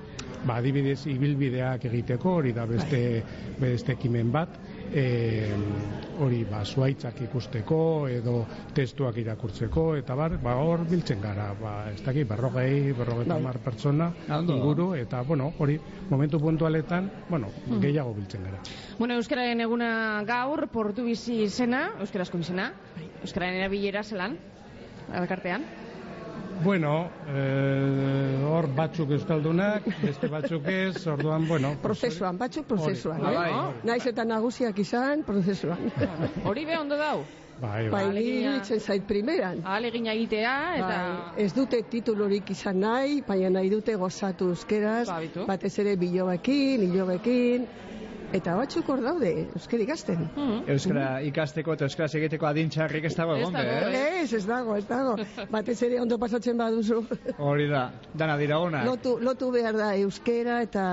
[0.48, 3.22] ba, adibidez, ibilbideak egiteko, hori da beste,
[3.60, 4.58] beste ekimen bat,
[4.94, 5.48] e,
[6.20, 12.02] hori ba, zuaitzak ikusteko edo testuak irakurtzeko eta bar, ba, hor biltzen gara ba, ez
[12.06, 13.54] dakit, berrogei, berrogeita Bai.
[13.64, 14.12] pertsona
[14.48, 17.82] inguru eta, bueno, hori momentu puntualetan, bueno, Mhm.
[17.82, 18.60] gehiago biltzen gara
[18.98, 22.72] Bueno, Euskararen eguna gaur, portu bizi izena, Euskarazko izena,
[23.22, 24.38] Euskararen erabilera zelan,
[25.14, 25.64] alkartean.
[26.64, 33.24] Bueno, eh, hor batzuk euskaldunak, beste batzuk ez, orduan, bueno, Prozesuan, batzuk prozesuan, eh?
[33.24, 33.74] Bai, bai.
[33.88, 35.92] Naiz eta nagusiak izan, prozesuan.
[36.50, 37.22] Hori be ondo dau.
[37.62, 38.80] Bai, Bai, bai.
[38.80, 39.64] zait primeran.
[39.66, 40.88] Ahalegina egitea, eta...
[40.88, 46.86] Bai, ez dute titulurik izan nahi, baina nahi dute gozatu euskeraz, Ba, batez ere bilobekin,
[46.86, 47.66] hilobekin,
[48.34, 50.26] eta batzuk hor daude, euskera ikasten.
[50.68, 54.22] Euskara ikasteko eta euskaraz egiteko adintxarrik ez dago Ez egon, dago, eh?
[54.24, 55.14] ez, ez dago, ez dago.
[55.52, 57.00] Batez ere ondo pasatzen baduzu.
[57.38, 58.86] Hori da, dana dira onak.
[58.86, 60.84] Lotu, lotu behar da euskera eta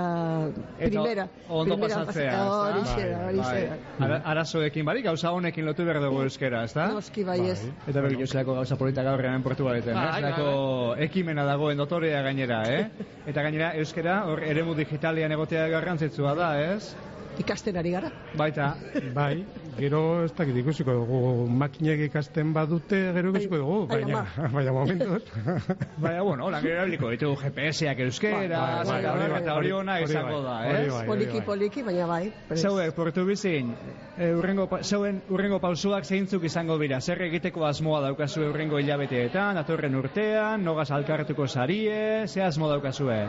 [0.79, 1.27] primera.
[1.49, 2.69] ondo primera pasatzea, pas- ezta?
[2.69, 4.05] Horixe da, horixe da.
[4.07, 6.87] Ara, arazoekin barik, gauza honekin lotu behar dugu euskera, ezta?
[6.95, 7.59] Noski bai ez.
[7.89, 10.13] Eta berri jozelako gauza polita gaur hemen Portugaleten, Bai, eh?
[10.13, 12.87] bai, Zelako ekimena dagoen dotorea gainera, eh?
[13.31, 16.95] Eta gainera euskera, hor eremu digitalian egotea garrantzitsua da, ez?
[17.39, 18.11] Ikasten ari gara.
[18.39, 18.77] Baita.
[19.15, 19.45] Bai,
[19.79, 21.21] gero ez dakit ikusiko dugu,
[21.51, 24.25] makinek ikasten badute, gero ikusiko dugu, Ai, baina,
[24.55, 25.23] baina momentuz.
[26.05, 29.55] Baina, bueno, hola, gero erabiliko ditugu GPS-ak euskera, Bai, bai, eta bai, hori bai, eta
[29.55, 30.89] hori hori- ona hori izango bai, da, ez?
[30.93, 31.45] bai, hori Poliki, bai.
[31.47, 32.33] poliki, baina bai.
[32.55, 33.75] Zeuek, portu bizin,
[34.19, 37.01] e, urrengo, zeuen urrengo pausuak zeintzuk izango bira?
[37.01, 43.21] Zer egiteko asmoa daukazu urrengo hilabeteetan, datorren urtean, nogaz alkartuko sarie, ze asmo daukazue?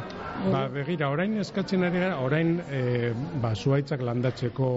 [0.51, 4.69] Ba, begira, orain eskatzen ari gara, orain e, ba, zuaitzak landatzeko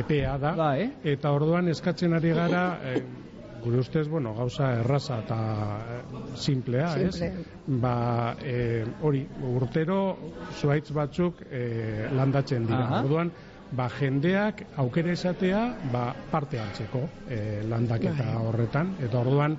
[0.00, 0.90] EPA da, bai.
[1.02, 3.02] Eta orduan eskatzen ari gara, e,
[3.64, 5.38] gure ustez, bueno, gauza erraza eta
[5.78, 7.26] e, simplea, Simple.
[7.26, 7.46] ez?
[7.80, 9.98] Ba, e, hori, urtero
[10.60, 11.64] zuaitz batzuk e,
[12.12, 12.84] landatzen dira.
[12.84, 13.02] Aha.
[13.02, 13.32] Orduan,
[13.74, 15.62] ba, jendeak aukera izatea
[15.92, 17.38] ba, parte hartzeko e,
[17.68, 18.42] landaketa Bai.
[18.50, 19.56] horretan, eta orduan,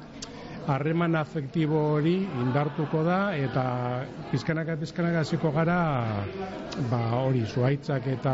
[0.67, 3.65] harreman afektibo hori indartuko da eta
[4.31, 5.77] pizkanaka pizkanaka hasiko gara
[6.89, 8.33] ba hori zuaitzak eta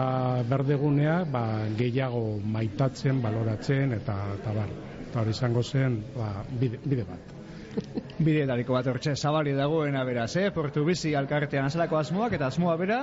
[0.49, 1.43] berdegunea ba,
[1.77, 4.71] gehiago maitatzen, baloratzen eta eta bar.
[5.09, 7.37] Eta hori izango zen ba, bide, bide bat.
[8.25, 10.49] Bideetariko bat hortxe zabali dagoena beraz, eh?
[10.55, 13.01] Portu bizi alkartean azalako asmoak eta asmoa bera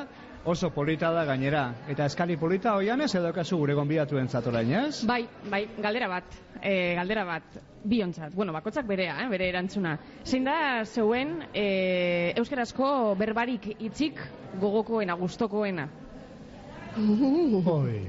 [0.49, 1.75] oso polita da gainera.
[1.89, 5.05] Eta eskali polita hoian ez edo kasu gure gonbidatu entzatorain, ez?
[5.07, 9.97] Bai, bai, galdera bat, e, galdera bat, biontzat, bueno, bakotzak berea, eh, bere erantzuna.
[10.25, 14.21] Zein da zeuen e, euskarazko berbarik hitzik
[14.61, 15.89] gogokoena, gustokoena?
[16.99, 18.01] Oi.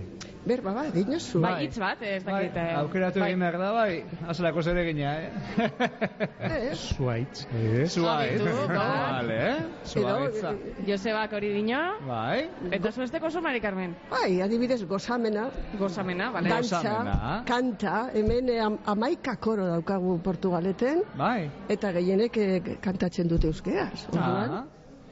[0.46, 1.42] Berba bat, dinozu.
[1.44, 2.56] Bai, hitz bat, ez dakit.
[2.56, 3.28] eh, Aukeratu bai.
[3.30, 6.76] egin behar da, bai, azalako zer egina, eh?
[6.76, 7.86] Zuaitz, eh?
[7.86, 8.78] Zuaitz, bai.
[8.78, 9.58] vale, eh?
[9.86, 10.54] Zuaitza.
[10.88, 12.48] Josebak hori dino, Bai.
[12.72, 13.96] eta zuesteko oso, Mari Carmen?
[14.10, 16.50] Bai, adibidez gozamena, Gozamena, bale.
[16.50, 17.44] dantza, Gozamena.
[17.46, 21.50] kanta, hemen eh, am, amaika koro daukagu Portugaleten, Bai.
[21.70, 24.08] eta gehienek eh, kantatzen dute euskeraz.
[24.14, 24.66] Orduan, Ah.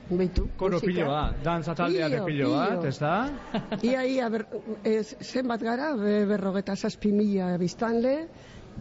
[0.10, 0.88] Beitu, Koro musika.
[0.88, 3.30] piloa, dantza taldeak Pilo, pilo bat, ez da?
[3.84, 4.46] Ia, ia, ber,
[4.88, 8.14] ez, zenbat gara, be- berrogeta zazpi mila biztanle,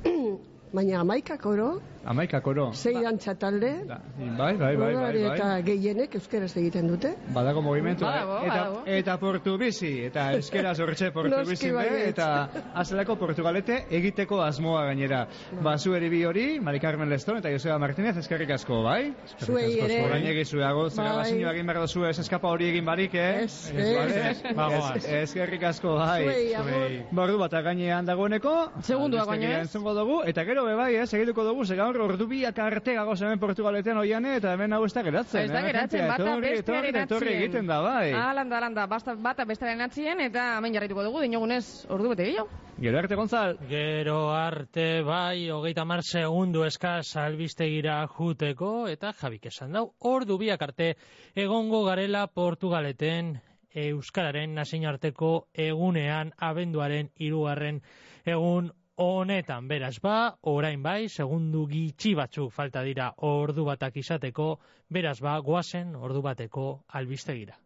[0.77, 2.73] baina amaika koro, Amaika koro.
[2.73, 5.23] sei dantza talde, Bai, bai, bai, bai, bai.
[5.35, 7.17] eta gehienek euskeraz egiten dute.
[7.35, 8.83] Badago movimentua, Badago, eta, badago.
[8.87, 12.09] eta portu bizi, eta euskera zortxe portu bizi be, baietz.
[12.13, 15.27] eta azelako portugalete egiteko asmoa gainera.
[15.63, 19.13] Ba, zu eri hori, Mari Carmen Leston eta Joseba Martínez, eskerrik asko, bai?
[19.41, 20.05] Zuei ere.
[20.07, 21.33] Orain egizuago, zera Bai.
[21.43, 23.43] egin behar dozu ez eskapa hori egin barik, eh?
[23.45, 24.43] Ez, ez.
[24.55, 24.97] Bagoaz.
[25.05, 26.23] Ez- Eskerrik asko, bai.
[26.25, 26.97] Zuei, agur.
[27.11, 28.55] Ba, ordu bat gainean dagoeneko.
[28.77, 33.39] Entzungo dugu, eta gero bebai, eh, segituko dugu, ze gaur ordu biak arte gagoz hemen
[33.41, 35.47] Portugaleten oiane, eta hemen hau ez da geratzen.
[35.47, 37.43] Ez da eh, geratzen, jentea, bata etorri, etorri, bestearen etorri atzien.
[37.43, 38.13] egiten da, bai.
[38.21, 41.65] Alanda, alanda, basta, bata bestearen atzien, eta hemen jarraituko dugu, dinogunez,
[41.97, 42.63] ordu bete gehiago.
[42.77, 43.57] Gero arte, Gonzal.
[43.71, 50.63] Gero arte, bai, hogeita mar segundu eskaz albistegira juteko, eta jabik esan dau, ordu biak
[50.69, 50.95] arte
[51.35, 53.39] egongo garela Portugaleten
[53.77, 57.83] Euskararen nazioarteko egunean abenduaren hirugarren
[58.25, 59.69] egun honetan.
[59.69, 64.49] Beraz ba, orain bai, segundu gitxi batzuk falta dira ordu batak izateko,
[64.89, 66.67] beraz ba, goazen ordu bateko
[67.01, 67.59] albistegira.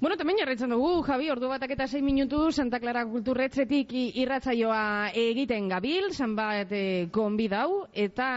[0.00, 5.10] Bueno, hemen jarraitzen dugu, Javi, ordu batak eta 6 minutu Santa Clara kulturretzetik i- irratsaioa
[5.10, 8.28] egiten gabil, zan bat e, gonbidau, eta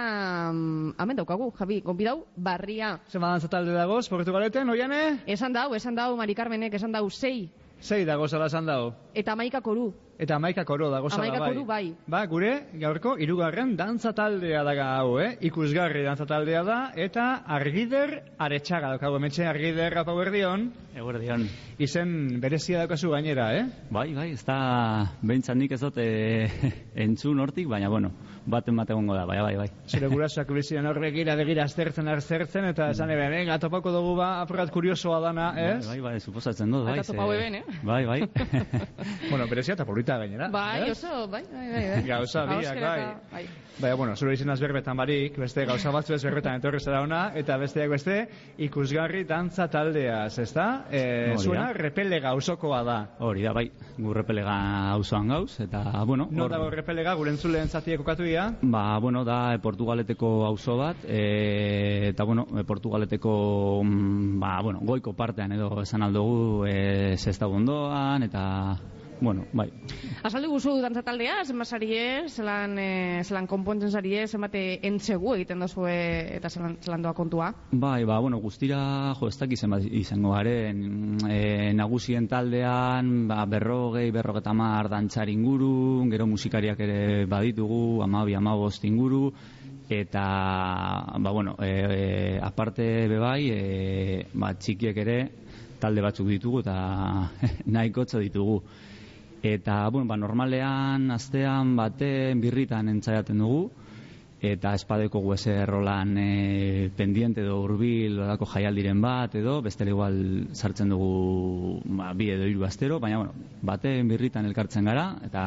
[0.52, 2.96] mm, hemen daukagu, Javi, gonbidau, barria.
[3.14, 5.20] Zema dantza talde dagoz, Portugaleten, oiane?
[5.28, 7.52] Esan dau, esan dau, Mari Carmenek, esan dau, sei,
[7.82, 8.94] Sei dagoz alazan dago.
[9.14, 9.92] eta maika koru.
[10.22, 11.50] Eta amaika koro dago Hamaika bai.
[11.50, 11.86] koru, bai.
[12.06, 15.32] Ba, gure gaurko hirugarren dantza taldea daga hau, eh?
[15.50, 20.68] Ikusgarri dantza taldea da, eta argider aretsaga daukagu hementxe argider apau erdion.
[20.94, 21.48] Eguerdion.
[21.82, 22.12] Izen
[22.44, 23.64] berezia daukazu gainera, eh?
[23.90, 24.60] Bai, bai, ez da
[25.24, 26.06] behintzat nik ez dut e,
[27.08, 28.12] entzun hortik, baina bueno,
[28.46, 29.68] baten bat egongo da, bai, bai, bai.
[29.90, 34.30] Zure gurasoak bizian horrek gira begira aztertzen aztertzen, eta esan ebe, venga, topako dugu ba,
[34.44, 35.88] apurat kuriosoa dana, ez?
[35.88, 37.00] Bai, bai, bai, suposatzen dut, bai.
[37.02, 37.82] Eta eben, eh?
[37.82, 38.22] Bai, bai.
[39.32, 40.50] bueno, berezia eta polita gainera.
[40.50, 40.92] Bai, ez?
[40.98, 41.90] oso, bai, bai, bai.
[41.90, 42.04] bai.
[42.08, 43.02] Gauza biak, bai.
[43.32, 43.46] bai.
[43.82, 47.56] Baina, bueno, zure izenaz berbetan barik, beste gauza batzu ez berbetan etorri zara ona, eta
[47.58, 48.18] besteak beste,
[48.62, 50.86] ikusgarri dantza taldeaz, ezta?
[50.92, 51.02] E,
[51.32, 51.42] Hori da.
[51.42, 52.98] zuena repele gauzokoa da.
[53.26, 54.58] Hori da, bai, gurrepelega
[54.92, 56.28] auzoan gauz, eta, bueno...
[56.30, 58.52] Non hor- dago repelega, gure entzuleen zatia kokatu dira?
[58.62, 64.84] Ba, bueno, da e, Portugaleteko auzo bat, e, eta, bueno, e, Portugaleteko, mm, ba, bueno,
[64.84, 68.44] goiko partean edo esan aldugu, e, zesta bondoan, eta,
[69.22, 69.70] bueno, bai.
[70.26, 75.86] Azaldu guzu dantza taldea, zenbat sarie, zelan, e, zelan konpontzen sarie, zenbat entzegu egiten dozu
[75.88, 77.52] eta zelan, zelan doa kontua.
[77.72, 78.82] Bai, ba, bueno, guztira,
[79.20, 86.10] jo, ez dakiz zenbat izango garen, e, nagusien taldean, ba, berrogei, berrogeta mar dantzar inguru,
[86.12, 89.30] gero musikariak ere baditugu, amabi, amabost inguru,
[89.88, 90.26] eta,
[91.20, 95.20] ba, bueno, e, e, aparte bebai, e, ba, txikiek ere,
[95.82, 96.78] talde batzuk ditugu, eta
[97.76, 98.62] nahikotxo ditugu.
[99.42, 103.72] Eta, bueno, ba, normalean, astean, baten, birritan entzaiaten dugu,
[104.42, 110.16] eta espadeko guese rolan e, pendiente edo hurbil odako jaialdiren bat edo bestela igual
[110.58, 115.12] sartzen dugu ba, bi edo hiru astero baina bueno baten birritan elkartzen gara.
[115.24, 115.44] Eta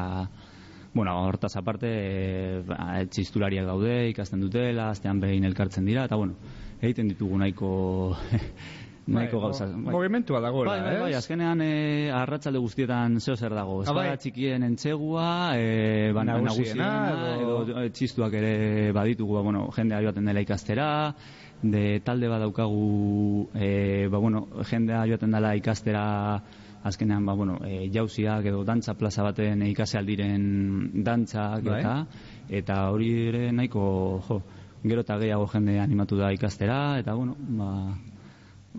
[0.94, 6.06] bueno hortaz aparte e, ba, txistulariak daude ikasten dutela astean behin elkartzen dira.
[6.06, 6.38] Eta bueno
[6.80, 8.16] egiten ditugu nahiko
[9.06, 11.16] nahiko Bai, gauza mo- mogimentua dagoela, bai, bai, bai, ez?
[11.18, 14.06] azkenean e, arratsalde guztietan zeo zer dago Ah, bai.
[14.06, 19.68] espada txikien entzegua e, ba, Nagusiena, nagusiena edo- edo e, txistuak ere baditugu, ba, bueno,
[19.76, 21.14] jendea joaten dela ikastera,
[21.62, 26.42] de talde bat daukagu, e, ba, bueno, jendea joaten dela ikastera,
[26.84, 31.80] azkenean, ba, bueno, e, jauziak edo dantza plaza baten ikase aldiren dantzak, Bai.
[31.80, 32.06] eta,
[32.48, 34.42] eta hori ere nahiko, jo,
[34.84, 37.70] gero eta gehiago jende animatu da ikastera, eta, bueno, ba,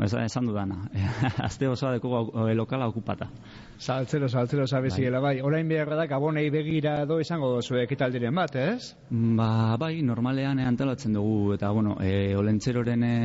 [0.04, 0.78] esan, esan dudana,
[1.48, 3.30] azte osoa deko lokala okupata.
[3.78, 5.42] Saltzero, saltzero, sabeziela, bai.
[5.44, 8.96] Orain beharra da, gabonei begira edo izango dozu ekitaldiren bat, ez?
[9.10, 13.16] Ba, bai, normalean eh, antolatzen dugu, eta, bueno, e, olentzeroren e,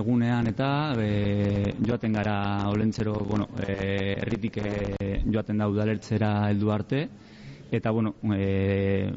[0.00, 0.70] egunean eta
[1.00, 2.36] e, joaten gara
[2.68, 4.72] olentzero, bueno, e, erritik e,
[5.24, 7.06] joaten da udalertzera heldu arte,
[7.72, 9.10] eta, bueno, e,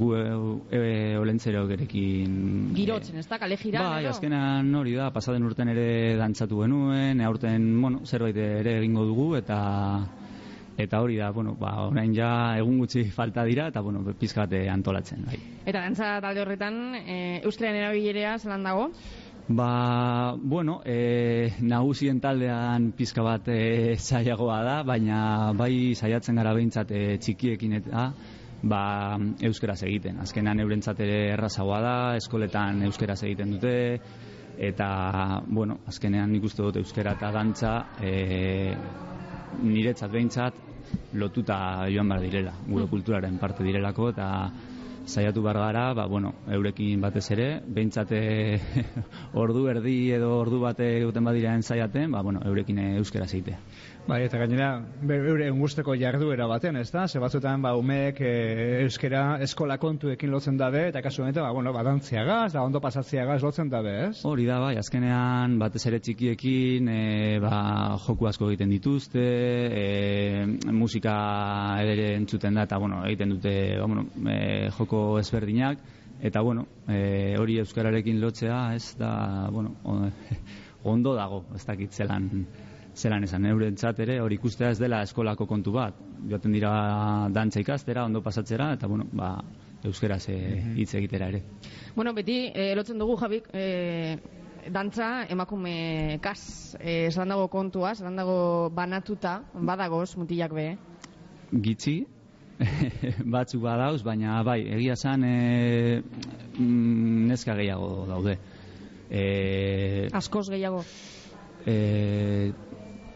[0.00, 2.72] gu e, olentzero gerekin...
[2.74, 4.14] Girotzen, ez da, kale jiran, Bai, edo?
[4.14, 9.58] azkenan hori da, pasaden urten ere dantzatu genuen, aurten, bueno, zerbait ere egingo dugu, eta
[10.78, 14.56] eta hori da, bueno, ba, orain ja egun gutxi falta dira, eta, bueno, pizka bat
[14.56, 15.40] eh, antolatzen, bai.
[15.66, 18.92] Eta dantza talde horretan, e, euskaren erabilerea zelan dago?
[19.50, 25.20] Ba, bueno, e, nagusien taldean pizka bat e, zailagoa da, baina
[25.56, 28.10] bai saiatzen gara behintzat e, txikiekin eta
[28.68, 28.82] ba,
[29.48, 30.20] euskeraz egiten.
[30.20, 33.74] Azkenan eurentzat ere errazagoa da, eskoletan euskeraz egiten dute,
[34.68, 38.12] eta, bueno, azkenean nik uste dut euskera eta dantza e,
[39.64, 40.64] niretzat behintzat
[41.16, 44.28] lotuta joan behar direla, gure kulturaren parte direlako, eta
[45.08, 48.20] saiatu bar gara, ba, bueno, eurekin batez ere, behintzate
[49.42, 53.56] ordu erdi edo ordu bate egiten badiraen saiaten, ba, bueno, eurekin eh, euskera zeite.
[54.08, 54.68] Bai, eta gainera,
[55.04, 57.02] be- beure guzteko jarduera baten, ez da?
[57.12, 58.30] Ze batzutan, ba, umeek e,
[58.86, 63.68] euskera eskola kontuekin lotzen dabe, eta kasu honetan, ba, bueno, badantziagaz, da ondo pasatziagaz lotzen
[63.68, 64.22] dabe, ez?
[64.24, 67.02] Hori da, bai, azkenean batez ere txikiekin e,
[67.44, 67.58] ba,
[68.06, 69.26] joku asko egiten dituzte,
[69.82, 71.18] e, musika
[71.84, 75.84] ere entzuten da, eta bueno, egiten dute ba, bueno, e, joko ezberdinak,
[76.24, 79.12] eta bueno, e, hori euskararekin lotzea, ez da,
[79.52, 79.76] bueno,
[80.96, 82.46] ondo dago, ez dakit zelan,
[82.98, 85.98] zelan esan, eurentzat ere hori ikustea ez dela eskolako kontu bat,
[86.28, 86.72] joaten dira
[87.34, 89.36] dantza ikastera, ondo pasatzera, eta bueno, ba,
[89.86, 90.38] euskeraz e,
[90.76, 91.42] hitz egitera ere.
[91.94, 94.18] Bueno, beti, eh, lotzen dugu, Jabik, eh,
[94.74, 100.68] dantza emakume kas, eh, zelan dago kontua, zelan dago banatuta, badagoz, mutilak be.
[101.48, 102.02] gitxi
[103.34, 106.02] batzuk badauz, baina bai, egia esan e,
[106.58, 108.34] mm, neska gehiago daude.
[109.08, 110.82] E, Askoz gehiago.
[111.64, 112.52] e,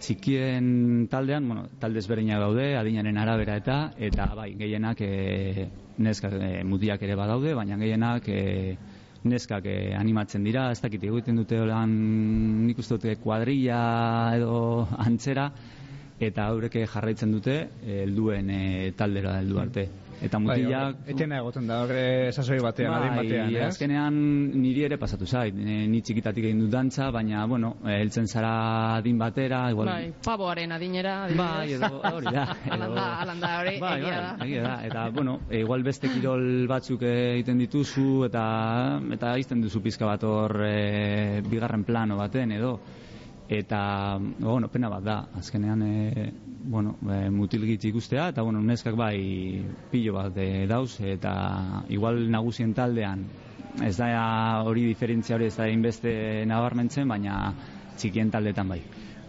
[0.02, 5.68] txikien taldean, bueno, talde ezberdinak daude, adinaren arabera eta, eta bai, gehienak e,
[6.02, 8.42] neska e, mutiak ere badaude, baina gehienak e,
[9.24, 11.94] neskak e, animatzen dira, ez dakit egiten dute holan
[12.66, 13.78] nik uste dute kuadrilla
[14.36, 15.50] edo antzera,
[16.26, 18.62] eta haureke jarraitzen dute eh, helduen e,
[18.98, 19.86] taldera heldu arte.
[20.22, 20.96] Eta Bai, mutilak...
[21.02, 23.64] hor- etena egoten da, horre sasoi batean, adin batean, Bai, ez?
[23.72, 24.14] azkenean
[24.62, 25.56] niri ere pasatu zait.
[25.58, 28.52] E, ni txikitatik egin dut dantza, baina, bueno, eh, heltzen zara
[29.00, 29.90] adin batera, igual...
[29.90, 31.16] Bai, pavoaren adinera.
[31.36, 32.46] Bai, edo hori da.
[32.76, 34.46] Alanda, alanda, hori, Bai, egia bai, da.
[34.46, 34.76] egia da.
[34.86, 38.46] Eta, bueno, e, igual beste kirol batzuk eh, egiten dituzu, eta
[39.18, 42.76] eta izten duzu pizka bat hor e, bigarren plano baten, edo.
[43.52, 46.32] Eta, bueno, pena bat da, azkenean, e,
[46.64, 49.18] bueno, e, mutilgitz ikustea, eta, bueno, neskak bai
[49.90, 51.34] pilo bat e, dauz, eta
[51.92, 53.26] igual nagusien taldean,
[53.84, 54.08] ez da
[54.64, 56.12] hori diferentzia hori ez da inbeste
[56.48, 57.52] nabarmentzen, baina
[57.98, 58.80] txikien taldetan bai.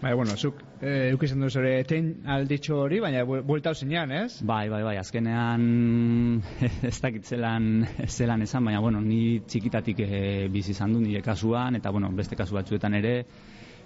[0.04, 4.42] Bai, bueno, zuk eh, eukizan duzu ere eten alditxo hori, baina bu- buelta zinean, ez?
[4.44, 6.42] Bai, bai, bai, azkenean
[6.90, 11.80] ez dakit zelan, zelan esan, baina, bueno, ni txikitatik e, bizi izan du nire kasuan,
[11.80, 13.16] eta, bueno, beste kasu batzuetan ere,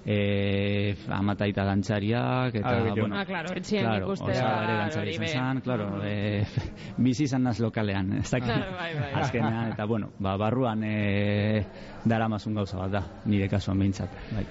[0.07, 3.01] e, amataita dantzariak, eta, Ah, bitu.
[3.01, 5.27] bueno, Ah, claro, etxean claro, ikustea, osaba ere dantzari izan
[5.57, 6.43] zen, claro, e,
[6.97, 9.11] bizi izan naz lokalean, ez dakit, Claro, bai, bai.
[9.21, 11.65] azkenean, eta, bueno, ba, barruan e,
[12.05, 14.45] daramazun gauza bat da, nire kasuan behintzat, bai.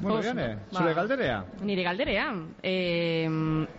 [0.00, 0.78] Bueno, Oso, Jane, ba.
[0.78, 1.44] zure galderea?
[1.62, 2.26] Nire galderea,
[2.62, 3.26] eh,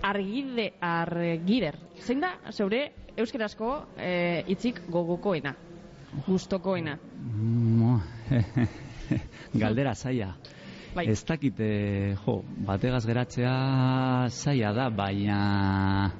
[0.01, 5.55] argide, argider, zein da, zeure euskarazko eh, hitzik gogokoena,
[6.27, 6.97] gustokoena.
[7.23, 8.01] Mo,
[9.53, 10.35] Galdera zaila.
[10.95, 11.07] Bai.
[11.09, 16.11] Ez dakite, jo, bategaz geratzea zaila da, baina...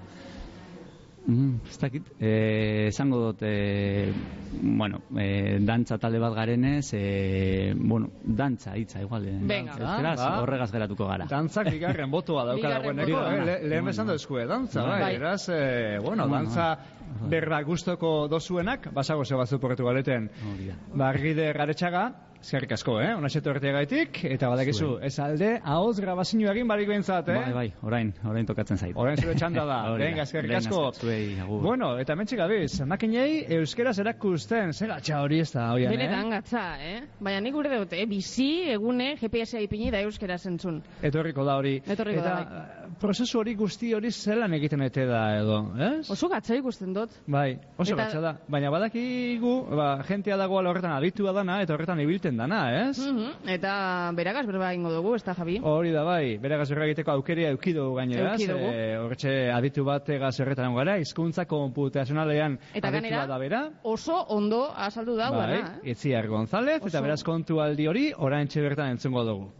[1.26, 4.10] Mm, ez dakit, eh, esango dut, eh,
[4.60, 9.30] bueno, eh, dantza talde bat garenez, eh, bueno, dantza, hitza, igual.
[9.30, 9.78] Eh, Venga.
[9.80, 10.41] Ba.
[10.41, 11.26] horregaz geratuko gara.
[11.32, 13.38] Dantzak bigarren botoa dauka dagoeneko, botoa.
[13.38, 13.45] eh?
[13.45, 15.16] Le- lehen besan duzkue, dantza, bai, Bai.
[15.16, 16.68] eraz, eh, bueno, Bueno, dantza
[17.30, 20.30] berba gustoko dozuenak, basago ze batzu Portugaleten.
[20.52, 20.76] Hori da.
[20.94, 22.04] Barride garetxaga,
[22.44, 23.14] eskerrik asko, eh?
[23.15, 27.38] Onaxetu gaitik eta badakizu, ez alde, ahoz grabazio egin barik behintzat, eh?
[27.40, 28.95] Bai, bai, orain, orain tokatzen zait.
[28.99, 29.78] Orain zure txanda da.
[30.03, 30.84] Venga, eskerrik asko.
[30.99, 31.38] zuei.
[31.48, 36.36] Bueno, eta mentxik gabiz, makinei euskeraz erakusten, zer gatxa hori ez da, oian, Benetan eh?
[36.36, 36.99] gatza, eh?
[37.24, 38.06] Baina nik gure dut, eh?
[38.10, 40.82] bizi egune GPS-a ipini da euskera zentzun.
[41.02, 41.78] Etorriko da hori.
[41.88, 42.83] Etorriko eta, da, bai.
[43.00, 46.10] Prozesu hori guzti hori zelan egiten ete da edo, ez?
[46.12, 47.10] Oso gatza ikusten dut.
[47.28, 48.32] Bai, oso Eta- gatza da.
[48.48, 52.98] Baina badakigu, ba, jentea dagoela horretan aditua dana, eta horretan ibilten dana, ez?
[53.00, 55.60] Mhm, Eta beragaz berba ingo dugu, ez da, Javi?
[55.64, 58.72] Hori da bai, bere gazurra egiteko aukeria eukidu gaineraz, Eduki dugu.
[58.74, 63.70] eh, horretxe aditu bat egaz horretan gara, hizkuntza komputazionalean Eta aditu gainera, bat da bera.
[63.84, 65.92] oso ondo azaldu da, Bai, eh?
[65.92, 67.02] Itziar González, eta Oso.
[67.02, 69.52] beraz kontu aldi hori, orain bertan entzungo dugu.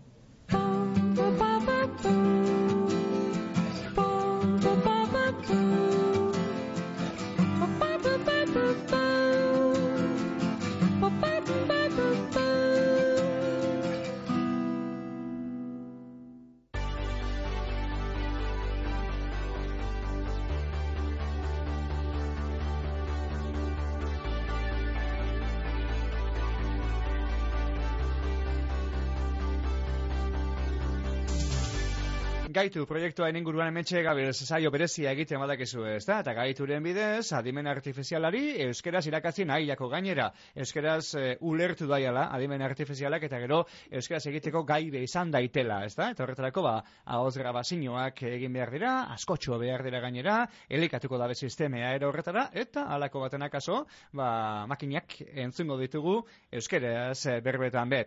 [32.53, 36.19] Gaitu proiektuaren inguruan hementxe gabil saio berezia egiten badakizu ez da?
[36.21, 40.27] Eta gaituren bidez, adimen artifizialari euskeraz irakatzi nahiako gainera.
[40.55, 46.11] Euskeraz eh, ulertu daiala, adimen artifizialak eta gero euskeraz egiteko gaibe izan daitela, ez da?
[46.13, 46.75] Eta horretarako ba,
[47.17, 50.38] ahoz grabazioak egin behar dira, askotxo behar dira gainera,
[50.69, 54.30] elikatuko dabe sistemea era horretara, eta halako baten akaso, ba,
[54.69, 56.19] makinak entzungo ditugu
[56.53, 58.05] euskeraz berbetan be.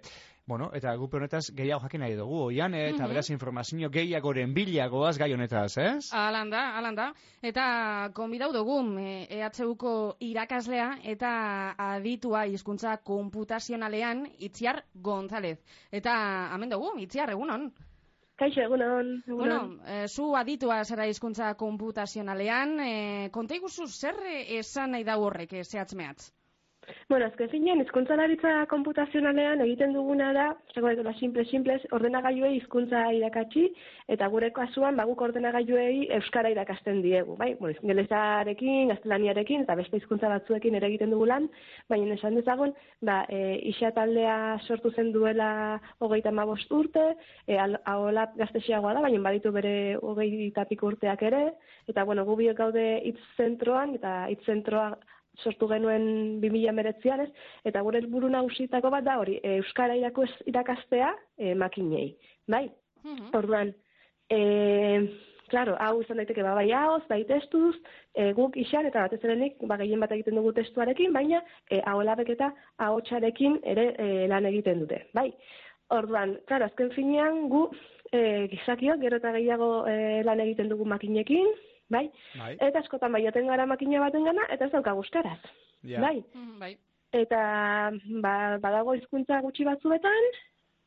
[0.49, 3.09] Bueno, eta gupe honetaz gehiago jakin nahi dugu, oian, eh, eta Mhm.
[3.11, 6.13] beraz informazio gehiagoren bilagoaz gai honetaz, ez?
[6.13, 7.13] Alan da, alan da.
[7.43, 15.59] Eta konbidau dugu e, EHUko irakaslea eta aditua hizkuntza konputazionalean Itziar González.
[15.91, 17.73] Eta hemen dugu, Itziar, egunon.
[18.37, 19.23] Kaixo, egunon.
[19.27, 19.39] egunon.
[19.39, 24.15] Bueno, e, zu aditua zara hizkuntza konputazionalean, e, konta iguzu zer
[24.61, 26.31] esan nahi da horrek, e, zehatz mehatz?
[27.09, 33.65] Bueno, azken finean, hizkuntzalaritza konputazionalean egiten duguna da, zego dela simple, simple, ordenagailuei hizkuntza irakatsi,
[34.15, 37.53] eta gure kasuan, ba, guk ordenagailuei euskara irakasten diegu, bai?
[37.61, 41.49] Bueno, ingelesarekin, gaztelaniarekin, eta beste hizkuntza batzuekin ere egiten dugu lan,
[41.91, 44.37] baina esan dezagun, ba, e, isa taldea
[44.67, 47.09] sortu zen duela hogeita mabost urte,
[47.47, 51.45] e, al- ahola gaztesiagoa da, baina baditu bere hogei tapiko urteak ere,
[51.91, 54.91] eta bueno, gu biok gaude hitz zentroan, eta hitz zentroa
[55.43, 57.31] sortu genuen 2019an, ez?
[57.69, 62.11] Eta gure helburu nagusitako bat da hori, e, euskara irakus, irakastea e, makinei,
[62.49, 62.67] bai?
[63.39, 63.73] Orduan,
[64.31, 64.39] e,
[65.51, 67.75] claro, hau izan daiteke ba, bai haoz, bai testuz,
[68.15, 71.81] e, guk isan eta batez ere nik, ba, gehien bat egiten dugu testuarekin, baina e,
[71.85, 72.51] aholabek eta
[72.89, 75.31] ahotsarekin ere e, lan egiten dute, bai?
[75.95, 77.69] Orduan, claro, azken finean gu
[78.11, 81.53] e, gizakiok gero eta gehiago e, lan egiten dugu makinekin,
[81.91, 82.11] bai?
[82.39, 82.57] Bai.
[82.69, 85.39] Eta askotan bai joaten gara makina baten gana, eta ez daukagu euskaraz.
[85.87, 86.01] Ja.
[86.01, 86.23] Bai.
[86.61, 86.77] bai.
[87.15, 87.41] Eta
[88.23, 90.31] ba, badago hizkuntza gutxi batzuetan,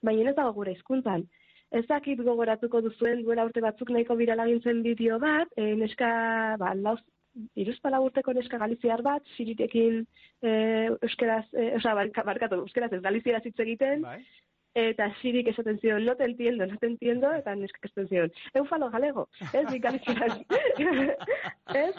[0.05, 1.25] baina ez dago gure hizkuntzan.
[1.71, 6.09] Ez dakit gogoratuko duzuen duela urte batzuk nahiko birala gintzen bideo bat, e, neska,
[6.57, 6.99] ba, lauz,
[7.55, 10.01] iruzpala urteko neska galiziar bat, siritekin
[10.41, 10.51] e,
[11.05, 14.01] euskeraz, e, oza, barka- barkatu, euskeraz ez galizieraz hitz egiten,
[14.91, 18.89] eta sirik esaten zion, no te entiendo, no te entiendo, eta neskak esaten zion, eufalo
[18.93, 20.39] galego, ez, galizieraz,
[21.83, 21.95] ez?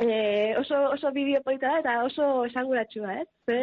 [0.00, 3.28] E, oso, oso bideo polita da, eta oso esanguratsua, ez?
[3.46, 3.58] Ze,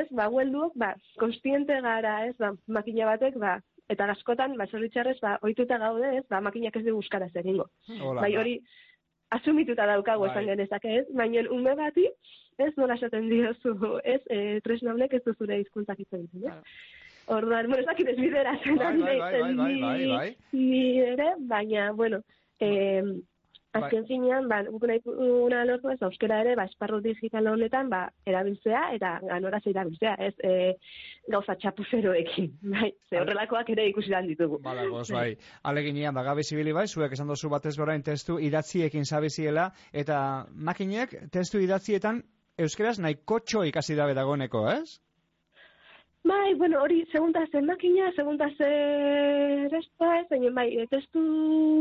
[0.00, 3.58] ez, ba, huelduok, ba, konstiente gara, ez, ba, makina batek, ba,
[3.90, 7.70] eta askotan, ba, zoritxarrez, ba, oituta gaude, ez, ba, makinak ez du euskaraz egingo.
[7.88, 8.46] Bai, ba.
[9.30, 10.30] Asumituta daukagu Bai.
[10.30, 11.06] esan genezake, ez?
[11.16, 12.06] Baina ume bati,
[12.58, 13.74] ez nola esaten diozu,
[14.04, 16.54] ez, e, tresna honek ez du zure hizkuntzak hitz egiten, ez?
[17.30, 20.30] Orduan, bueno, ez dakit ez bidera zen Bai, bai, bai, bai, bai, bai, bai.
[20.52, 22.22] ni ere, baina, bueno,
[22.58, 23.04] eh,
[23.78, 28.00] azken finean, ba, guk nahi duguna lortu ez, euskera ere, ba, esparru digital honetan, ba,
[28.26, 30.54] erabiltzea, eta ganoraz erabiltzea, ez, e,
[31.30, 34.60] gauza txapuzeroekin, bai, ze horrelakoak ere ikusi dan ditugu.
[34.64, 35.36] Badagoz, bai.
[35.70, 40.20] Aleginean, bagabe zibili bai, zuek esan dozu batez berain testu idatziekin zabiziela, eta
[40.70, 42.24] makinek testu idatzietan
[42.60, 45.00] euskeraz nahikotxo ikasi dabe dagoeneko, ez?
[46.22, 49.86] Bai, bueno, hori segunda zen makina, segunda zer ez,
[50.28, 51.22] baina bai, testu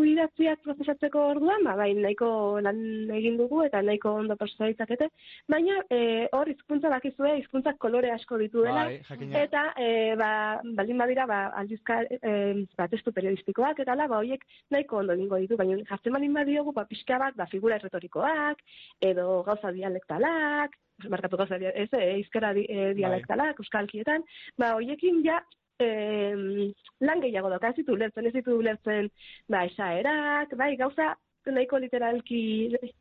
[0.07, 2.29] idatziak prozesatzeko orduan, ba, bai, nahiko
[2.63, 2.79] lan
[3.17, 5.09] egin dugu eta nahiko ondo prozesaritzakete,
[5.51, 5.99] baina e,
[6.31, 10.31] hor hizkuntza bakizue, hizkuntzak kolore asko dituela, Bai, eta e, ba,
[10.79, 12.33] baldin badira, ba, aldizka, e,
[12.79, 16.71] ba, testu periodistikoak eta la, ba, horiek nahiko ondo egingo ditu, baina jartzen baldin badiogu,
[16.71, 18.63] ba, pixka bat, ba, figura erretorikoak,
[19.11, 24.23] edo gauza dialektalak, markatu gauza, dia- ez, e, izkera di, e, dialektalak, euskalkietan,
[24.57, 25.39] ba, hoiekin ja,
[25.80, 29.09] em, lan gehiago dauka, ez ditu ulertzen, ez ditu ulertzen,
[29.47, 31.15] ba, esaerak, bai, gauza
[31.49, 32.41] nahiko literalki,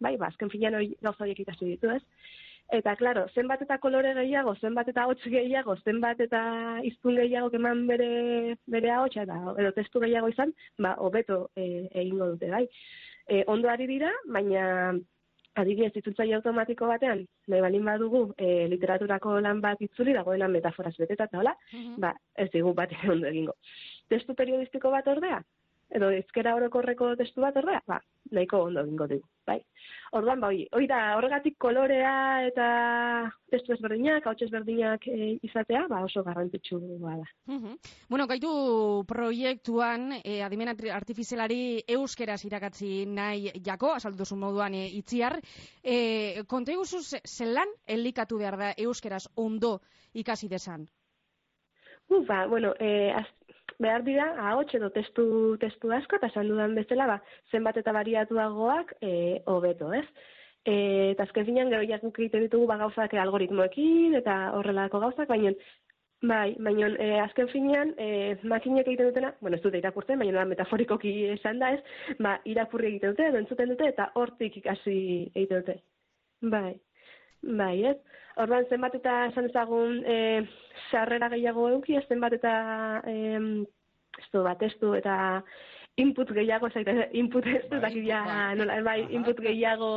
[0.00, 2.02] bai, ba, azken finean hori gauza horiek ikasi ditu, ez?
[2.68, 6.40] Eta, klaro, zenbat eta kolore gehiago, zenbat eta hots gehiago, zenbat eta
[6.84, 8.08] iztun gehiago eman bere,
[8.68, 12.66] bere ahotsa eta edo testu gehiago izan, ba, hobeto e, egingo dute, bai.
[13.28, 14.92] E, ondo ari dira, baina
[15.60, 21.28] adibidez itzultzaile automatiko batean, nahi balin badugu, e, literaturako lan bat itzuli dagoena metaforaz beteta
[21.28, 21.54] eta hola,
[22.04, 23.56] ba, ez digu bat ondo egingo.
[24.08, 25.40] Testu periodistiko bat ordea,
[25.90, 28.00] edo ezkera orokorreko testu bat ordea, ba,
[28.30, 29.58] nahiko ondo egingo dugu, bai.
[30.12, 32.12] Orduan, ba, hoi, da, horregatik kolorea
[32.46, 32.66] eta
[33.50, 37.24] testu ezberdinak, hauts ezberdinak e, izatea, ba, oso garrantzitsua da.
[37.46, 37.76] Mhm.
[38.08, 38.50] Bueno, gaitu
[39.08, 45.38] proiektuan e, adimen arti- artifizialari euskeraz irakatzi nahi jako, azaldu duzu moduan e, itziar.
[45.82, 49.78] E, konta iguzu ze- zelan elikatu behar da euskeraz ondo
[50.14, 50.86] ikasi desan?
[52.08, 53.26] Uh, ba, bueno, eh, az,
[53.78, 57.18] behar dira, ahots edo testu, testu asko, eta esan dudan bezala, ba,
[57.52, 60.06] zenbat eta bariatuagoak eh, hobeto, ez?
[60.66, 60.74] E,
[61.12, 65.54] eta azken finean, gero jak egiten ditugu ba, gauzak algoritmoekin, eta horrelako gauzak, baina
[66.18, 71.12] Bai, baina e, azken finean, e, makinek egiten dutena, bueno, ez dute irakurtzen, baina metaforikoki
[71.36, 71.78] esan da ez,
[72.18, 74.96] ba, irakurri egiten dute, edo entzuten dute, eta hortik ikasi
[75.28, 75.76] egiten dute.
[76.42, 76.72] Bai,
[77.42, 77.96] bai, ez?
[78.38, 80.18] Orduan, zenbat eta esan ezagun e,
[80.90, 82.52] sarrera gehiago eduki, zenbat eta
[83.06, 83.16] e,
[84.18, 85.42] ez du bat, ez du, eta
[85.98, 88.20] input gehiago, zaite, input ez du, bai, ja,
[88.54, 89.88] nola, bai, input gehiago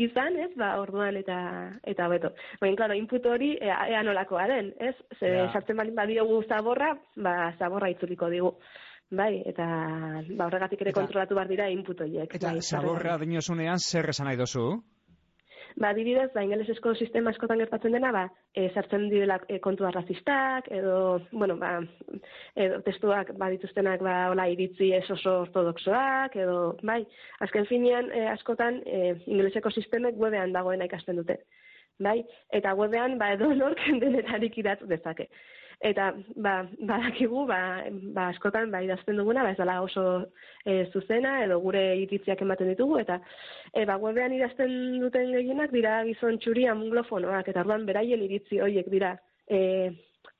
[0.00, 1.36] izan, ez, ba, orduan, eta,
[1.84, 2.30] eta beto.
[2.62, 4.94] Baina, klaro, input hori, ea, ea nolakoa den, ez?
[5.18, 5.50] Ze, Ja.
[5.52, 8.54] sartzen baldin badiogu zaborra, ba, zaborra itzuliko digu.
[9.12, 9.66] Bai, eta
[10.38, 12.32] ba, horregatik ere Eta- kontrolatu behar dira input horiek.
[12.34, 14.70] Eta bai, zaborra dinosunean zer esan nahi dozu?
[15.80, 18.22] Ba, adibidez, ba, ingelesezko sistema askotan gertatzen dena, ba,
[18.54, 20.96] e, sartzen direla e, kontua razistak, edo,
[21.32, 21.72] bueno, ba,
[22.64, 27.00] edo testuak badituztenak, ba, hola, iritzi ez oso ortodoxoak, edo, bai,
[27.46, 31.40] azken finean, e, askotan, e, ingeleseko sistemek webean dagoena ikasten dute.
[32.02, 32.20] Bai,
[32.52, 35.30] eta webean, ba, edo nork denetarik idatz dezake.
[35.82, 37.82] Eta, ba, badakigu, ba,
[38.14, 40.04] ba, askotan, ba, idazten duguna, ba, ez dela oso
[40.62, 43.16] e, zuzena, edo gure iritziak ematen ditugu, eta,
[43.74, 48.86] e, ba, webean idazten duten gehienak dira gizon txuri anglofonoak, eta orduan beraien iritzi horiek
[48.94, 49.16] dira
[49.50, 49.90] e,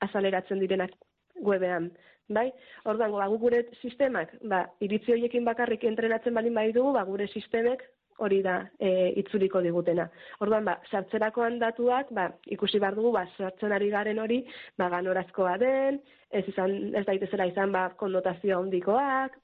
[0.07, 0.95] azaleratzen direnak
[1.43, 1.91] webean.
[2.31, 2.47] Bai?
[2.87, 7.83] Orduan, ba, gu gure sistemak, ba, iritzi horiekin bakarrik entrenatzen baldin baditugu, ba, gure sistemek
[8.23, 10.07] hori da e, itzuliko digutena.
[10.41, 14.41] Orduan, ba, sartzerakoan datuak, ba, ikusi behar dugu, ba, sartzen ari garen hori,
[14.77, 16.01] ba, ganorazkoa den,
[16.31, 19.37] ez izan, ez daitezela izan, ba, konnotazio handikoak,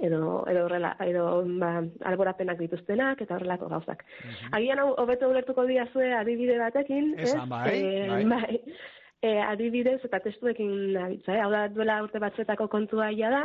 [0.00, 1.24] edo edo horrela edo
[1.60, 1.74] ba,
[2.08, 4.04] alborapenak dituztenak eta horrelako gauzak.
[4.56, 7.34] Agian hau hobeto ulertuko diazue adibide batekin, ez?
[7.48, 8.24] Bai, Eh, bai.
[8.24, 8.60] bai.
[9.20, 11.40] E, adibidez eta testuekin nabitza, eh?
[11.44, 13.42] hau da duela urte batzuetako kontua ia da,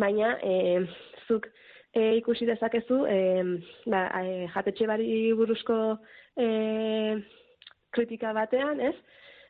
[0.00, 0.86] baina e,
[1.28, 1.50] zuk
[1.96, 3.18] e, ikusi dezakezu e,
[3.88, 5.08] ba, e, jatetxe bari
[5.38, 5.78] buruzko
[6.36, 6.46] e,
[7.96, 8.94] kritika batean, ez?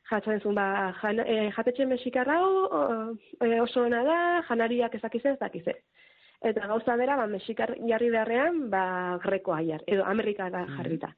[0.06, 4.18] Jatzen zuen, ba, jan, e, jatetxe mexikarra o- e, oso ona da,
[4.48, 5.74] janariak ezakize ez dakize.
[6.46, 8.84] Eta gauza bera, ba, mexikar jarri beharrean, ba,
[9.24, 11.10] grekoa jar, edo amerikara jarrita.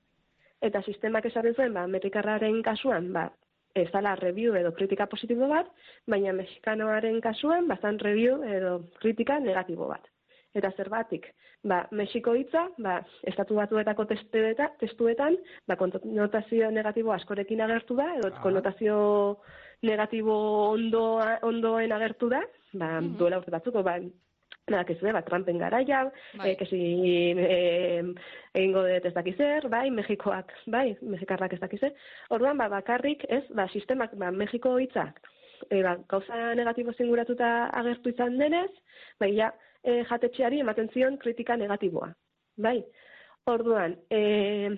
[0.65, 3.29] Eta sistemak esaten zuen, ba, amerikarraren kasuan, ba,
[3.75, 5.69] ez dala review edo kritika positibo bat,
[6.07, 10.07] baina mexikanoaren kasuan, bazan review edo kritika negatibo bat.
[10.57, 11.27] Eta zerbatik,
[11.69, 12.99] ba, Mexiko hitza, ba,
[13.29, 15.37] estatu batuetako testueta, testuetan,
[15.69, 18.97] ba, konotazio negatibo askorekin agertu da, edo konotazio
[19.85, 20.39] negatibo
[20.71, 21.03] ondo,
[21.51, 22.41] ondoen agertu da,
[22.73, 23.99] ba, duela urte batzuko, ba,
[24.69, 26.51] Nada, ez ba, Trumpen garaia, Bai.
[26.51, 26.79] eh, que si
[27.37, 28.03] eh,
[28.53, 31.95] egingo dut ez dakiz zer, bai, Mexikoak, bai, Mexikarrak ez dakiz zer.
[32.29, 35.23] Orduan, ba, bakarrik, ez, ba, sistemak, ba, Mexiko hitzak,
[35.71, 38.71] e, ba, gauza negatibo zinguratuta agertu izan denez,
[39.21, 39.53] bai, ja,
[39.85, 42.13] e, jatetxeari ematen zion kritika negatiboa,
[42.57, 42.79] bai.
[43.49, 44.77] Orduan, e,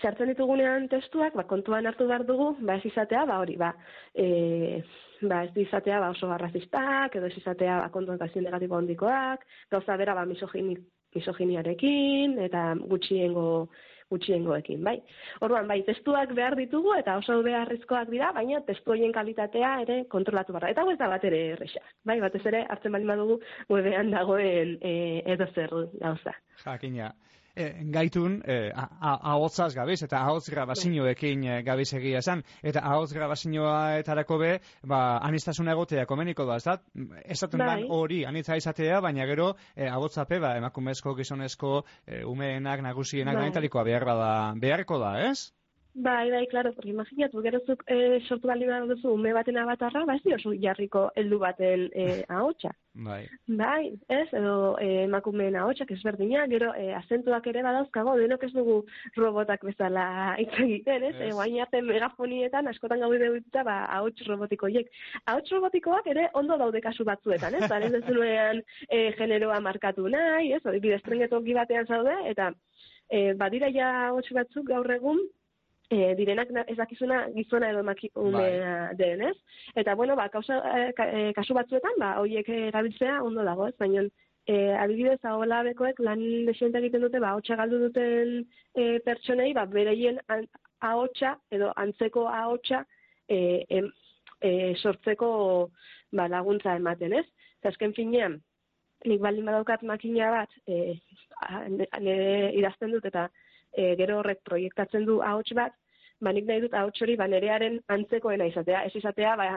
[0.00, 3.72] sartzen ditugunean testuak, ba, kontuan hartu behar dugu, ba, ez izatea, ba, hori, ba,
[4.14, 4.80] e,
[5.28, 10.16] ba, ez izatea, ba, oso arrazistak, edo ez izatea, ba, kontuantazio negatibo handikoak, gauza bera,
[10.16, 10.78] ba, misogini,
[11.14, 13.68] misoginiarekin, eta gutxiengo,
[14.12, 14.96] gutxiengoekin, bai.
[15.44, 20.54] Orduan, bai, testuak behar ditugu, eta oso beharrezkoak dira, baina testu horien kalitatea ere kontrolatu
[20.54, 20.72] behar da.
[20.76, 23.40] Eta ez da bat ere erresa, bai, batez ere, hartzen baldin badugu,
[23.72, 24.94] webean dagoen e,
[25.34, 26.36] edo zer gauza.
[26.64, 27.12] Jakina.
[27.54, 32.80] E, gaitun, e, a- a- ahotzaz gabiz, eta ahotz grabazioekin e, gabiz egia esan, eta
[32.80, 34.52] ahotz grabazioetarako be,
[34.88, 36.78] ba, anistasuna egotea komeniko da, ez da?
[37.24, 37.66] Esaten Bai.
[37.82, 43.50] dan hori, anitza izatea, baina gero, e, ahotzape, ba, emakumezko, gizonezko, e, umeenak, nagusienak, Bai.
[43.50, 43.84] bai.
[43.84, 45.52] behar bada, beharko da, ez?
[45.94, 50.06] Bai, bai, claro, porque imaginatu, gero zuk e, sortu bali behar duzu ume baten abatarra,
[50.08, 52.04] ba ez diozu jarriko heldu baten e,
[52.36, 52.70] ahotsa.
[52.94, 53.26] Bai.
[53.46, 58.78] Bai, ez, edo e, emakumeen ahotsak ezberdinak, gero e, azentuak ere badauzkago, denok ez dugu
[59.18, 60.06] robotak bezala
[60.40, 61.12] hitz egiten, ez?
[61.26, 61.28] Ez.
[61.28, 64.88] E, arte megafonietan askotan gaude dituta ba, ahots robotikoiek.
[65.26, 67.68] Ahots robotikoak ere ondo daude kasu batzuetan, ez?
[67.68, 70.64] Ba, ez dezunean e, generoa markatu nahi, ez?
[70.64, 72.48] Adibidez, trengetoki batean zaude, eta
[73.12, 75.20] e, badira ja ahots batzuk gaur egun,
[75.92, 79.36] e, direnak na- ez dakizuna gizona edo emakumea den, ez?
[79.76, 83.74] Eta, bueno, ba, kausa, e, ka- e, kasu batzuetan, ba, horiek erabiltzea ondo dago, ez?
[83.78, 84.06] Baina,
[84.46, 88.38] e, adibidez, ahola bekoek lan desienta egiten dute, ba, ahotsa galdu duten
[88.74, 90.46] e, pertsonei, ba, bereien an,
[90.80, 92.84] ahotsa edo antzeko ahotsa
[93.28, 93.92] e, em,
[94.40, 95.70] e, sortzeko
[96.12, 97.26] ba, laguntza ematen, ez?
[97.60, 98.40] Eta azken finean,
[99.04, 100.96] nik baldin badaukat makina bat, e,
[102.00, 103.28] nire idazten dut eta
[103.76, 105.74] e, gero horrek proiektatzen du ahots bat,
[106.22, 109.48] ba nik nahi dut ahots hori ba nerearen antzekoena izatea, ez izatea ba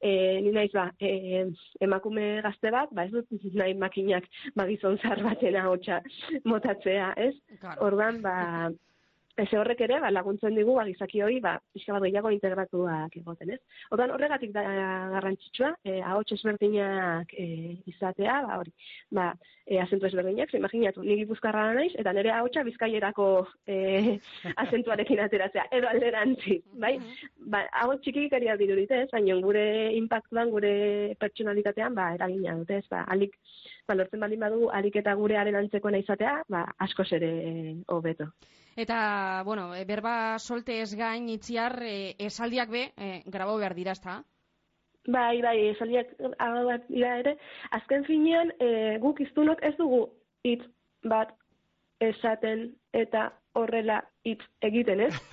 [0.00, 0.12] e,
[0.44, 1.44] ni naiz ba e,
[1.80, 6.00] emakume gazte bat, ba ez dut nahi makinak ba gizon zar baten ahotsa
[6.44, 7.34] motatzea, ez?
[7.80, 8.36] Orduan ba
[9.40, 13.54] Eze horrek ere, ba, laguntzen digu, ba, gizaki hori, ba, pixka bat gehiago integratuak egoten,
[13.54, 13.60] ez?
[13.94, 14.64] Ordan horregatik da
[15.14, 17.46] garrantzitsua, e, ahots ezberdinak e,
[17.88, 18.74] izatea, ba, hori,
[19.16, 19.30] ba,
[19.64, 23.30] e, azentu ezberdinak, imaginatu, ni gipuzkarra naiz, eta nire ahotsa bizkaierako
[23.64, 23.78] e,
[24.66, 26.98] azentuarekin ateratzea, edo alderantzi, bai?
[27.56, 29.10] Ba, ahots txikikariak dirudite, ez?
[29.16, 29.64] Baina gure
[29.96, 30.74] impactuan, gure
[31.24, 32.88] pertsonalitatean, ba, eragina dute, ez?
[32.92, 33.40] Ba, alik,
[33.88, 37.32] ba, lortzen baldin badu, alik eta gurearen antzekoena izatea, ba, askoz ere
[37.88, 38.28] hobeto.
[38.76, 43.92] Eta, bueno, e, berba solte ez gain itziar e, esaldiak be, e, grabo behar dira,
[43.92, 44.22] ezta?
[45.08, 47.36] Bai, bai, esaldiak hau bat dira ere,
[47.78, 50.04] azken finean e, guk iztunok ez dugu
[50.46, 50.62] hitz
[51.10, 51.34] bat
[52.02, 55.14] esaten eta horrela hitz egiten, ez?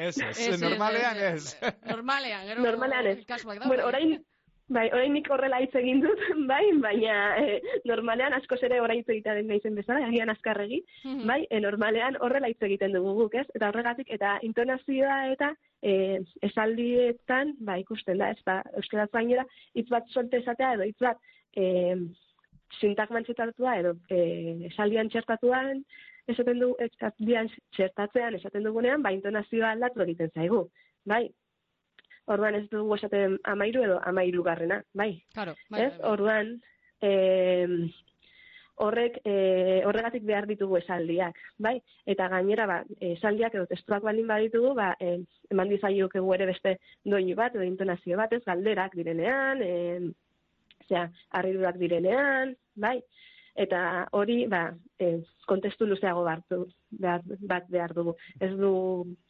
[0.00, 1.56] Ez, ez, normalean ez.
[1.84, 3.18] Normalean, gero Normalean ez.
[3.66, 4.14] Bueno, orain,
[4.70, 6.20] bai, orain nik horrela hitz egin dut,
[6.50, 7.58] bai, baina eh,
[7.90, 11.26] normalean askoz ere orain hitz egiten naizen bezala, agian azkarregi, Mhm.
[11.26, 13.46] bai, e, normalean horrela hitz egiten dugu guk, ez?
[13.54, 15.52] Eta horregatik, eta intonazioa eta
[15.82, 20.98] e, esaldietan, ba, ikusten da, ez, ba, euskaraz gainera, hitz bat solte esatea edo hitz
[21.00, 21.18] bat
[21.56, 21.96] e,
[22.80, 24.20] sintagman txertatua edo e,
[24.70, 25.82] esaldian txertatuan,
[26.30, 30.68] esaten du, esaldian txertatzean esaten dugunean, ba, intonazioa aldatu egiten zaigu,
[31.04, 31.24] bai?
[32.30, 35.10] Orduan ez dugu esaten amairu edo amairu garrena, bai?
[35.34, 35.92] Claro, bai, ez?
[36.06, 36.52] Orduan,
[37.02, 37.90] eh,
[38.80, 41.76] horrek eh, horregatik behar ditugu esaldiak, bai?
[42.08, 42.78] Eta gainera ba,
[43.10, 45.18] esaldiak edo testuak baldin baditugu, ba, eh,
[45.52, 50.00] eman dizaiokegu ere beste doinu bat edo intonazio bat, ez galderak direnean, eh,
[50.84, 52.98] osea, harridurak direnean, bai?
[53.58, 58.14] Eta hori, ba, eh, kontestu luzeago bartu, behar, bat behar dugu.
[58.40, 58.72] Ez du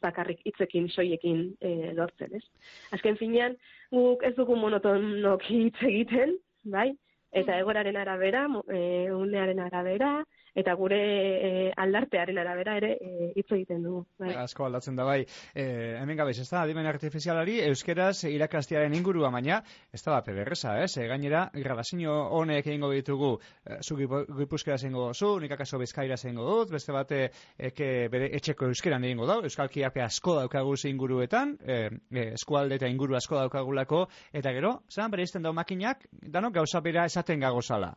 [0.01, 2.43] bakarrik hitzekin, soiekin eh, lortzen, ez?
[2.91, 3.57] Azken finean,
[3.91, 6.91] guk ez dugu monotonoki hitz egiten, bai?
[7.31, 8.45] Eta egoraren arabera,
[8.75, 10.23] eh, unearen arabera,
[10.55, 14.03] eta gure eh, aldartearen arabera ere eh, hitz egiten dugu.
[14.19, 14.33] Bai.
[14.43, 15.21] Asko aldatzen da bai.
[15.55, 15.65] E,
[16.01, 19.61] hemen gabez, ez da, adimen artifizialari euskeraz irakastiaren ingurua, baina
[19.93, 20.91] ez da bape berreza, ez?
[20.97, 23.31] E, gainera, grabazio honek egingo ditugu,
[23.65, 27.23] e, zu gipu- gipuzkera zengo zu, nik akaso bizkaira zengo dut, beste bate
[27.57, 32.87] eke bere etxeko euskeran egingo da, euskalki ape asko daukagu inguruetan, e, e, eskualde eta
[32.87, 37.95] inguru asko daukagulako, eta gero, zan bere izten dau makinak, danok gauza bera esaten gagozala.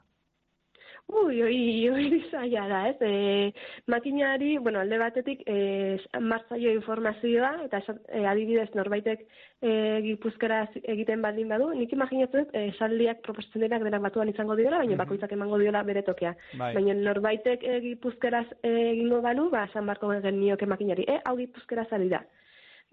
[1.13, 2.97] Ui, hori, hori zaila da, ez?
[3.05, 3.53] E,
[3.93, 9.21] makinari, bueno, alde batetik, e, martzaio informazioa, eta e, adibidez norbaitek
[9.61, 9.75] e,
[10.07, 14.81] gipuzkeraz egiten baldin badu, nik imaginatzen dut, e, esaldiak proposatzen direnak denak batuan izango direla,
[14.81, 16.33] baina bakoitzak emango diola bere tokea.
[16.63, 16.73] Bai.
[16.79, 21.91] Baina norbaitek e, gipuzkeraz e, egingo balu, ba, esan barko genioke makinari, e, hau gipuzkeraz
[21.93, 22.25] ari da.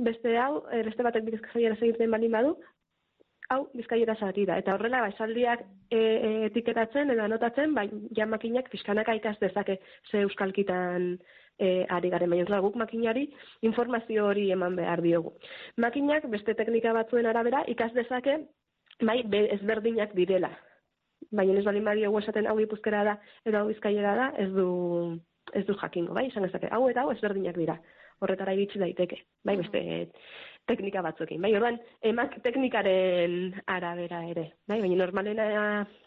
[0.04, 2.58] Beste hau, e, beste batek bizkaiera egiten baldin badu,
[3.52, 4.58] hau bizkaiera da.
[4.58, 7.86] Eta horrela, ba, esaldiak e, e, etiketatzen edo anotatzen, ba,
[8.18, 9.80] ja makinak pixkanaka ikas dezake
[10.10, 11.18] ze euskalkitan
[11.60, 13.28] e, ari garen, baina guk makinari
[13.62, 15.36] informazio hori eman behar diogu.
[15.78, 18.38] Makinak beste teknika batzuen arabera ikas dezake,
[19.02, 20.52] bai, be, ezberdinak direla.
[21.32, 24.70] Baina ez baldin badiogu esaten hau gipuzkera da edo hau bizkaiera da, ez du
[25.54, 27.76] ez du jakingo, bai, esan dezake, hau eta hau ezberdinak dira.
[28.22, 29.82] Horretara iritsi daiteke, bai, beste
[30.72, 31.42] teknika batzuekin.
[31.44, 31.78] Bai, orduan,
[32.08, 34.48] emak teknikaren arabera ere.
[34.68, 35.48] Bai, baina normalena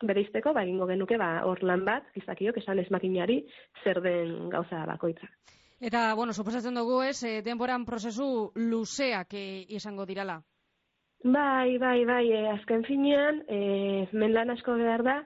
[0.03, 3.43] bereizteko, ba, egingo genuke, ba, hor lan bat, gizakiok, esan ez makinari,
[3.85, 5.31] zer den gauza bakoitza.
[5.85, 9.45] Eta, bueno, suposatzen dugu ez, e, denboran prozesu luzeak e,
[9.77, 10.41] izango dirala.
[11.25, 15.19] Bai, bai, bai, e, azken finean, e, men lan asko behar da,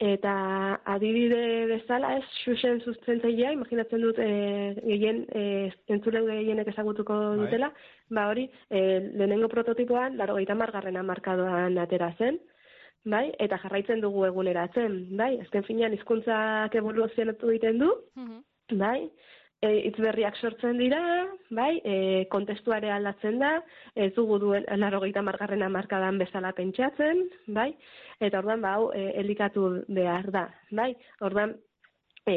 [0.00, 5.42] eta adibide bezala, ez, xuxen zuzentzailea, imaginatzen dut, e, gehien, e,
[5.92, 7.36] entzuleu gehienek ezagutuko Bai.
[7.42, 7.68] dutela,
[8.08, 8.80] ba hori, e,
[9.12, 12.40] lehenengo prototipoan, laro gaita margarrena markadoan atera zen,
[13.04, 17.92] bai, eta jarraitzen dugu eguneratzen, bai, azken finean hizkuntzak evoluzionatu egiten du,
[18.80, 19.10] bai,
[19.62, 21.00] e, hitz berriak sortzen dira,
[21.56, 21.94] bai, e,
[22.32, 23.54] kontestuare aldatzen da,
[23.94, 27.26] ez dugu duen larogeita margarrena markadan bezala pentsatzen,
[27.56, 27.72] bai,
[28.20, 30.46] eta orduan, ba, hau, e, elikatu behar da,
[30.76, 30.94] bai,
[31.26, 31.54] orduan,
[32.28, 32.34] e,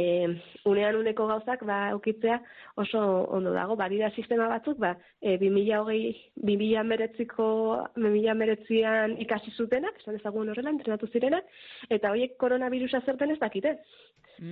[0.67, 2.41] unean uneko gauzak, ba, eukitzea
[2.83, 2.99] oso
[3.37, 7.47] ondo dago, badira sistema batzuk, ba, e, 2008, 2000 meretziko,
[7.95, 11.47] 2000 meretzian ikasi zutenak, esan ezagun horrela, entrenatu zirenak,
[11.89, 13.77] eta horiek koronavirusa zerten ez dakite,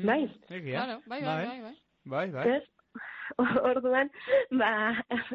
[0.08, 0.84] bai, Egia.
[0.86, 1.72] Claro, bai, bai, bai, bai.
[1.72, 2.28] Bai, bai.
[2.58, 2.64] Ez?
[3.72, 4.10] Orduan,
[4.60, 4.72] ba,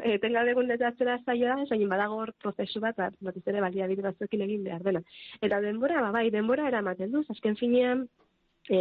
[0.05, 4.85] etengabe egunetatzera zaila da, badago hor prozesu bat, bat batez ere baliabide batzuekin egin behar
[4.85, 5.01] dena.
[5.41, 8.05] Eta denbora, ba, bai, denbora eramaten du, azken finean,
[8.69, 8.79] e,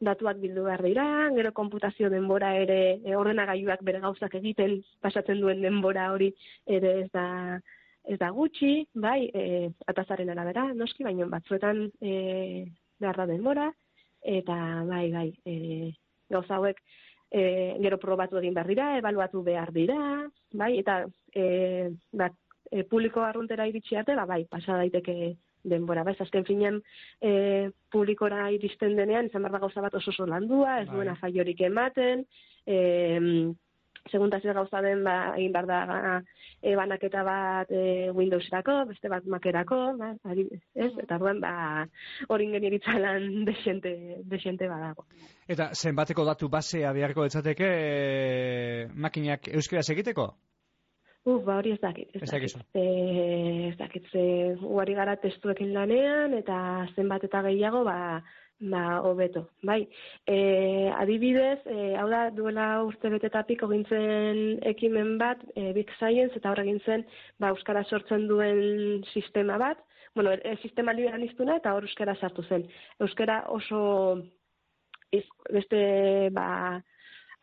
[0.00, 1.06] datuak bildu behar dira,
[1.36, 6.32] gero konputazio denbora ere, e, ordenagailuak bere gauzak egiten pasatzen duen denbora hori
[6.66, 7.26] ere ez da
[8.08, 12.12] ez da gutxi, bai, e, atazaren arabera, noski, baina batzuetan e,
[13.02, 13.66] behar da denbora,
[14.24, 14.56] eta
[14.88, 15.90] bai, bai, e,
[16.30, 16.80] gauza hauek
[17.30, 19.98] e, gero probatu egin behar dira, ebaluatu behar dira,
[20.52, 21.02] bai, eta
[21.34, 22.30] e, ba,
[22.70, 25.34] e, publiko arruntera iritsi arte, ba, bai, pasa daiteke
[25.68, 26.80] denbora, bai, azken finean
[27.20, 30.94] e, publikora iristen denean, izan behar da gauza bat oso oso landua, ez Bai.
[30.96, 32.24] duena faiorik ematen,
[32.66, 32.78] e,
[34.10, 35.78] seguntazio gauza den, ba, egin behar da
[36.62, 40.90] e, banaketa bat e, Windowserako, beste bat Macerako, ba, ari, ez?
[41.04, 41.86] Eta orduan, ba,
[42.28, 43.94] hori ingenieritzalan desente,
[44.24, 45.06] desente badago.
[45.48, 50.32] Eta zenbateko datu basea beharko etzateke e, makinak euskeraz egiteko?
[51.28, 52.14] Uf, ba, hori ez dakit.
[52.16, 52.60] Ez dakizu.
[52.72, 52.84] E,
[53.68, 58.22] ez dakit, ze gara testuekin lanean, eta zenbat eta gehiago, ba,
[58.60, 59.88] ba, hobeto, bai.
[60.26, 66.50] E, adibidez, e, hau da, duela urte betetatik gintzen ekimen bat, e, Big Science, eta
[66.50, 67.06] horre gintzen,
[67.38, 69.78] ba, Euskara sortzen duen sistema bat,
[70.14, 72.66] bueno, e, sistema liberan iztuna, eta hor Euskara sartu zen.
[73.00, 73.80] Euskara oso,
[75.14, 75.24] iz,
[75.54, 75.80] beste,
[76.34, 76.82] ba,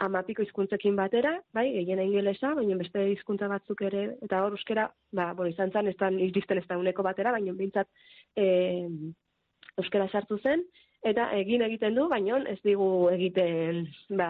[0.04, 5.30] amapiko hizkuntzekin batera, bai, gehiena ingelesa, baina beste hizkuntza batzuk ere, eta hor euskera, ba,
[5.34, 7.88] bueno, izan zen, ez da, iristen ez da uneko batera, baina behintzat
[8.36, 8.48] e,
[9.80, 10.66] euskera sartu zen,
[11.06, 13.86] eta egin egiten du, baina ez digu egiten,
[14.20, 14.30] ba,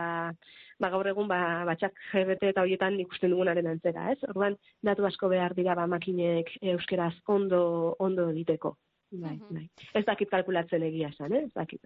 [0.81, 1.39] ba gaur egun, ba,
[1.69, 4.19] batxak GBT eta horietan ikusten dugunaren antzera, ez?
[4.29, 7.61] Orduan, datu asko behar dira, ba, makinek euskeraz ondo,
[7.99, 8.75] ondo egiteko.
[9.15, 9.67] Bai, bai.
[9.95, 11.45] Ez dakit kalkulatzen egia esan, eh?
[11.45, 11.85] ez dakit,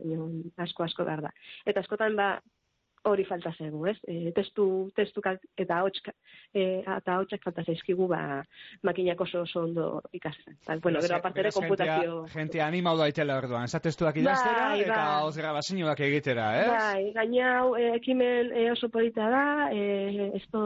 [0.58, 1.34] asko asko behar da.
[1.70, 2.32] Eta askotan, ba,
[3.04, 3.98] hori falta zaigu, ez?
[4.08, 5.22] E, testu, testu
[5.58, 6.02] eta hots
[6.54, 8.44] e, eta hotsak falta zaizkigu ba
[8.84, 10.58] makinak oso oso ondo ikasten.
[10.82, 15.32] Bueno, gero aparte ere konputazio jentea animau daitela orduan, zatestuak idaztera Bai, eta bai.
[15.38, 16.68] grabazioak egitera, ez?
[16.70, 20.64] Bai, gaina hau e, ekimen e, oso polita da, e, esto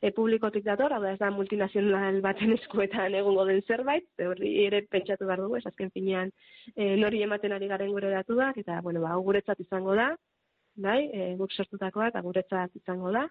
[0.00, 4.54] e, publikotik dator, hau da ez da multinazional baten eskuetan egongo den zerbait, ze hori
[4.66, 6.32] ere pentsatu behar dugu, ez azken finean
[6.76, 10.12] e, nori ematen ari garen gure datuak, eta bueno, ba, guretzat izango da,
[10.76, 13.24] bai, e, guk sortutakoa eta guretzat izango da,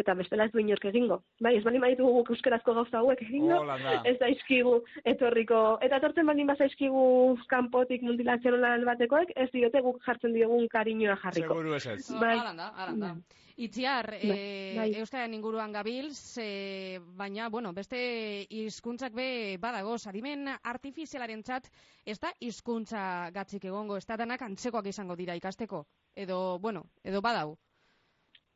[0.00, 1.20] eta bestela ez du inork egingo.
[1.40, 3.96] Bai, ez baldin baditugu guk euskarazko gauza hauek egingo, Hola da.
[4.04, 7.04] ez daizkigu etorriko, eta etortzen baldin bazaizkigu
[7.48, 11.54] kanpotik multinazional batekoek, ez diote guk jartzen diogun kariñoa jarriko.
[11.54, 12.10] Seguru ez ez.
[12.20, 12.38] Bai.
[12.38, 13.14] Alan da, alan da.
[13.60, 15.34] Itziar, Bai, e, bai.
[15.34, 21.68] inguruan gabilz, e, baina, bueno, beste hizkuntzak be badago, adimen artifizialaren txat,
[22.06, 25.84] ez da hizkuntza gatzik egongo, ez da danak antzekoak izango dira ikasteko,
[26.22, 27.56] edo, bueno, edo badau.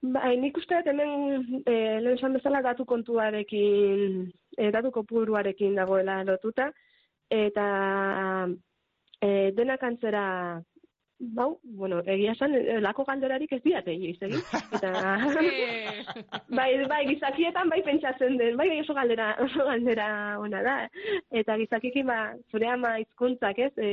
[0.05, 1.74] Bai, nik uste dut hemen e,
[2.05, 4.19] lehen esan bezala datu kontuarekin,
[4.59, 6.69] e, datu kopuruarekin dagoela lotuta,
[7.32, 7.66] eta
[9.16, 10.27] e, denak antzera,
[11.33, 14.43] bau, bueno, egia esan, e, lako galderarik ez diate inoiz egin.
[14.77, 14.91] Eta,
[16.59, 20.09] bai, bai, gizakietan bai pentsatzen den, bai, bai oso galdera, oso galdera
[20.43, 20.77] ona da.
[21.43, 22.19] Eta gizakikin, ba,
[22.53, 23.91] zure ama hizkuntzak ez, e,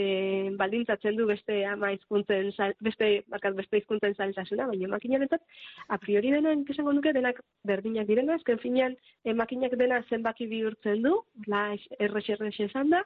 [0.60, 2.52] baldintzatzen du beste ama hizkuntzen,
[2.84, 5.44] beste, barkat, beste hizkuntzen zailtasuna, baina makinarentzat,
[5.90, 11.04] a priori denen, esango nuke, denak berdinak direna, azken finean, e, makinak dena zenbaki bihurtzen
[11.06, 11.18] du,
[11.48, 12.30] la errex
[12.68, 13.06] esan da,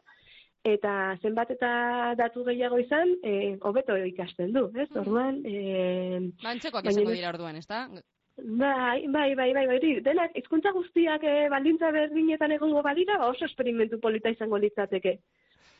[0.66, 1.70] eta zenbat eta
[2.18, 4.90] datu gehiago izan, e, hobeto ikasten du, ez?
[4.98, 7.86] Orduan, e, Ba, antzekoak baina izango dira orduan, ez da?
[8.36, 13.46] Bai, bai, bai, bai, bai, denak, hizkuntza guztiak eh, baldintza berdinetan egongo badira, ba oso
[13.48, 15.20] esperimentu polita izango litzateke.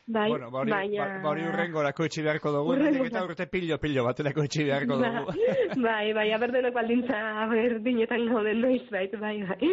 [0.08, 1.02] Bai, Bueno, ba hori, baina...
[1.02, 5.32] ba, ba hori urrengorako itxi beharko dugu, eta urte pilo-pilo baterako itxi beharko Ba, dugu.
[5.86, 7.18] bai, bai, aberdenok baldintza
[7.50, 9.70] berdinetan gauden noiz, bai, bai, bai.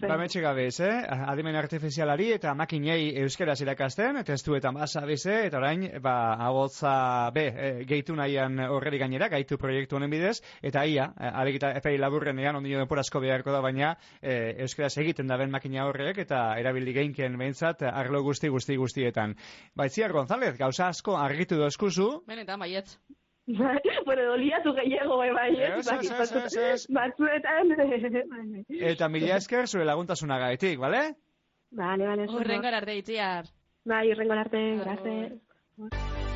[0.00, 0.90] Ba, metxe gabez, eh?
[1.30, 6.16] Adimen artifizialari eta makinei euskeraz irakasten, testuetan basa bize, eta orain, ba,
[6.48, 6.96] agotza
[7.36, 11.94] be, e, gehitu nahian horreri gainera, gaitu proiektu honen bidez, eta ia, e, alegita epei
[12.02, 14.34] laburrenean, ondio denporazko beharko da, baina e,
[14.66, 19.38] euskeraz egiten da ben makina horrek, eta erabili geinken behintzat, arlo guzti guzti guztietan.
[19.76, 22.98] Baitziar González, gauza asko argitu dozkuzu, Benetan, baietz.
[23.46, 23.76] Bai,
[24.06, 25.86] bueno, doliatu gehiago, bai, bai, ez,
[26.62, 27.74] Ez, batzuetan,
[28.32, 31.04] bai, eta mila esker zure laguntasunagatik, bale?
[31.76, 33.52] Vale, vale, Urrengo arte itziar.
[33.84, 36.35] Bai, urrengo arte, grazie.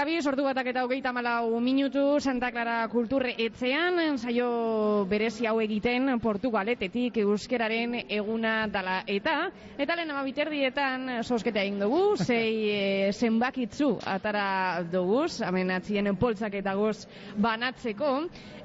[0.00, 5.58] Hemen gabi, sortu batak eta hogeita malau minutu Santa Clara Kulturre etzean, saio berezi hau
[5.60, 13.10] egiten Portugaletetik euskeraren eguna dala eta, eta lehen ama biterdietan sosketa egin dugu, zei e,
[13.12, 17.04] zenbakitzu atara dugu, hemen atzien poltzak eta goz
[17.36, 18.14] banatzeko,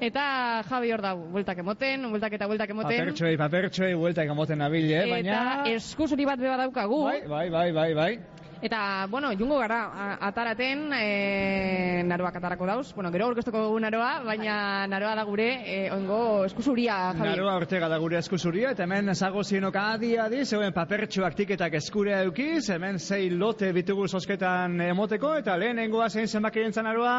[0.00, 0.24] eta
[0.70, 2.96] Javi hor dago, bueltak emoten, bueltak eta bueltak emoten.
[2.96, 5.36] Papertxoei, papertxoei, bueltak emoten abile, baina...
[5.36, 7.02] Eta eskusuri bat beba daukagu.
[7.10, 8.35] Bai, bai, bai, bai, bai.
[8.62, 12.86] Eta, bueno, jungo gara, ataraten, e, naroak atarako dauz.
[12.94, 17.28] Bueno, gero aurkeztuko dugu naroa, baina naroa da gure, e, ongo eskusuria, Javi.
[17.28, 22.22] Naroa Ortega da gure eskuzuria, eta hemen zago zienok adi adi, zeuen papertxoak tiketak eskurea
[22.24, 27.16] eukiz, hemen zei lote bitugu sosketan emoteko, eta lehenengoa zein zenbakien naroa?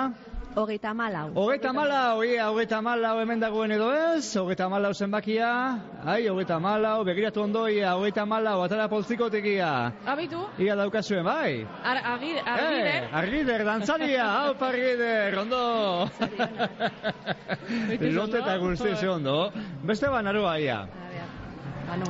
[0.55, 1.29] Hogeita malau.
[1.37, 5.49] Hogeita malau, ia, hogeita malau hemen dagoen edo ez, hogeita malau zenbakia,
[6.03, 9.91] ai, hogeita malau, begiratu ondo, ia, hogeita malau, atara poltzikotik ia.
[10.05, 11.61] Abitu, Ia daukazuen, bai.
[11.83, 16.09] ar, agir, argider, Eh, Argider, dantzaria, hau Argider, ondo.
[18.17, 19.51] Lote eta guzti ze ondo.
[19.83, 20.87] Beste banaroa ia.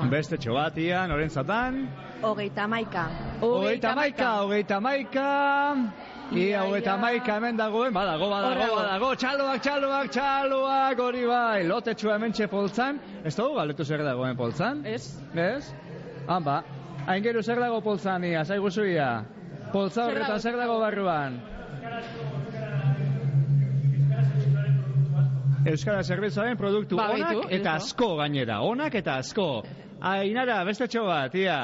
[0.10, 1.84] Beste txobatia, norentzatan.
[2.24, 3.10] Hogeita maika.
[3.42, 5.28] Hogeita maika, hogeita maika.
[6.36, 12.18] Ia, hogeita maika hemen dagoen, badago, badago, badago, txaloak, txaloak, txaloak, hori bai, lote txua
[12.18, 13.00] hemen poltzan.
[13.24, 14.86] Ez dugu galetu zer dagoen poltzan?
[14.86, 15.22] Ez.
[15.34, 15.74] Ez?
[16.28, 16.64] Han ba,
[17.08, 19.24] hain gero zer dago poltzan ia, zaigu zuia.
[19.72, 21.40] Poltza horretan zer dago barruan?
[25.68, 29.64] Euskara Zerbitzuaren produktu Ba, onak baitu, eta asko gainera, onak eta asko.
[30.00, 31.58] Ainara, beste txo bat, ia.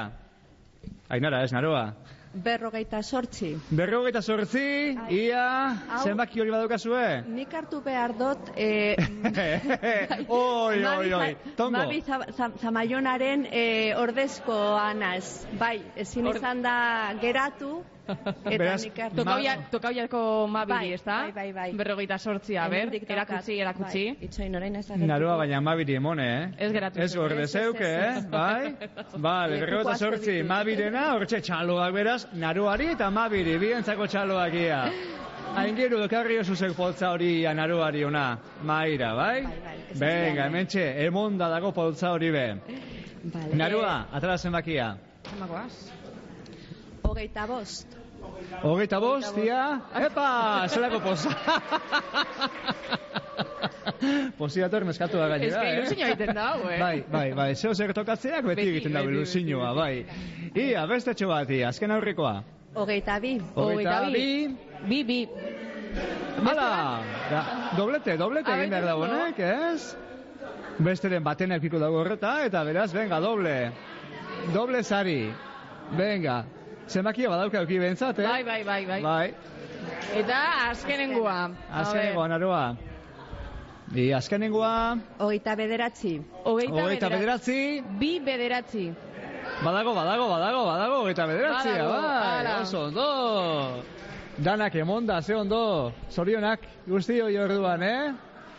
[1.09, 1.85] Ainara, ez naroa.
[2.33, 3.51] Berrogeita sortzi.
[3.69, 5.43] Berrogeita sortzi, ia,
[5.89, 7.21] Hau- zenbaki hori badaukazue?
[7.29, 8.49] Nik hartu behar dut...
[8.57, 8.95] Eh,
[10.27, 11.77] oi, oi, oi, tongo.
[11.77, 15.45] Mabi Za- Za- Zamaionaren eh, ordezkoa naz.
[15.59, 17.83] Bai, ezin Or- izan da geratu.
[18.03, 18.83] Eta Beraz.
[19.15, 20.21] Tokauia, tokauiako
[20.51, 21.17] mabiri, Bai, ezta?
[21.23, 21.67] bai, bai, bai.
[21.79, 24.03] Berrogeita sortzia, ber, erakutsi, erakutsi.
[24.11, 26.65] Bai, itxoin orain ez da Naroa baina mabiri emone, eh?
[26.65, 28.17] Ez geratu Ez gorde Ez, ez, zeuke, ez, eh?
[28.17, 28.25] ez.
[28.29, 28.75] Bai?
[29.15, 34.83] Bale, berrogeta asko sortzi, mabirena, hortxe txaloak beraz, naroari eta mabiri, bientzako txaloak ia.
[35.55, 38.27] Hain gero, ekarri osuzek poltza hori ia naroari ona,
[38.65, 39.43] maira, bai?
[39.95, 42.47] Venga, hementxe, emonda dago poltza hori be.
[43.23, 43.55] Vale.
[43.55, 44.95] Naroa, atara zenbakia.
[45.29, 46.02] Zamagoaz.
[47.03, 47.97] Hogeita bost.
[48.63, 51.33] Hogeita bost, ia, epa, zelako poza.
[54.37, 55.73] Poziator meskatu da Ez gainera, que eh?
[55.77, 56.79] ilusioa egiten da, hau, eh?
[56.79, 60.05] Bai, bai, bai, zeo zer tokatzeak beti egiten da ilusioa, bai.
[60.53, 62.33] Ia, beste txo bat, ia, azken aurrekoa.
[62.75, 63.35] Hogeita bi.
[63.55, 64.25] Hogeita bi.
[64.87, 65.19] Bi, bi.
[66.43, 66.69] Hala,
[67.29, 67.43] da,
[67.77, 69.95] doblete, doblete egin behar Abendu dagoenek, ez?
[70.83, 73.57] Besteren baten eukiko dago horreta, eta beraz, venga, doble.
[74.53, 75.19] Doble zari.
[75.93, 76.43] Venga,
[76.87, 78.27] zenbakia badauka euki bentsat, eh?
[78.27, 79.01] Bai, bai, bai, bai.
[79.01, 79.33] Bai,
[80.15, 80.39] Eta
[80.69, 81.37] azkenengoa.
[81.71, 82.75] Azkenengoa, naroa.
[83.95, 86.13] I azkenengoa, Hogeita bederatzi.
[86.43, 87.57] Hogeita, hogeita bederatzi.
[87.99, 88.87] Bi bederatzi.
[89.63, 93.83] Badago, badago, badago, badago, eta bederatzia, Badago, bai, oso ondo.
[94.37, 98.13] Danak emonda, ze ondo, zorionak guzti hori orduan, eh?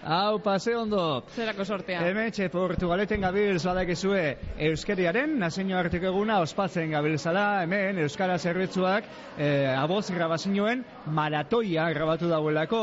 [0.04, 1.24] Hau, pase ondo.
[1.34, 2.02] Zerako sortea.
[2.04, 4.24] Hementxe Portugaleten gabiltz badakizue
[4.68, 9.08] Euskeriaren nazio arteko eguna ospatzen gabiltzala hemen Euskara zerbitzuak
[9.38, 12.82] eh, aboz grabazioen maratoia grabatu dauelako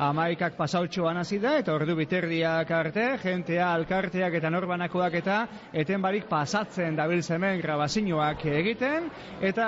[0.00, 5.36] amaikak pasautxoan hasi da eta ordu biterdiak arte jentea, alkarteak eta norbanakoak eta
[5.82, 9.10] eten barik pasatzen dabiltz hemen grabazioak egiten
[9.44, 9.66] eta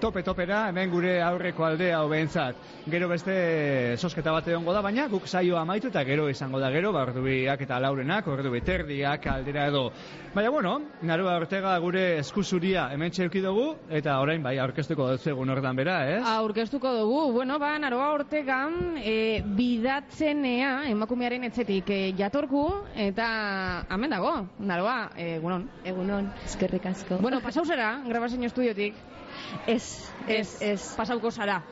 [0.00, 5.26] tope topera hemen gure aurreko aldea hobentzat gero beste sosketa bat egongo da baina guk
[5.26, 9.66] saioa amaitu eta gero izango da gero ba ordu biak eta laurenak ordu biterdiak aldera
[9.72, 9.88] edo.
[10.34, 15.50] Baina bueno Naroa Ortega gure eskuzuria hemen txeuki dugu eta orain bai aurkeztuko dut egun
[15.50, 16.22] ordan bera ez?
[16.28, 22.64] Aurkeztuko dugu, bueno, ba, Naroa Ortegan e, bidatzenea emakumearen etxetik e, jatorku
[23.08, 23.28] eta
[23.94, 25.68] hemen dago, Naroa, egunon.
[25.88, 27.20] Egunon, eskerrik asko.
[27.22, 28.94] Bueno, pasau zera, grabazio estudiotik.
[29.66, 30.80] Ez, ez, ez.
[30.96, 31.62] Pasauko zara.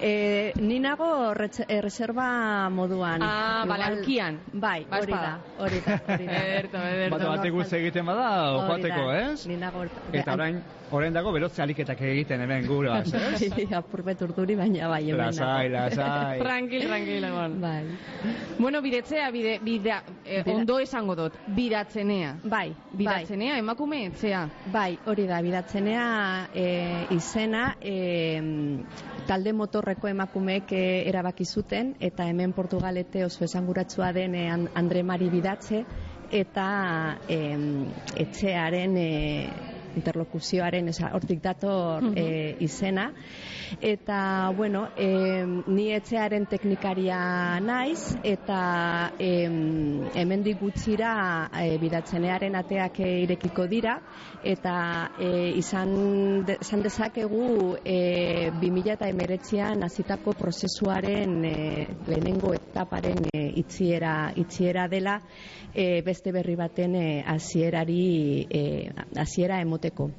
[0.00, 3.20] E, ni nago eh, reserva moduan.
[3.22, 4.38] Ah, bale, Igual- aulkian.
[4.52, 6.36] Bai, Ba, hori da, hori da, hori da.
[6.46, 6.78] Ederto.
[7.10, 8.28] Bata batek guzti egiten bada,
[8.68, 9.46] joateko, da, ez?
[9.46, 9.84] Ni nago.
[10.12, 10.60] Eta orain,
[10.92, 13.48] orain dago berotze aliketak egiten hemen guraz, ez?
[13.50, 16.38] Bai, apurbet urduri, baina bai, hemen Lasai, lasai.
[16.46, 17.58] Tranquil, tranquil, egon.
[17.60, 17.82] Bai.
[18.58, 22.36] Bueno, bidetzea, bide, bida, e, Bida- ondo esango dut, bidatzenea.
[22.44, 24.46] Bai, Bidatzenea, emakume etxea.
[24.72, 26.06] Bai, hori da, bidatzenea
[26.54, 28.82] e, izena e,
[29.28, 29.52] talde
[29.88, 30.72] motorreko emakumeek
[31.08, 35.84] erabaki zuten eta hemen Portugalete oso esanguratsua den e, An- Andre Mari bidatze
[36.30, 37.86] eta em,
[38.20, 39.08] etxearen e,
[39.98, 43.10] interlokuzioaren, esa, hortik dator e, izena.
[43.84, 47.18] Eta, bueno, e, ni etxearen teknikaria
[47.60, 48.60] naiz, eta
[49.20, 49.32] e,
[50.16, 51.12] hemendik gutxira
[51.52, 53.98] e, bidatzenearen ateak irekiko dira,
[54.42, 55.92] eta e, izan,
[56.48, 61.54] de, izan dezakegu e, 2000 eta emeretzean hasitako prozesuaren e,
[62.06, 65.18] lehenengo etaparen e, itziera, itziera dela
[65.74, 68.62] e, beste berri baten e, hasierari e,
[69.88, 70.10] hasiera emoteko.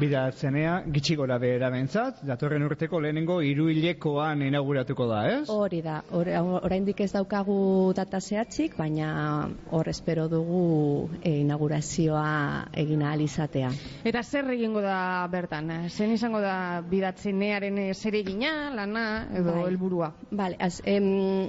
[0.00, 5.48] Bidatzenea, gitxi gora behera bentzat, datorren urteko lehenengo hiruhilekoan inauguratuko da, ez?
[5.48, 6.30] Hori da, hor-
[6.64, 13.70] oraindik ez daukagu data zehatzik, baina hor espero dugu e, inaugurazioa egin ahal izatea.
[14.04, 15.70] Eta zer egingo da bertan?
[15.88, 19.06] Zen izango da bidatzenearen eh, zer egina, lana
[19.38, 19.64] edo Bai.
[19.70, 20.12] helburua?
[20.32, 21.48] Vale, az, em,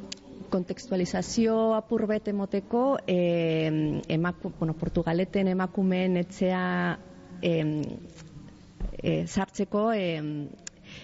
[0.49, 6.99] kontekstualizazio apur bet emoteko, em, emaku, bueno, Portugaleten emakumeen etxea
[7.41, 7.81] em,
[9.01, 10.49] e, sartzeko em,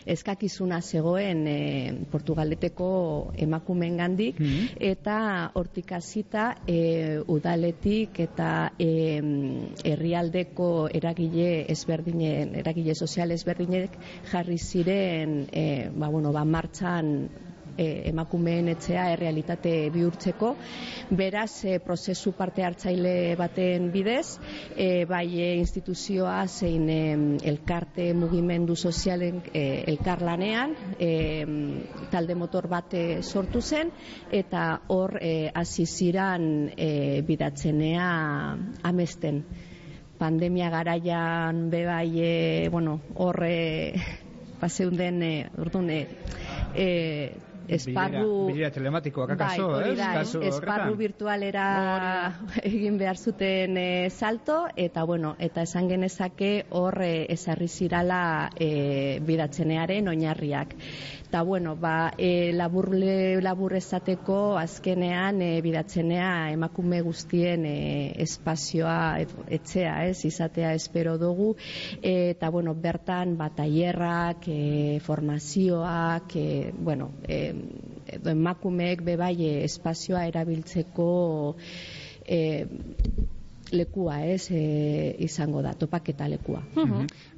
[0.06, 1.60] eskakizuna zegoen e,
[2.12, 2.90] Portugaleteko
[3.46, 4.40] emakumeen gandik,
[4.80, 5.18] eta
[5.54, 8.92] hortik hasita e, udaletik eta e,
[9.84, 13.98] herrialdeko eragile ezberdinen, eragile sozial ezberdinek
[14.32, 17.16] jarri ziren e, ba, bueno, ba, martxan
[17.78, 20.56] e, emakumeen etxea errealitate bihurtzeko.
[21.10, 24.38] Beraz, e, prozesu parte hartzaile baten bidez,
[24.76, 27.02] e, bai e, instituzioa zein e,
[27.52, 31.12] elkarte mugimendu sozialen e, elkarlanean, e,
[32.12, 33.94] talde motor bat e, sortu zen,
[34.32, 38.10] eta hor e, hasi ziran e, bidatzenea
[38.84, 39.44] amesten
[40.18, 43.94] pandemia garaian bebai e, bueno, horre
[44.62, 46.00] paseunden e, orduan e,
[46.76, 46.88] e,
[47.68, 49.98] esparru Bilera, bilera telematikoak akaso, bai, ez?
[50.00, 50.98] Kasu esparru horretan.
[51.00, 51.66] virtualera
[52.64, 59.20] egin behar zuten e, salto eta bueno, eta esan genezake hor e, ezarri zirala e,
[59.26, 60.76] bidatzenearen oinarriak.
[61.26, 62.92] Eta bueno, ba, e, labur,
[63.42, 71.56] labur ezateko azkenean e, bidatzenea emakume guztien e, espazioa et- etxea, ez, izatea espero dugu.
[72.02, 77.42] Eta bueno, bertan ba tailerrak, e, formazioak, e, bueno, e,
[78.20, 81.10] edo emakumeek bebai e, espazioa erabiltzeko
[82.28, 82.68] e,
[83.72, 86.62] lekua, ez, e, izango da, topaketa lekua.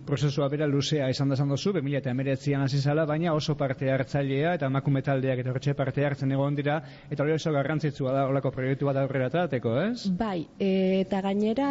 [0.07, 4.69] Prozesua bera luzea izan da esan duzu, 2019an hasi zala, baina oso parte hartzailea eta
[4.71, 6.77] emakume taldeak eta hortxe parte hartzen egon dira,
[7.11, 10.05] eta hori oso garrantzitsua da olako proiektu bat aurrera atateko, ez?
[10.17, 10.69] Bai, e,
[11.01, 11.67] eta gainera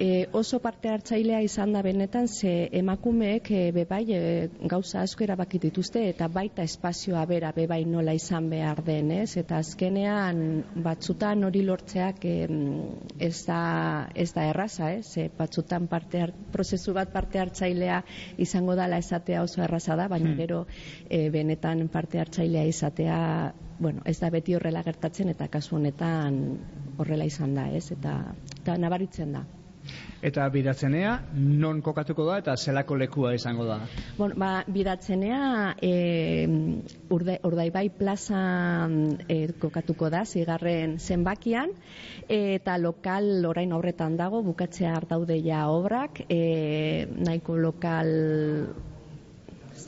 [0.00, 4.22] e, oso parte hartzailea izan da benetan ze emakumeek e, bebai e,
[4.74, 9.36] gauza asko erabaki dituzte eta baita espazioa bera bebai nola izan behar den, ez?
[9.38, 12.58] Eta azkenean batzutan hori lortzeak em,
[13.22, 13.62] ez da
[14.18, 15.06] ez da erraza, ez?
[15.14, 17.67] Ze batzutan parte har- prozesu bat parte hartzailea
[18.38, 20.36] izango dala esatea oso erraza da, baina Hmm.
[20.36, 20.66] gero
[21.10, 26.58] e, benetan parte hartzailea izatea bueno, ez da beti horrela gertatzen eta kasu honetan
[26.98, 27.92] horrela izan da, ez?
[27.92, 29.44] Eta, eta nabaritzen da.
[30.18, 33.76] Eta bidatzenea, non kokatuko da eta zelako lekua izango da?
[34.16, 35.92] Bueno, ba, bidatzenea e,
[37.14, 38.40] urde, Urdaibai plaza
[39.28, 41.70] e, kokatuko da, zigarren zenbakian,
[42.26, 48.12] eta lokal orain horretan dago, bukatzea daude ja obrak, e, nahiko lokal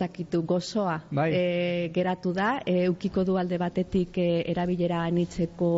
[0.00, 1.28] dakitu gozoa Bai.
[1.34, 5.70] e, geratu da, e, ukiko du alde batetik e, erabilera anitzeko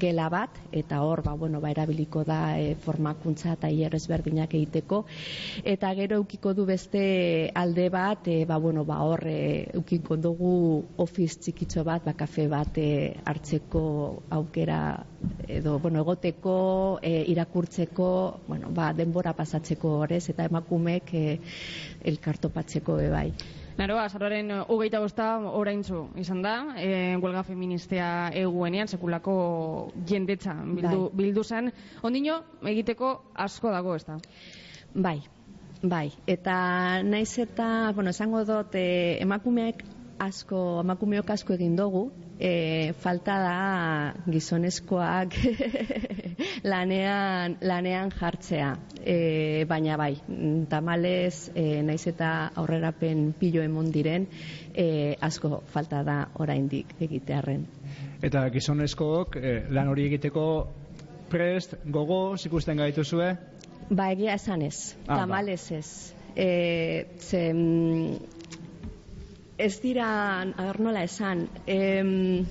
[0.00, 5.04] gela bat, eta hor, ba, bueno, ba, erabiliko da e, formakuntza eta ezberdinak egiteko,
[5.64, 10.52] eta gero ukiko du beste alde bat, e, ba, bueno, ba, hor e, ukiko dugu
[10.98, 13.82] office txikitxo bat, ba, kafe bat e, hartzeko
[14.30, 14.80] aukera
[15.48, 18.10] edo, bueno, egoteko, e, irakurtzeko,
[18.48, 21.26] bueno, ba, denbora pasatzeko horrez, eta emakumeek e,
[22.12, 23.10] elkartopatzeko be
[23.80, 23.86] bai.
[23.88, 31.16] Naro, azararen hogeita bosta oraintzu izan da, e, huelga feministea eguenean, sekulako jendetza bildu, Bai.
[31.16, 31.72] bildu zen.
[32.02, 34.18] Ondino, egiteko asko dago, ez da?
[34.94, 35.20] Bai,
[35.82, 36.10] bai.
[36.26, 39.84] Eta naiz eta, bueno, esango dut, e, emakumeak
[40.20, 43.54] asko, emakumeok asko egin dugu, e, falta da
[44.30, 45.36] gizonezkoak
[46.72, 48.74] lanean, lanean jartzea.
[49.00, 50.12] E, baina bai,
[50.70, 54.26] tamalez, e, naiz eta aurrerapen pilo emon diren,
[54.74, 57.64] e, asko falta da oraindik egitearren.
[58.22, 60.44] Eta gizonezkook eh, lan hori egiteko
[61.32, 63.30] prest, gogo, ikusten gaituzue?
[63.90, 65.16] Ba, egia esan ez, Ah, ba.
[65.22, 65.88] tamalez ez.
[66.36, 68.39] E, ze, mm,
[69.60, 70.08] ez dira,
[70.56, 72.46] aber nola esan, em,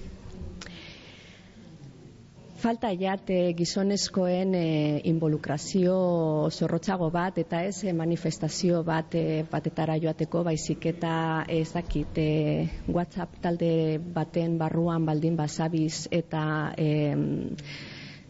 [2.59, 4.63] falta jate gizonezkoen e,
[5.07, 5.95] involukrazio
[6.51, 11.13] zorrotzago bat eta ez e, manifestazio bat e, batetara joateko baizik eta
[11.47, 12.27] ez dakit e,
[12.91, 13.71] WhatsApp talde
[14.19, 16.43] baten barruan baldin basabiz eta
[16.75, 16.89] e,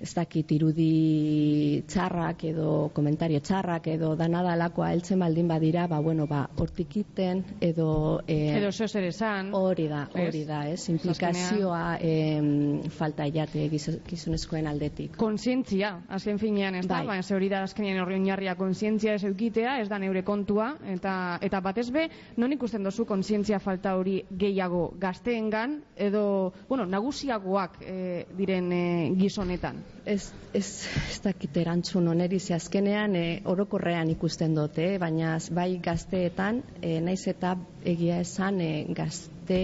[0.02, 6.46] ez dakit irudi txarrak edo komentario txarrak edo danadalakoa heltzen baldin badira, ba, bueno, ba,
[6.58, 8.22] hortikiten edo...
[8.28, 9.50] E, Edo zer esan.
[9.56, 10.88] Hori da, hori da, ez?
[10.90, 15.18] Implikazioa em, falta jate gizo- gizonezkoen aldetik.
[15.20, 17.00] Kontzientzia, azken finean, ez da?
[17.02, 17.08] Bai.
[17.14, 21.38] Baina ze hori da azkenean horri oinarria kontzientzia ez eukitea, ez da neure kontua, eta
[21.46, 22.08] eta batez be,
[22.38, 29.84] non ikusten dozu kontzientzia falta hori gehiago gazteengan, edo, bueno, nagusiagoak eh, diren eh, gizonetan?
[30.10, 30.68] Ez, ez,
[31.12, 37.28] ez dakit erantzun oneri, ze azkenean e, orokorrean ikusten dute, baina bai gazteetan, e, naiz
[37.28, 37.56] eta
[37.86, 39.60] egia esan e, gazte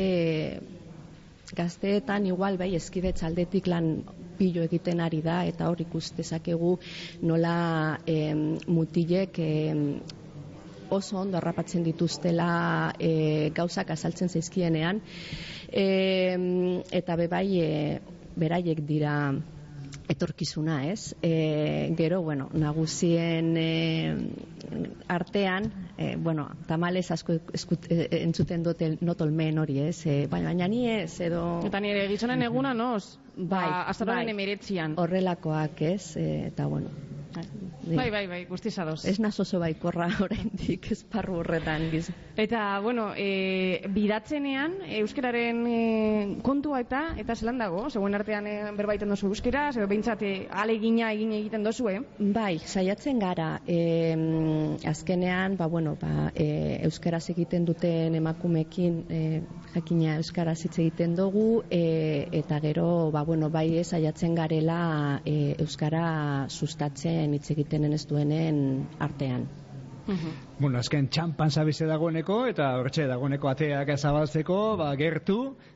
[1.56, 3.90] gazteetan igual bai eskide txaldetik lan
[4.38, 6.76] pilo egiten ari da eta hor ikus dezakegu
[7.22, 9.84] nola em, mutilek em,
[10.90, 15.02] oso ondo harrapatzen dituztela e, gauzak azaltzen zaizkienean.
[15.72, 15.86] E,
[16.92, 18.00] eta bebai e,
[18.36, 19.16] beraiek dira
[20.10, 21.16] etorkizuna, ez?
[21.22, 24.16] E, gero, bueno, nagusien e,
[25.08, 30.06] artean, e, bueno, tamales asko eskut, e, entzuten dute notolmen hori, ez?
[30.06, 31.46] E, baina, baina ni ez, edo...
[31.66, 33.18] Eta nire gizonen eguna, noz?
[33.36, 34.38] Bai, ba, azaroaren bai.
[34.38, 34.96] emeretzian.
[35.02, 36.16] Horrelakoak, ez?
[36.18, 36.90] E, eta, bueno...
[37.86, 39.04] Bai, bai, bai, guztiz ados.
[39.06, 42.08] Ez naz oso baikorra oraindik esparru horretan giz.
[42.40, 45.82] Eta, bueno, e, bidatzenean, euskararen e,
[46.46, 50.32] kontua eta, eta zelan dago, zegoen artean e, berbaiten dozu euskera, edo behintzat e,
[50.64, 52.00] alegina egin egiten dozu, eh?
[52.18, 53.50] Bai, saiatzen gara.
[53.68, 54.16] E,
[54.90, 59.22] azkenean, ba, bueno, ba, e, euskaraz egiten duten emakumekin e,
[59.76, 61.84] jakina euskaraz hitz egiten dugu e,
[62.42, 68.58] eta gero, ba, bueno, bai saiatzen garela e, euskara sustatzen hitz egiten ez duenen
[69.00, 69.48] artean.
[70.58, 75.36] Bueno, azken txampan zabize dagoeneko, eta hortxe dagoeneko ateak zabaltzeko, ba, gertu,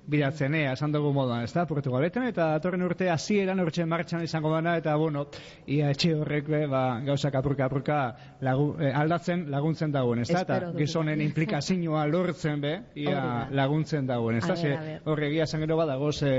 [0.10, 4.78] bidatzenea, esan dugu moduan, ez da, Portugaletan, eta atorren urte hasieran hortxe martxan izango dana,
[4.80, 5.26] eta, bueno,
[5.68, 7.98] ia etxe horrek, ba, gauzak apurka apurka
[8.42, 12.74] lagu, eh, aldatzen laguntzen dagoen, ez da, eta gizonen implikazioa lortzen, be,
[13.04, 15.04] ia laguntzen dagoen, ez da, ze, ber, a ber.
[15.12, 16.34] horre egia esan gero badagoz, e,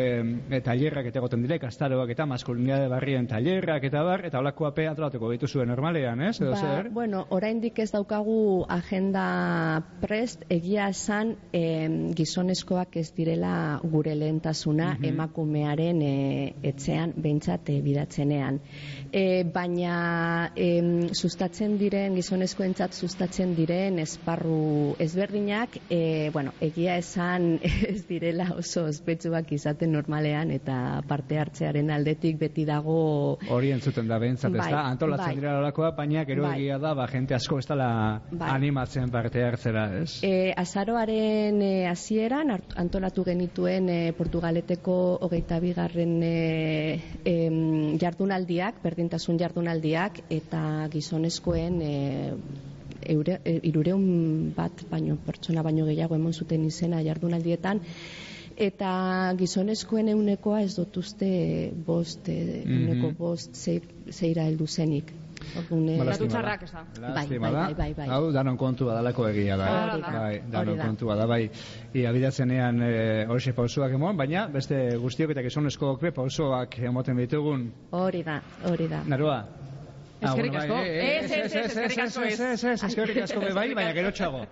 [0.49, 4.89] e, tailerrak eta egoten direk, astaroak eta maskulinidade barrien tailerrak eta bar, eta holako ape
[4.89, 6.91] antolatuko dituzuen normalean, ez, edo Ba, zer?
[6.97, 8.30] bueno, oraindik ez daukagu
[8.69, 15.05] agenda prest, egia esan em, gizonezkoak ez direla gure lehentasuna Mhm.
[15.05, 18.61] emakumearen e, etxean behintzat e, bidatzenean.
[19.13, 27.59] E, baina em, sustatzen diren, gizonezkoentzat sustatzen diren esparru ezberdinak, e, bueno, egia esan
[27.89, 34.19] ez direla oso ospetsuak izaten normalean eta parte hartzearen aldetik beti dago Hori entzuten da
[34.19, 34.85] behintzat, ez Bai, da?
[34.91, 35.35] Antolatzen bai.
[35.37, 36.59] dira olakoa, baina gero Bai.
[36.61, 38.49] egia da, ba, jente asko ez dela Bai.
[38.55, 40.21] animatzen parte hartzera, ez?
[40.23, 49.39] E, azaroaren e, hasieran hart- antolatu genituen e, Portugaleteko hogeita bigarren e, em, jardunaldiak, berdintasun
[49.41, 51.95] jardunaldiak, eta gizonezkoen e,
[53.17, 57.81] eure, e, irureun bat baino pertsona baino gehiago emon zuten izena jardunaldietan,
[58.61, 58.91] eta
[59.41, 62.79] gizonezkoen eunekoa ez dut uste bost, e, Mhm.
[62.79, 63.83] euneko bost zei-
[64.13, 65.11] zeira heldu zenik.
[65.41, 66.17] E, Ba, da.
[66.21, 66.83] txarrak ez da.
[67.01, 67.63] Lastima da.
[67.65, 68.09] bai, bai, bai.
[68.13, 69.71] Hau, danon kontua dalako egia da.
[69.97, 70.11] Da.
[70.19, 70.87] Bai, danon da.
[70.87, 71.49] kontua da, bai.
[71.95, 72.93] Ia bidatzenean e,
[73.29, 77.71] horixe pausoak emon, baina beste guztiok eta gizonezkoak be pausoak emoten ditugun.
[77.97, 79.03] Hori da, hori da.
[79.09, 79.41] Naroa?
[80.23, 80.75] Ah, Eskerrik asko.
[80.75, 82.41] bai, eh, Ez, ez, ez, eskerrik asko ez.
[82.41, 84.43] Ez, ez, eskerrik asko be bai, baina gero txago.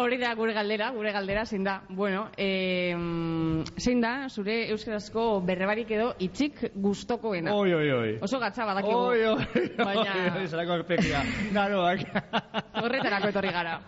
[0.00, 1.74] Hori da gure galdera, gure galdera zein da.
[1.90, 2.94] Bueno, eh,
[3.84, 7.52] zein da zure euskarazko berrebarik edo itzik gustokoena?
[7.54, 8.12] Oi, oi, oi.
[8.24, 8.96] Oso gatza badakigu.
[8.96, 11.20] Oi, oi, Baina- oi, oi, zelako arpegia.
[11.52, 12.06] Naroak.
[12.82, 13.80] Horretarako etorri gara.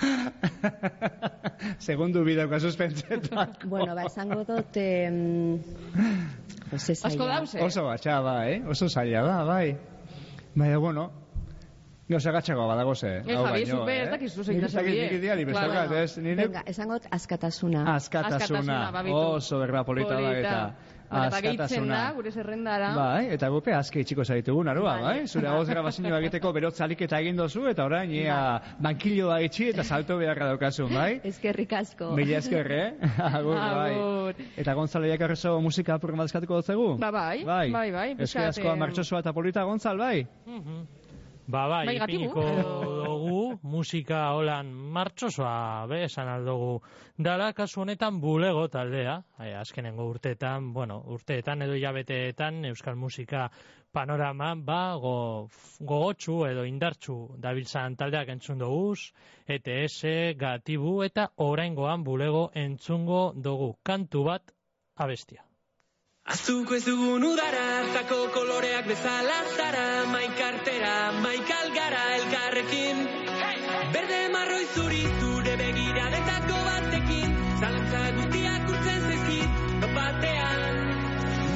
[1.88, 3.56] Segundu bideuka suspentsetan.
[3.72, 4.76] Bueno, ba, esango dut...
[6.70, 7.62] Jose Asko dause.
[7.64, 8.60] Oso gatsa da, eh?
[8.68, 9.76] Oso zaila da, bai.
[10.54, 11.10] Baina, bueno,
[12.10, 13.10] Gauza gatxagoa badago ze.
[13.22, 16.16] Eh, Javi, zupe, ez dakizu zein da Nik ez ez?
[16.18, 17.84] Ni nik Venga, esango dut askatasuna.
[17.94, 18.36] askatasuna.
[18.36, 19.16] Askatasuna, babitu.
[19.16, 20.56] Oso berba polita da eta.
[21.10, 22.92] Gehitzen da, gure zerrendara.
[22.94, 25.02] Bai, eta gupe aske itxiko zaitugu naroa, Bai.
[25.02, 25.26] bai?
[25.26, 28.36] Zure agoz grabazioa egiteko berotzalik eta egin dozu, eta orain ia
[28.78, 31.20] bankiloa itxi eta salto beharra daukazun, bai?
[31.26, 32.12] Eskerrik asko.
[32.14, 33.10] Mila esker, eh?
[33.40, 34.36] Agur, bai.
[34.56, 36.88] Eta Gonzalo Iakarrezo musika apur madazkatuko dutzegu?
[37.02, 40.26] Ba, bai, Bai, bai, bai, pixkat, Euskarazkoa eh, martxosoa eta polita, Gonzal, bai?
[41.50, 42.44] Ba, bai, Bai, ipiniko
[43.62, 46.80] musika holan martxosoa, be, esan aldugu.
[47.18, 53.48] Dala, kasu honetan bulego taldea, e, azkenengo urteetan, bueno, urteetan edo jabeteetan euskal musika
[53.92, 55.48] panorama, ba, go,
[55.80, 59.10] gogotsu edo indartsu dabiltzan taldeak entzun doguz,
[59.46, 63.74] ETS, Gatibu eta oraingoan bulego entzungo dugu.
[63.82, 64.54] Kantu bat
[64.96, 65.44] abestia.
[66.30, 67.64] Azuko ez dugun udara,
[67.94, 70.94] zako koloreak bezala zara, maikartera,
[71.24, 73.29] maikalgara elkarrekin.
[73.94, 79.62] Berde marroi zuri zure begiradetako batekin, zalantza guztiak urtzen zaizkit,
[79.96, 80.76] batean.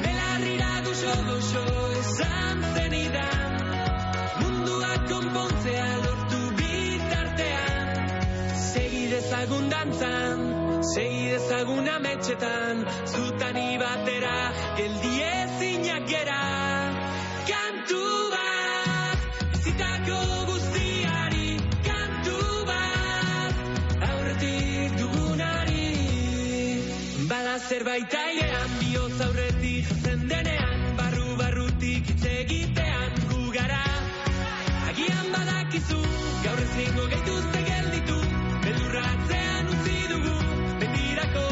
[0.05, 1.63] Belarrira goxo goxo
[2.01, 3.55] esan zenidan,
[4.41, 7.93] munduak konpontzea lortu bitartean.
[8.65, 10.47] Segi dezagun dantzan,
[10.93, 12.83] segi dezagun ametxetan,
[13.13, 14.35] zutani batera,
[14.81, 16.44] geldi ezinak gera.
[27.75, 33.81] Zerbait airean, bihotz aurretik jatzen denean, barru barrutik hitz egitean gu gara.
[34.91, 35.97] Agian badakizu,
[36.45, 38.15] gaur ezingo gaituzte gelditu,
[38.65, 40.35] beldurra atzean utzi dugu,
[40.83, 41.43] betirako.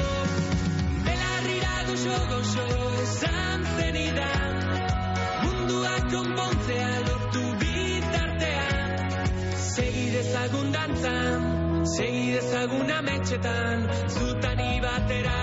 [1.09, 2.67] Belarrira goxo goxo
[3.07, 4.63] esan zenidan,
[5.41, 8.95] munduak konpontzea lortu bitartean.
[9.73, 11.51] Segi dezagun dantzan,
[11.97, 15.37] segi dezagun ametxetan, zutani batera,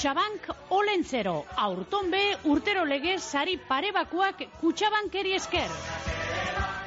[0.00, 5.74] Kutxabank Olentzero, aurton be urtero legez sari parebakoak Kutxabankeri esker.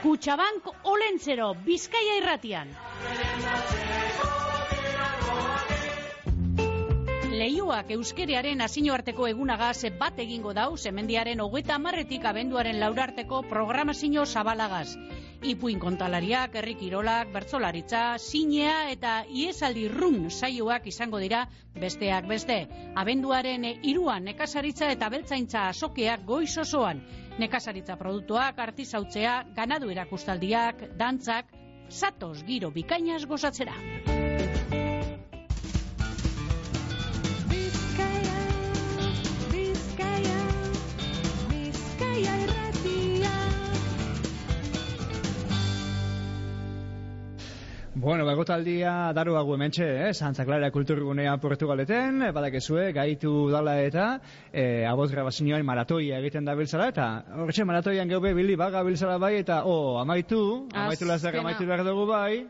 [0.02, 2.74] Kutxabank Olentzero, Bizkaia irratian.
[7.38, 14.88] Leioak euskerearen nazioarteko egunagaz bat egingo dau, semendiaren hogeta marretik abenduaren laurarteko programazio zabalagaz.
[15.44, 21.42] Ipuin kontalariak, herri kirolak, bertzolaritza, sinea eta iesaldi run saioak izango dira
[21.76, 22.62] besteak beste.
[22.96, 27.04] Abenduaren iruan nekazaritza eta beltzaintza azokeak goiz osoan.
[27.44, 31.52] Nekazaritza produktuak, artizautzea, ganadu erakustaldiak, dantzak,
[31.90, 33.76] satos giro bikainaz gozatzera.
[48.04, 50.14] Bueno, bagotaldia daru hagu hementxe, eh?
[50.14, 54.08] Santa Clara kulturgunea Portugaleten, badakezue, gaitu dala eta
[54.52, 57.06] eh, aboz grabazioen maratoia egiten da biltzala, eta
[57.38, 60.42] horretxe maratoian geube bili baga biltzala bai, eta oh, amaitu,
[60.74, 61.46] amaitu Azkena.
[61.46, 62.44] amaitu behar dugu bai,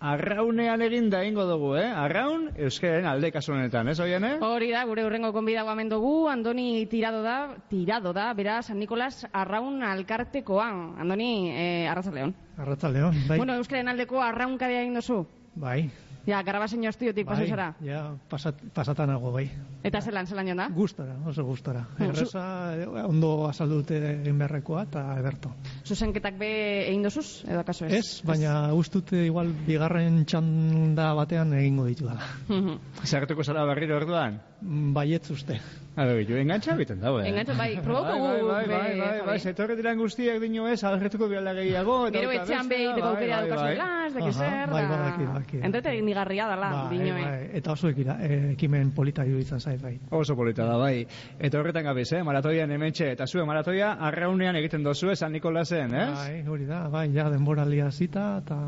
[0.00, 1.86] arraunean egin da ingo dugu, eh?
[1.88, 4.34] Arraun, euskaren alde kasu honetan, ez oian, eh?
[4.40, 9.26] Hori da, gure urrengo konbidago hemen dugu, Andoni tirado da, tirado da, bera San Nikolas
[9.32, 10.96] arraun alkartekoan.
[11.00, 12.34] Andoni, eh, arrazaleon.
[12.56, 13.38] Arratzaldeon, bai.
[13.38, 15.24] Bueno, euskaren aldeko arraunkadea egin duzu.
[15.56, 15.90] Bai.
[16.26, 17.66] Ja, garabaseño estudiotik bai, pasau zara.
[17.86, 19.46] Ja, pasat, pasatan nago, bai.
[19.86, 20.66] Eta zelan, zelan jona?
[20.74, 21.84] Gustora, oso gustora.
[22.02, 22.42] Erreza,
[22.74, 25.52] eh, ondo azaldu dute egin beharrekoa, eta ederto.
[25.86, 26.50] Zuzenketak be
[26.88, 28.00] egin dozuz, edo akaso ez?
[28.00, 32.26] Ez, baina ustute igual bigarren txanda batean egingo ditu dela.
[33.10, 34.40] Zerretuko zara berriro orduan?
[34.60, 35.60] Baietz uste.
[35.96, 37.28] Ado, jo, engantxa biten dago, eh?
[37.30, 39.26] Engantxa, bai, probatu bai, bai, bai, bai, bai, Javi.
[39.30, 41.94] bai, zetorre diran guztiak dino ez, algertuko biala gehiago.
[42.10, 44.06] eta Gero etxean be bestea, egiteko bai, aukera bai, bai.
[44.08, 44.88] ez daki zer, bai, da...
[44.90, 45.60] badaki, badaki.
[45.64, 47.22] Entete nigarria dala, Bai, dinoe.
[47.22, 49.94] bai, eta oso ekira, eh, ekimen polita iruditzen zait, bai.
[50.10, 51.06] Oso polita da, bai.
[51.38, 52.22] Eta horretan gabiz, eh?
[52.22, 56.10] Maratoian hementxe, eta zuen maratoia arraunean egiten dozu, San Nikolasen, ez?
[56.12, 58.60] Bai, hori da, bai, ja denboralia zita, eta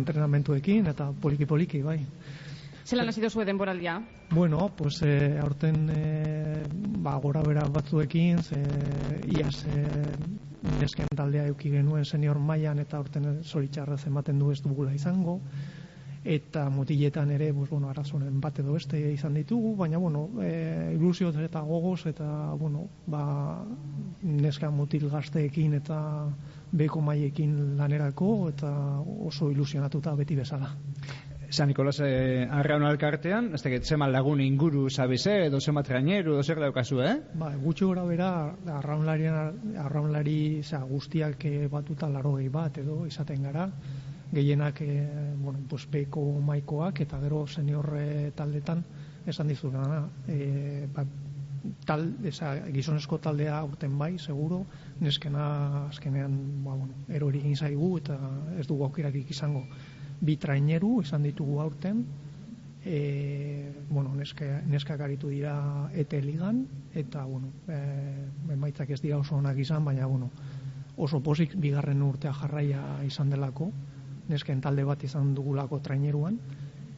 [0.00, 2.00] entrenamentuekin, eta poliki-poliki, bai.
[2.86, 4.00] Zelan hasi dozue denboraldia?
[4.30, 6.62] Bueno, pues eh, aurten eh,
[7.02, 8.60] ba, gora bera batzuekin, ze,
[9.26, 10.04] iaz eh,
[10.78, 15.40] nesken taldea euki genuen senior mailan eta aurten zoritxarrez ematen du ez dugula izango
[16.26, 21.36] eta mutiletan ere, pues, bueno, arazonen bat edo beste izan ditugu, baina, bueno, e, ilusioz
[21.38, 22.26] eta gogoz, eta,
[22.58, 23.62] bueno, ba,
[24.22, 26.00] neska mutil gazteekin eta
[26.72, 28.72] beko maiekin lanerako, eta
[29.30, 30.74] oso ilusionatuta beti bezala.
[31.50, 36.42] San Nikolas eh, arraun alkartean, ez dakit zema lagun inguru zabize, edo zema traineru, edo
[36.42, 37.14] zer daukazu, eh?
[37.38, 38.30] Ba, gutxi gora bera,
[38.78, 43.68] arraunlarien, arraunlari za, guztiak eh, batuta larogei bat edo izaten gara,
[44.32, 48.82] gehienak eh, bueno, pues, beko maikoak eta gero senior eh, taldetan
[49.26, 51.04] esan dizuna eh, ba,
[51.86, 54.64] tal, eza, gizonezko taldea urten bai, seguro,
[55.00, 58.18] neskena azkenean ba, bueno, erori egin zaigu eta
[58.58, 59.66] ez dugu aukerarik izango
[60.20, 62.04] bi traineru esan ditugu aurten
[62.86, 66.64] e, bueno, neska, neskak aritu dira ete ligan
[66.94, 67.80] eta bueno, e,
[68.54, 70.30] emaitzak ez dira oso onak izan, baina bueno,
[70.96, 73.72] oso posik bigarren urtea jarraia izan delako,
[74.28, 76.38] nesken talde bat izan dugulako traineruan,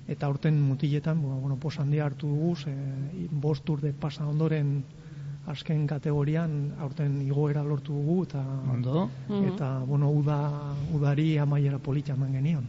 [0.08, 2.74] eta aurten mutiletan, bueno, bueno, pos handia hartu dugu, ze,
[3.30, 4.82] bost urde pasa ondoren
[5.48, 9.08] azken kategorian aurten igoera lortu dugu, eta, Ondo.
[9.52, 10.38] eta bueno, uda,
[10.92, 12.68] udari amaiera polita eman genion.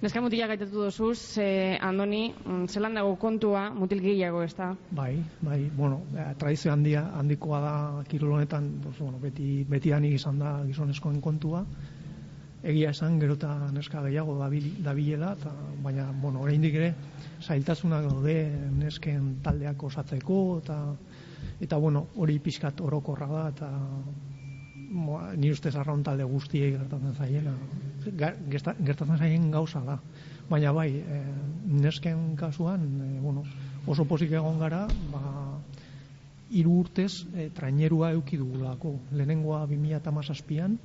[0.00, 4.70] Neska mutila gaitatu dozuz, ze Andoni, mm, zelan dago kontua, mutil gehiago, ez da?
[4.96, 10.38] Bai, bai, bueno, eh, tradizio handia handikoa da kirol honetan, bueno, beti beti anik izan
[10.38, 11.66] da gizonezkoen kontua.
[12.62, 13.36] Egia esan gero
[13.72, 16.94] neska gehiago dabil, dabilela, eta, baina, bueno, oraindik ere
[17.42, 20.96] zailtasunak daude nesken taldeak osatzeko, eta,
[21.60, 23.70] eta bueno, hori pixkat orokorra da, eta
[24.90, 27.54] mo, ni ustez arraun talde guztiei gertatzen zaiena.
[28.04, 29.98] Gertatzen zaien gauza da.
[30.50, 31.20] Baina bai, e,
[31.80, 33.44] nesken kasuan, e, bueno,
[33.86, 35.22] oso pozik egon gara, ba,
[36.50, 38.96] hiru urtez e, trainerua euki dugulako.
[39.14, 40.76] Lehenengoa 2017an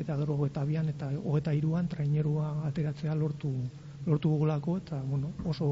[0.00, 3.52] eta gero 22an eta 23an trainerua ateratzea lortu
[4.06, 5.68] lortu dugulako eta bueno, oso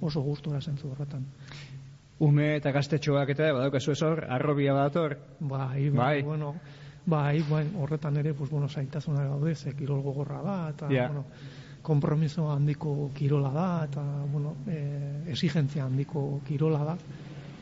[0.00, 1.26] oso gustora zentzu horretan.
[2.18, 5.16] Ume eta gaztetxoak eta badaukazu ez hor, arrobia badator.
[5.38, 6.22] Bai, bai, Bai.
[6.22, 6.54] bueno,
[7.08, 11.06] bai, bai, horretan ere, pues, bueno, zailtasuna gaude, ze kirol gogorra da, eta, Ja.
[11.08, 11.24] bueno,
[11.82, 16.96] kompromiso handiko kirola da, eta, bueno, e, exigentzia handiko kirola da,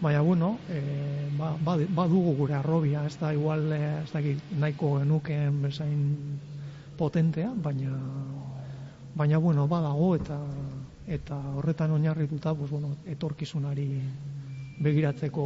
[0.01, 4.99] baina, bueno, e, ba, ba, badugu gure arrobia, ez da, igual, e, ez da, nahiko
[4.99, 6.41] genukeen bezain
[6.97, 7.93] potentea, baina,
[9.15, 10.41] baina, bueno, badago, eta,
[11.07, 14.03] eta horretan oinarrituta, pues, bueno, etorkizunari
[14.79, 15.45] begiratzeko,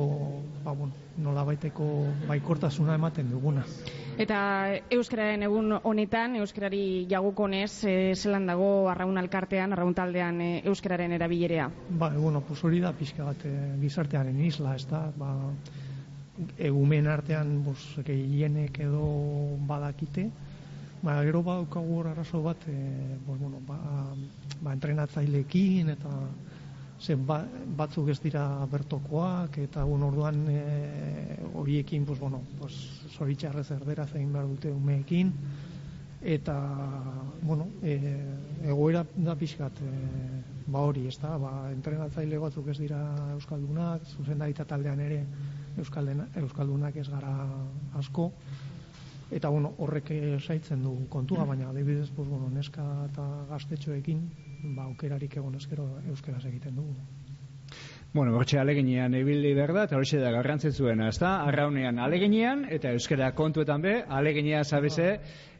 [0.64, 1.86] ba, bueno, nola baiteko
[2.28, 3.64] baikortasuna ematen duguna.
[4.20, 4.38] Eta
[4.92, 11.70] Euskararen egun honetan, Euskarari jagukonez, e, zelan dago arraun alkartean, arraun taldean e, Euskararen erabilerea?
[11.90, 15.32] Ba, bueno, pues hori da pixka bat eh, gizartearen isla, ez da, ba,
[16.58, 19.06] egumen artean, pues, gehienek edo
[19.68, 20.28] badakite,
[21.00, 23.78] ba, gero badaukagu hor arazo bat, e, pues, bueno, ba,
[24.60, 26.16] ba, entrenatzailekin, eta
[27.00, 27.40] ze ba,
[27.76, 30.60] batzuk ez dira bertokoak, eta un orduan e,
[31.54, 32.76] horiekin, pues, bueno, pues,
[33.16, 35.32] zoritxarrez erdera zein behar dute umeekin,
[36.20, 36.56] eta,
[37.42, 37.96] bueno, e,
[38.68, 39.92] egoera da pixkat, e,
[40.66, 43.00] ba hori, ez da, ba, entrenatzaile batzuk ez dira
[43.38, 45.24] euskaldunak, zuzendaritza taldean ere
[45.80, 47.32] euskaldena, euskaldunak ez gara
[47.96, 48.28] asko,
[49.32, 50.12] eta bueno, horrek
[50.42, 54.24] saitzen du kontua, baina adibidez, pues, bueno, neska eta gaztetxoekin,
[54.62, 56.94] ba, aukerarik egon ezkero euskeraz egiten dugu.
[58.12, 61.36] Bueno, hortxe aleginean ibili behar da, eta hortxe da garrantzitzuena, ez da?
[61.46, 65.12] Arraunean aleginean, eta euskara kontuetan be, aleginean zabize,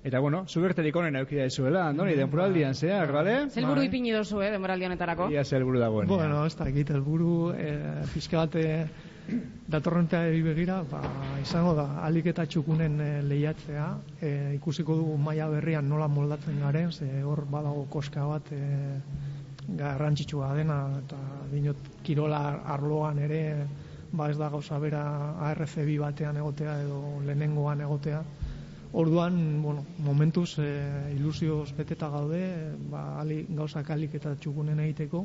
[0.02, 3.36] eta bueno, zuberterik honen aukida izuela, andoni, denporaldian zehar, bale?
[3.54, 5.30] Zelburu ipini dozu, eh, denboraldi honetarako?
[5.30, 6.10] Ia zelburu dagoen.
[6.10, 8.58] Bueno, ez da, egite helburu eh, pixka bat
[9.30, 11.00] eh, datorrentea begira, ba,
[11.42, 13.86] izango da, alik eta txukunen eh, lehiatzea,
[14.20, 18.98] eh, ikusiko dugu maila berrian nola moldatzen garen, ze hor badago koska bat eh,
[19.78, 21.18] garrantzitsua dena eta
[21.52, 22.40] dinot kirola
[22.74, 23.42] arloan ere
[24.12, 25.02] ba ez da gauza bera
[25.50, 28.24] ARCB batean egotea edo lehenengoan egotea
[28.92, 32.40] Orduan, bueno, momentuz e, ilusioz beteta gaude,
[32.90, 35.20] ba, ali, gauzak alik eta txukunen egiteko,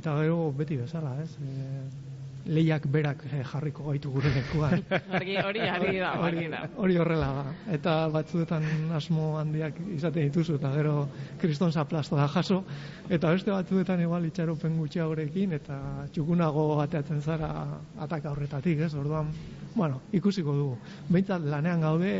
[0.00, 1.28] eta gero beti bezala, ez?
[1.36, 2.11] E,
[2.46, 4.82] lehiak berak eh, jarriko gaitu gure lekuan.
[5.18, 6.60] Argi, hori argi da, Hori- argi da.
[6.76, 7.44] Hori horrela da.
[7.74, 8.64] Eta batzuetan
[8.96, 12.62] asmo handiak izaten dituzu, eta gero kriston zaplasta da jaso,
[13.08, 15.78] eta beste batzuetan igual itxaropen gutxiagorekin, eta
[16.12, 17.52] txukunago ateatzen zara
[17.98, 18.94] ataka horretatik, ez?
[18.94, 19.30] Orduan,
[19.74, 20.78] bueno, ikusiko dugu.
[21.08, 22.12] Behintzat lanean gaude,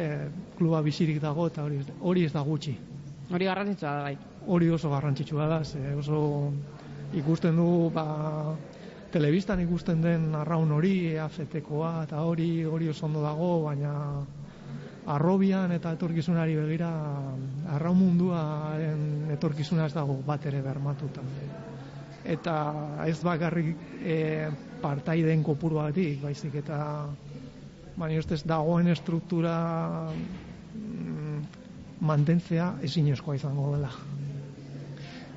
[0.58, 2.76] kluba bizirik dago, eta hori, hori ez da gutxi.
[3.32, 4.16] Hori garrantzitsua da, bai.
[4.46, 6.52] Hori oso garrantzitsua da, ze oso
[7.14, 8.04] ikusten dugu, ba,
[9.12, 13.92] telebistan ikusten den arraun hori, afetekoa, eta hori, hori oso ondo dago, baina
[15.12, 16.90] arrobian eta etorkizunari begira
[17.74, 21.24] arraun munduaren etorkizuna ez dago bat ere bermatuta.
[22.22, 22.54] Eta
[23.06, 24.18] ez bakarrik e,
[24.82, 26.78] partaideen kopuruagatik, baizik eta
[27.98, 29.56] baina ustez dagoen estruktura
[30.12, 31.40] mm,
[32.06, 33.90] mantentzea ezinezkoa izango dela.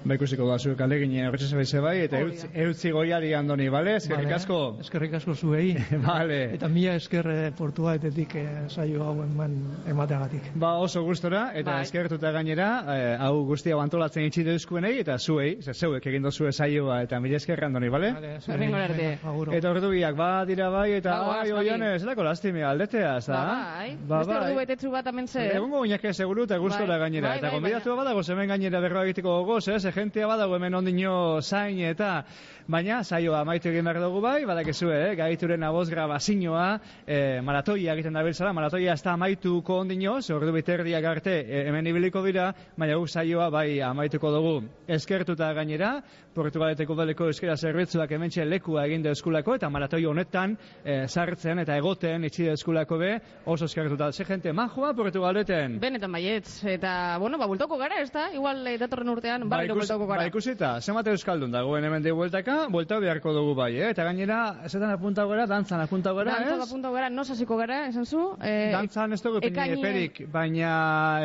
[0.05, 3.95] Ba ikusiko da zuek alegin horretxe bai, eta Hori eutzi, eutzi goiari andoni, bale?
[3.97, 4.35] Eskerrik Vale.
[4.35, 4.57] asko.
[4.83, 5.71] Eskerrik asko zuei.
[6.05, 6.37] Vale.
[6.53, 9.55] Eta mila esker eh, portuaetetik eh, saio hau eman
[9.89, 10.51] emateagatik.
[10.61, 11.87] Ba oso gustora eta Bai.
[11.87, 16.99] eskertuta gainera, eh, hau guztia antolatzen itxi deuzkuenei eta zuei, ze zeuek egin dozue saioa
[17.07, 18.13] eta mila esker andoni, bale?
[18.45, 19.09] Horrengo arte.
[19.57, 23.15] Eta ordu biak, ba dira bai, eta Ba, bai, goaz, oian ez, lako lastimea aldetea,
[23.21, 23.33] za?
[23.33, 23.97] Ba, bai.
[24.05, 24.39] Ba, Beste bai.
[24.43, 25.49] ordu betetzu bat hemen zer.
[25.57, 27.27] Egungo guinake seguru eta gustora Bai, gainera.
[27.33, 29.94] bai, eta bai, gonbidatua badago hemen gainera berroa egiteko gogoz, ez?
[29.95, 32.25] Jentea badago hemen ondino zain eta
[32.67, 35.15] baina saioa amaitu egin behar dugu bai, badakizue, eh?
[35.19, 40.51] gaituren aboz grabazioa, eh, maratoia egiten da biltzara, maratoia ez da amaituko ondino, ze ordu
[40.55, 44.55] biterdiak arte eh, hemen ibiliko dira, baina guk saioa bai amaituko dugu.
[44.87, 45.99] Eskertuta gainera,
[46.35, 52.25] Portugaleteko daleko euskera zerbitzuak hementxe lekua egin eskulako eta maratoi honetan eh, sartzen eta egoten
[52.27, 53.11] itxi eskulako be,
[53.45, 54.11] oso eskertuta.
[54.11, 55.79] Ze gente majoa Portugaleten.
[55.79, 56.63] Benetan baietz.
[56.65, 58.25] Eta, bueno, ba, bultoko gara, ez da?
[58.33, 60.27] Igual eh, datorren urtean, Ba, barriro ikus, bultoko ba, gara.
[60.27, 63.89] ikusita, zenbat euskaldun dagoen hemen di bueltaka, buelta beharko dugu bai, eh?
[63.91, 66.59] Eta gainera, ezetan apuntau gara, dantzan apuntau gara, ez?
[66.67, 68.37] apunto gara, nos hasiko gara, esan zu?
[68.41, 70.73] Eh, Dantzan ez dugu epini ekainien- eperik, baina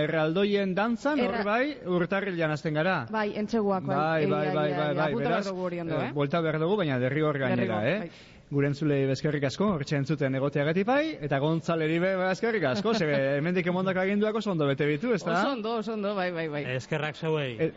[0.03, 3.07] erraldoien dantzan, hor Erra- bai, urtarrilan azten gara.
[3.11, 3.97] Bai, entxeguak, bai.
[3.97, 6.13] Bai, bai, bai, bai, bai, Apunta beraz, eh, eh?
[6.13, 7.99] buelta behar dugu, baina derrigor gainera, Derrigor, eh?
[8.01, 8.11] bai.
[8.51, 13.67] Gure entzulei bezkerrik asko, hortxe entzuten egoteagatik bai, eta gontzaleri be bezkerrik asko, ze hemendik
[13.71, 15.37] emondak aginduak oso ondo bete bitu, ez da?
[15.45, 16.65] Oso ondo, oso ondo, bai, bai, bai.
[16.75, 17.71] Eskerrak zeuei.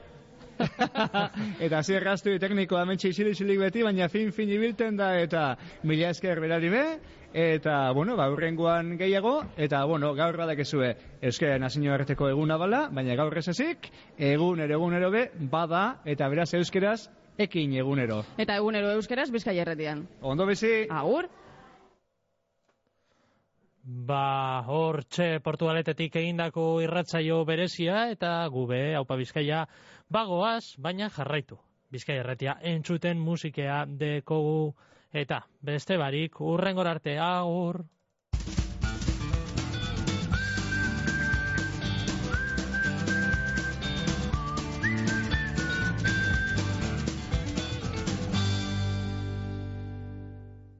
[1.66, 6.40] eta hasi erraztu teknikoa hementxe isilik beti, baina fin fin ibilten da eta mila esker
[6.40, 6.86] berari be,
[7.34, 13.18] eta, bueno, ba, urrengoan gehiago, eta, bueno, gaur badakezue euskara nazio arteko eguna bala, baina
[13.20, 17.00] gaur ez ezik, egunero egunero be, bada, eta beraz euskeraz,
[17.38, 18.24] ekin egunero.
[18.38, 20.06] Eta egunero euskeraz, bizkai erretian.
[20.22, 20.84] Ondo bizi?
[20.90, 21.30] Agur?
[23.84, 29.66] Ba, hor txe Portugaletetik egindako irratzaio berezia eta gube, haupa bizkaia,
[30.14, 31.58] bagoaz, baina jarraitu.
[31.94, 34.74] Bizkaia erretia entzuten musikea dekogu
[35.24, 37.84] eta beste barik urrengor arte agur.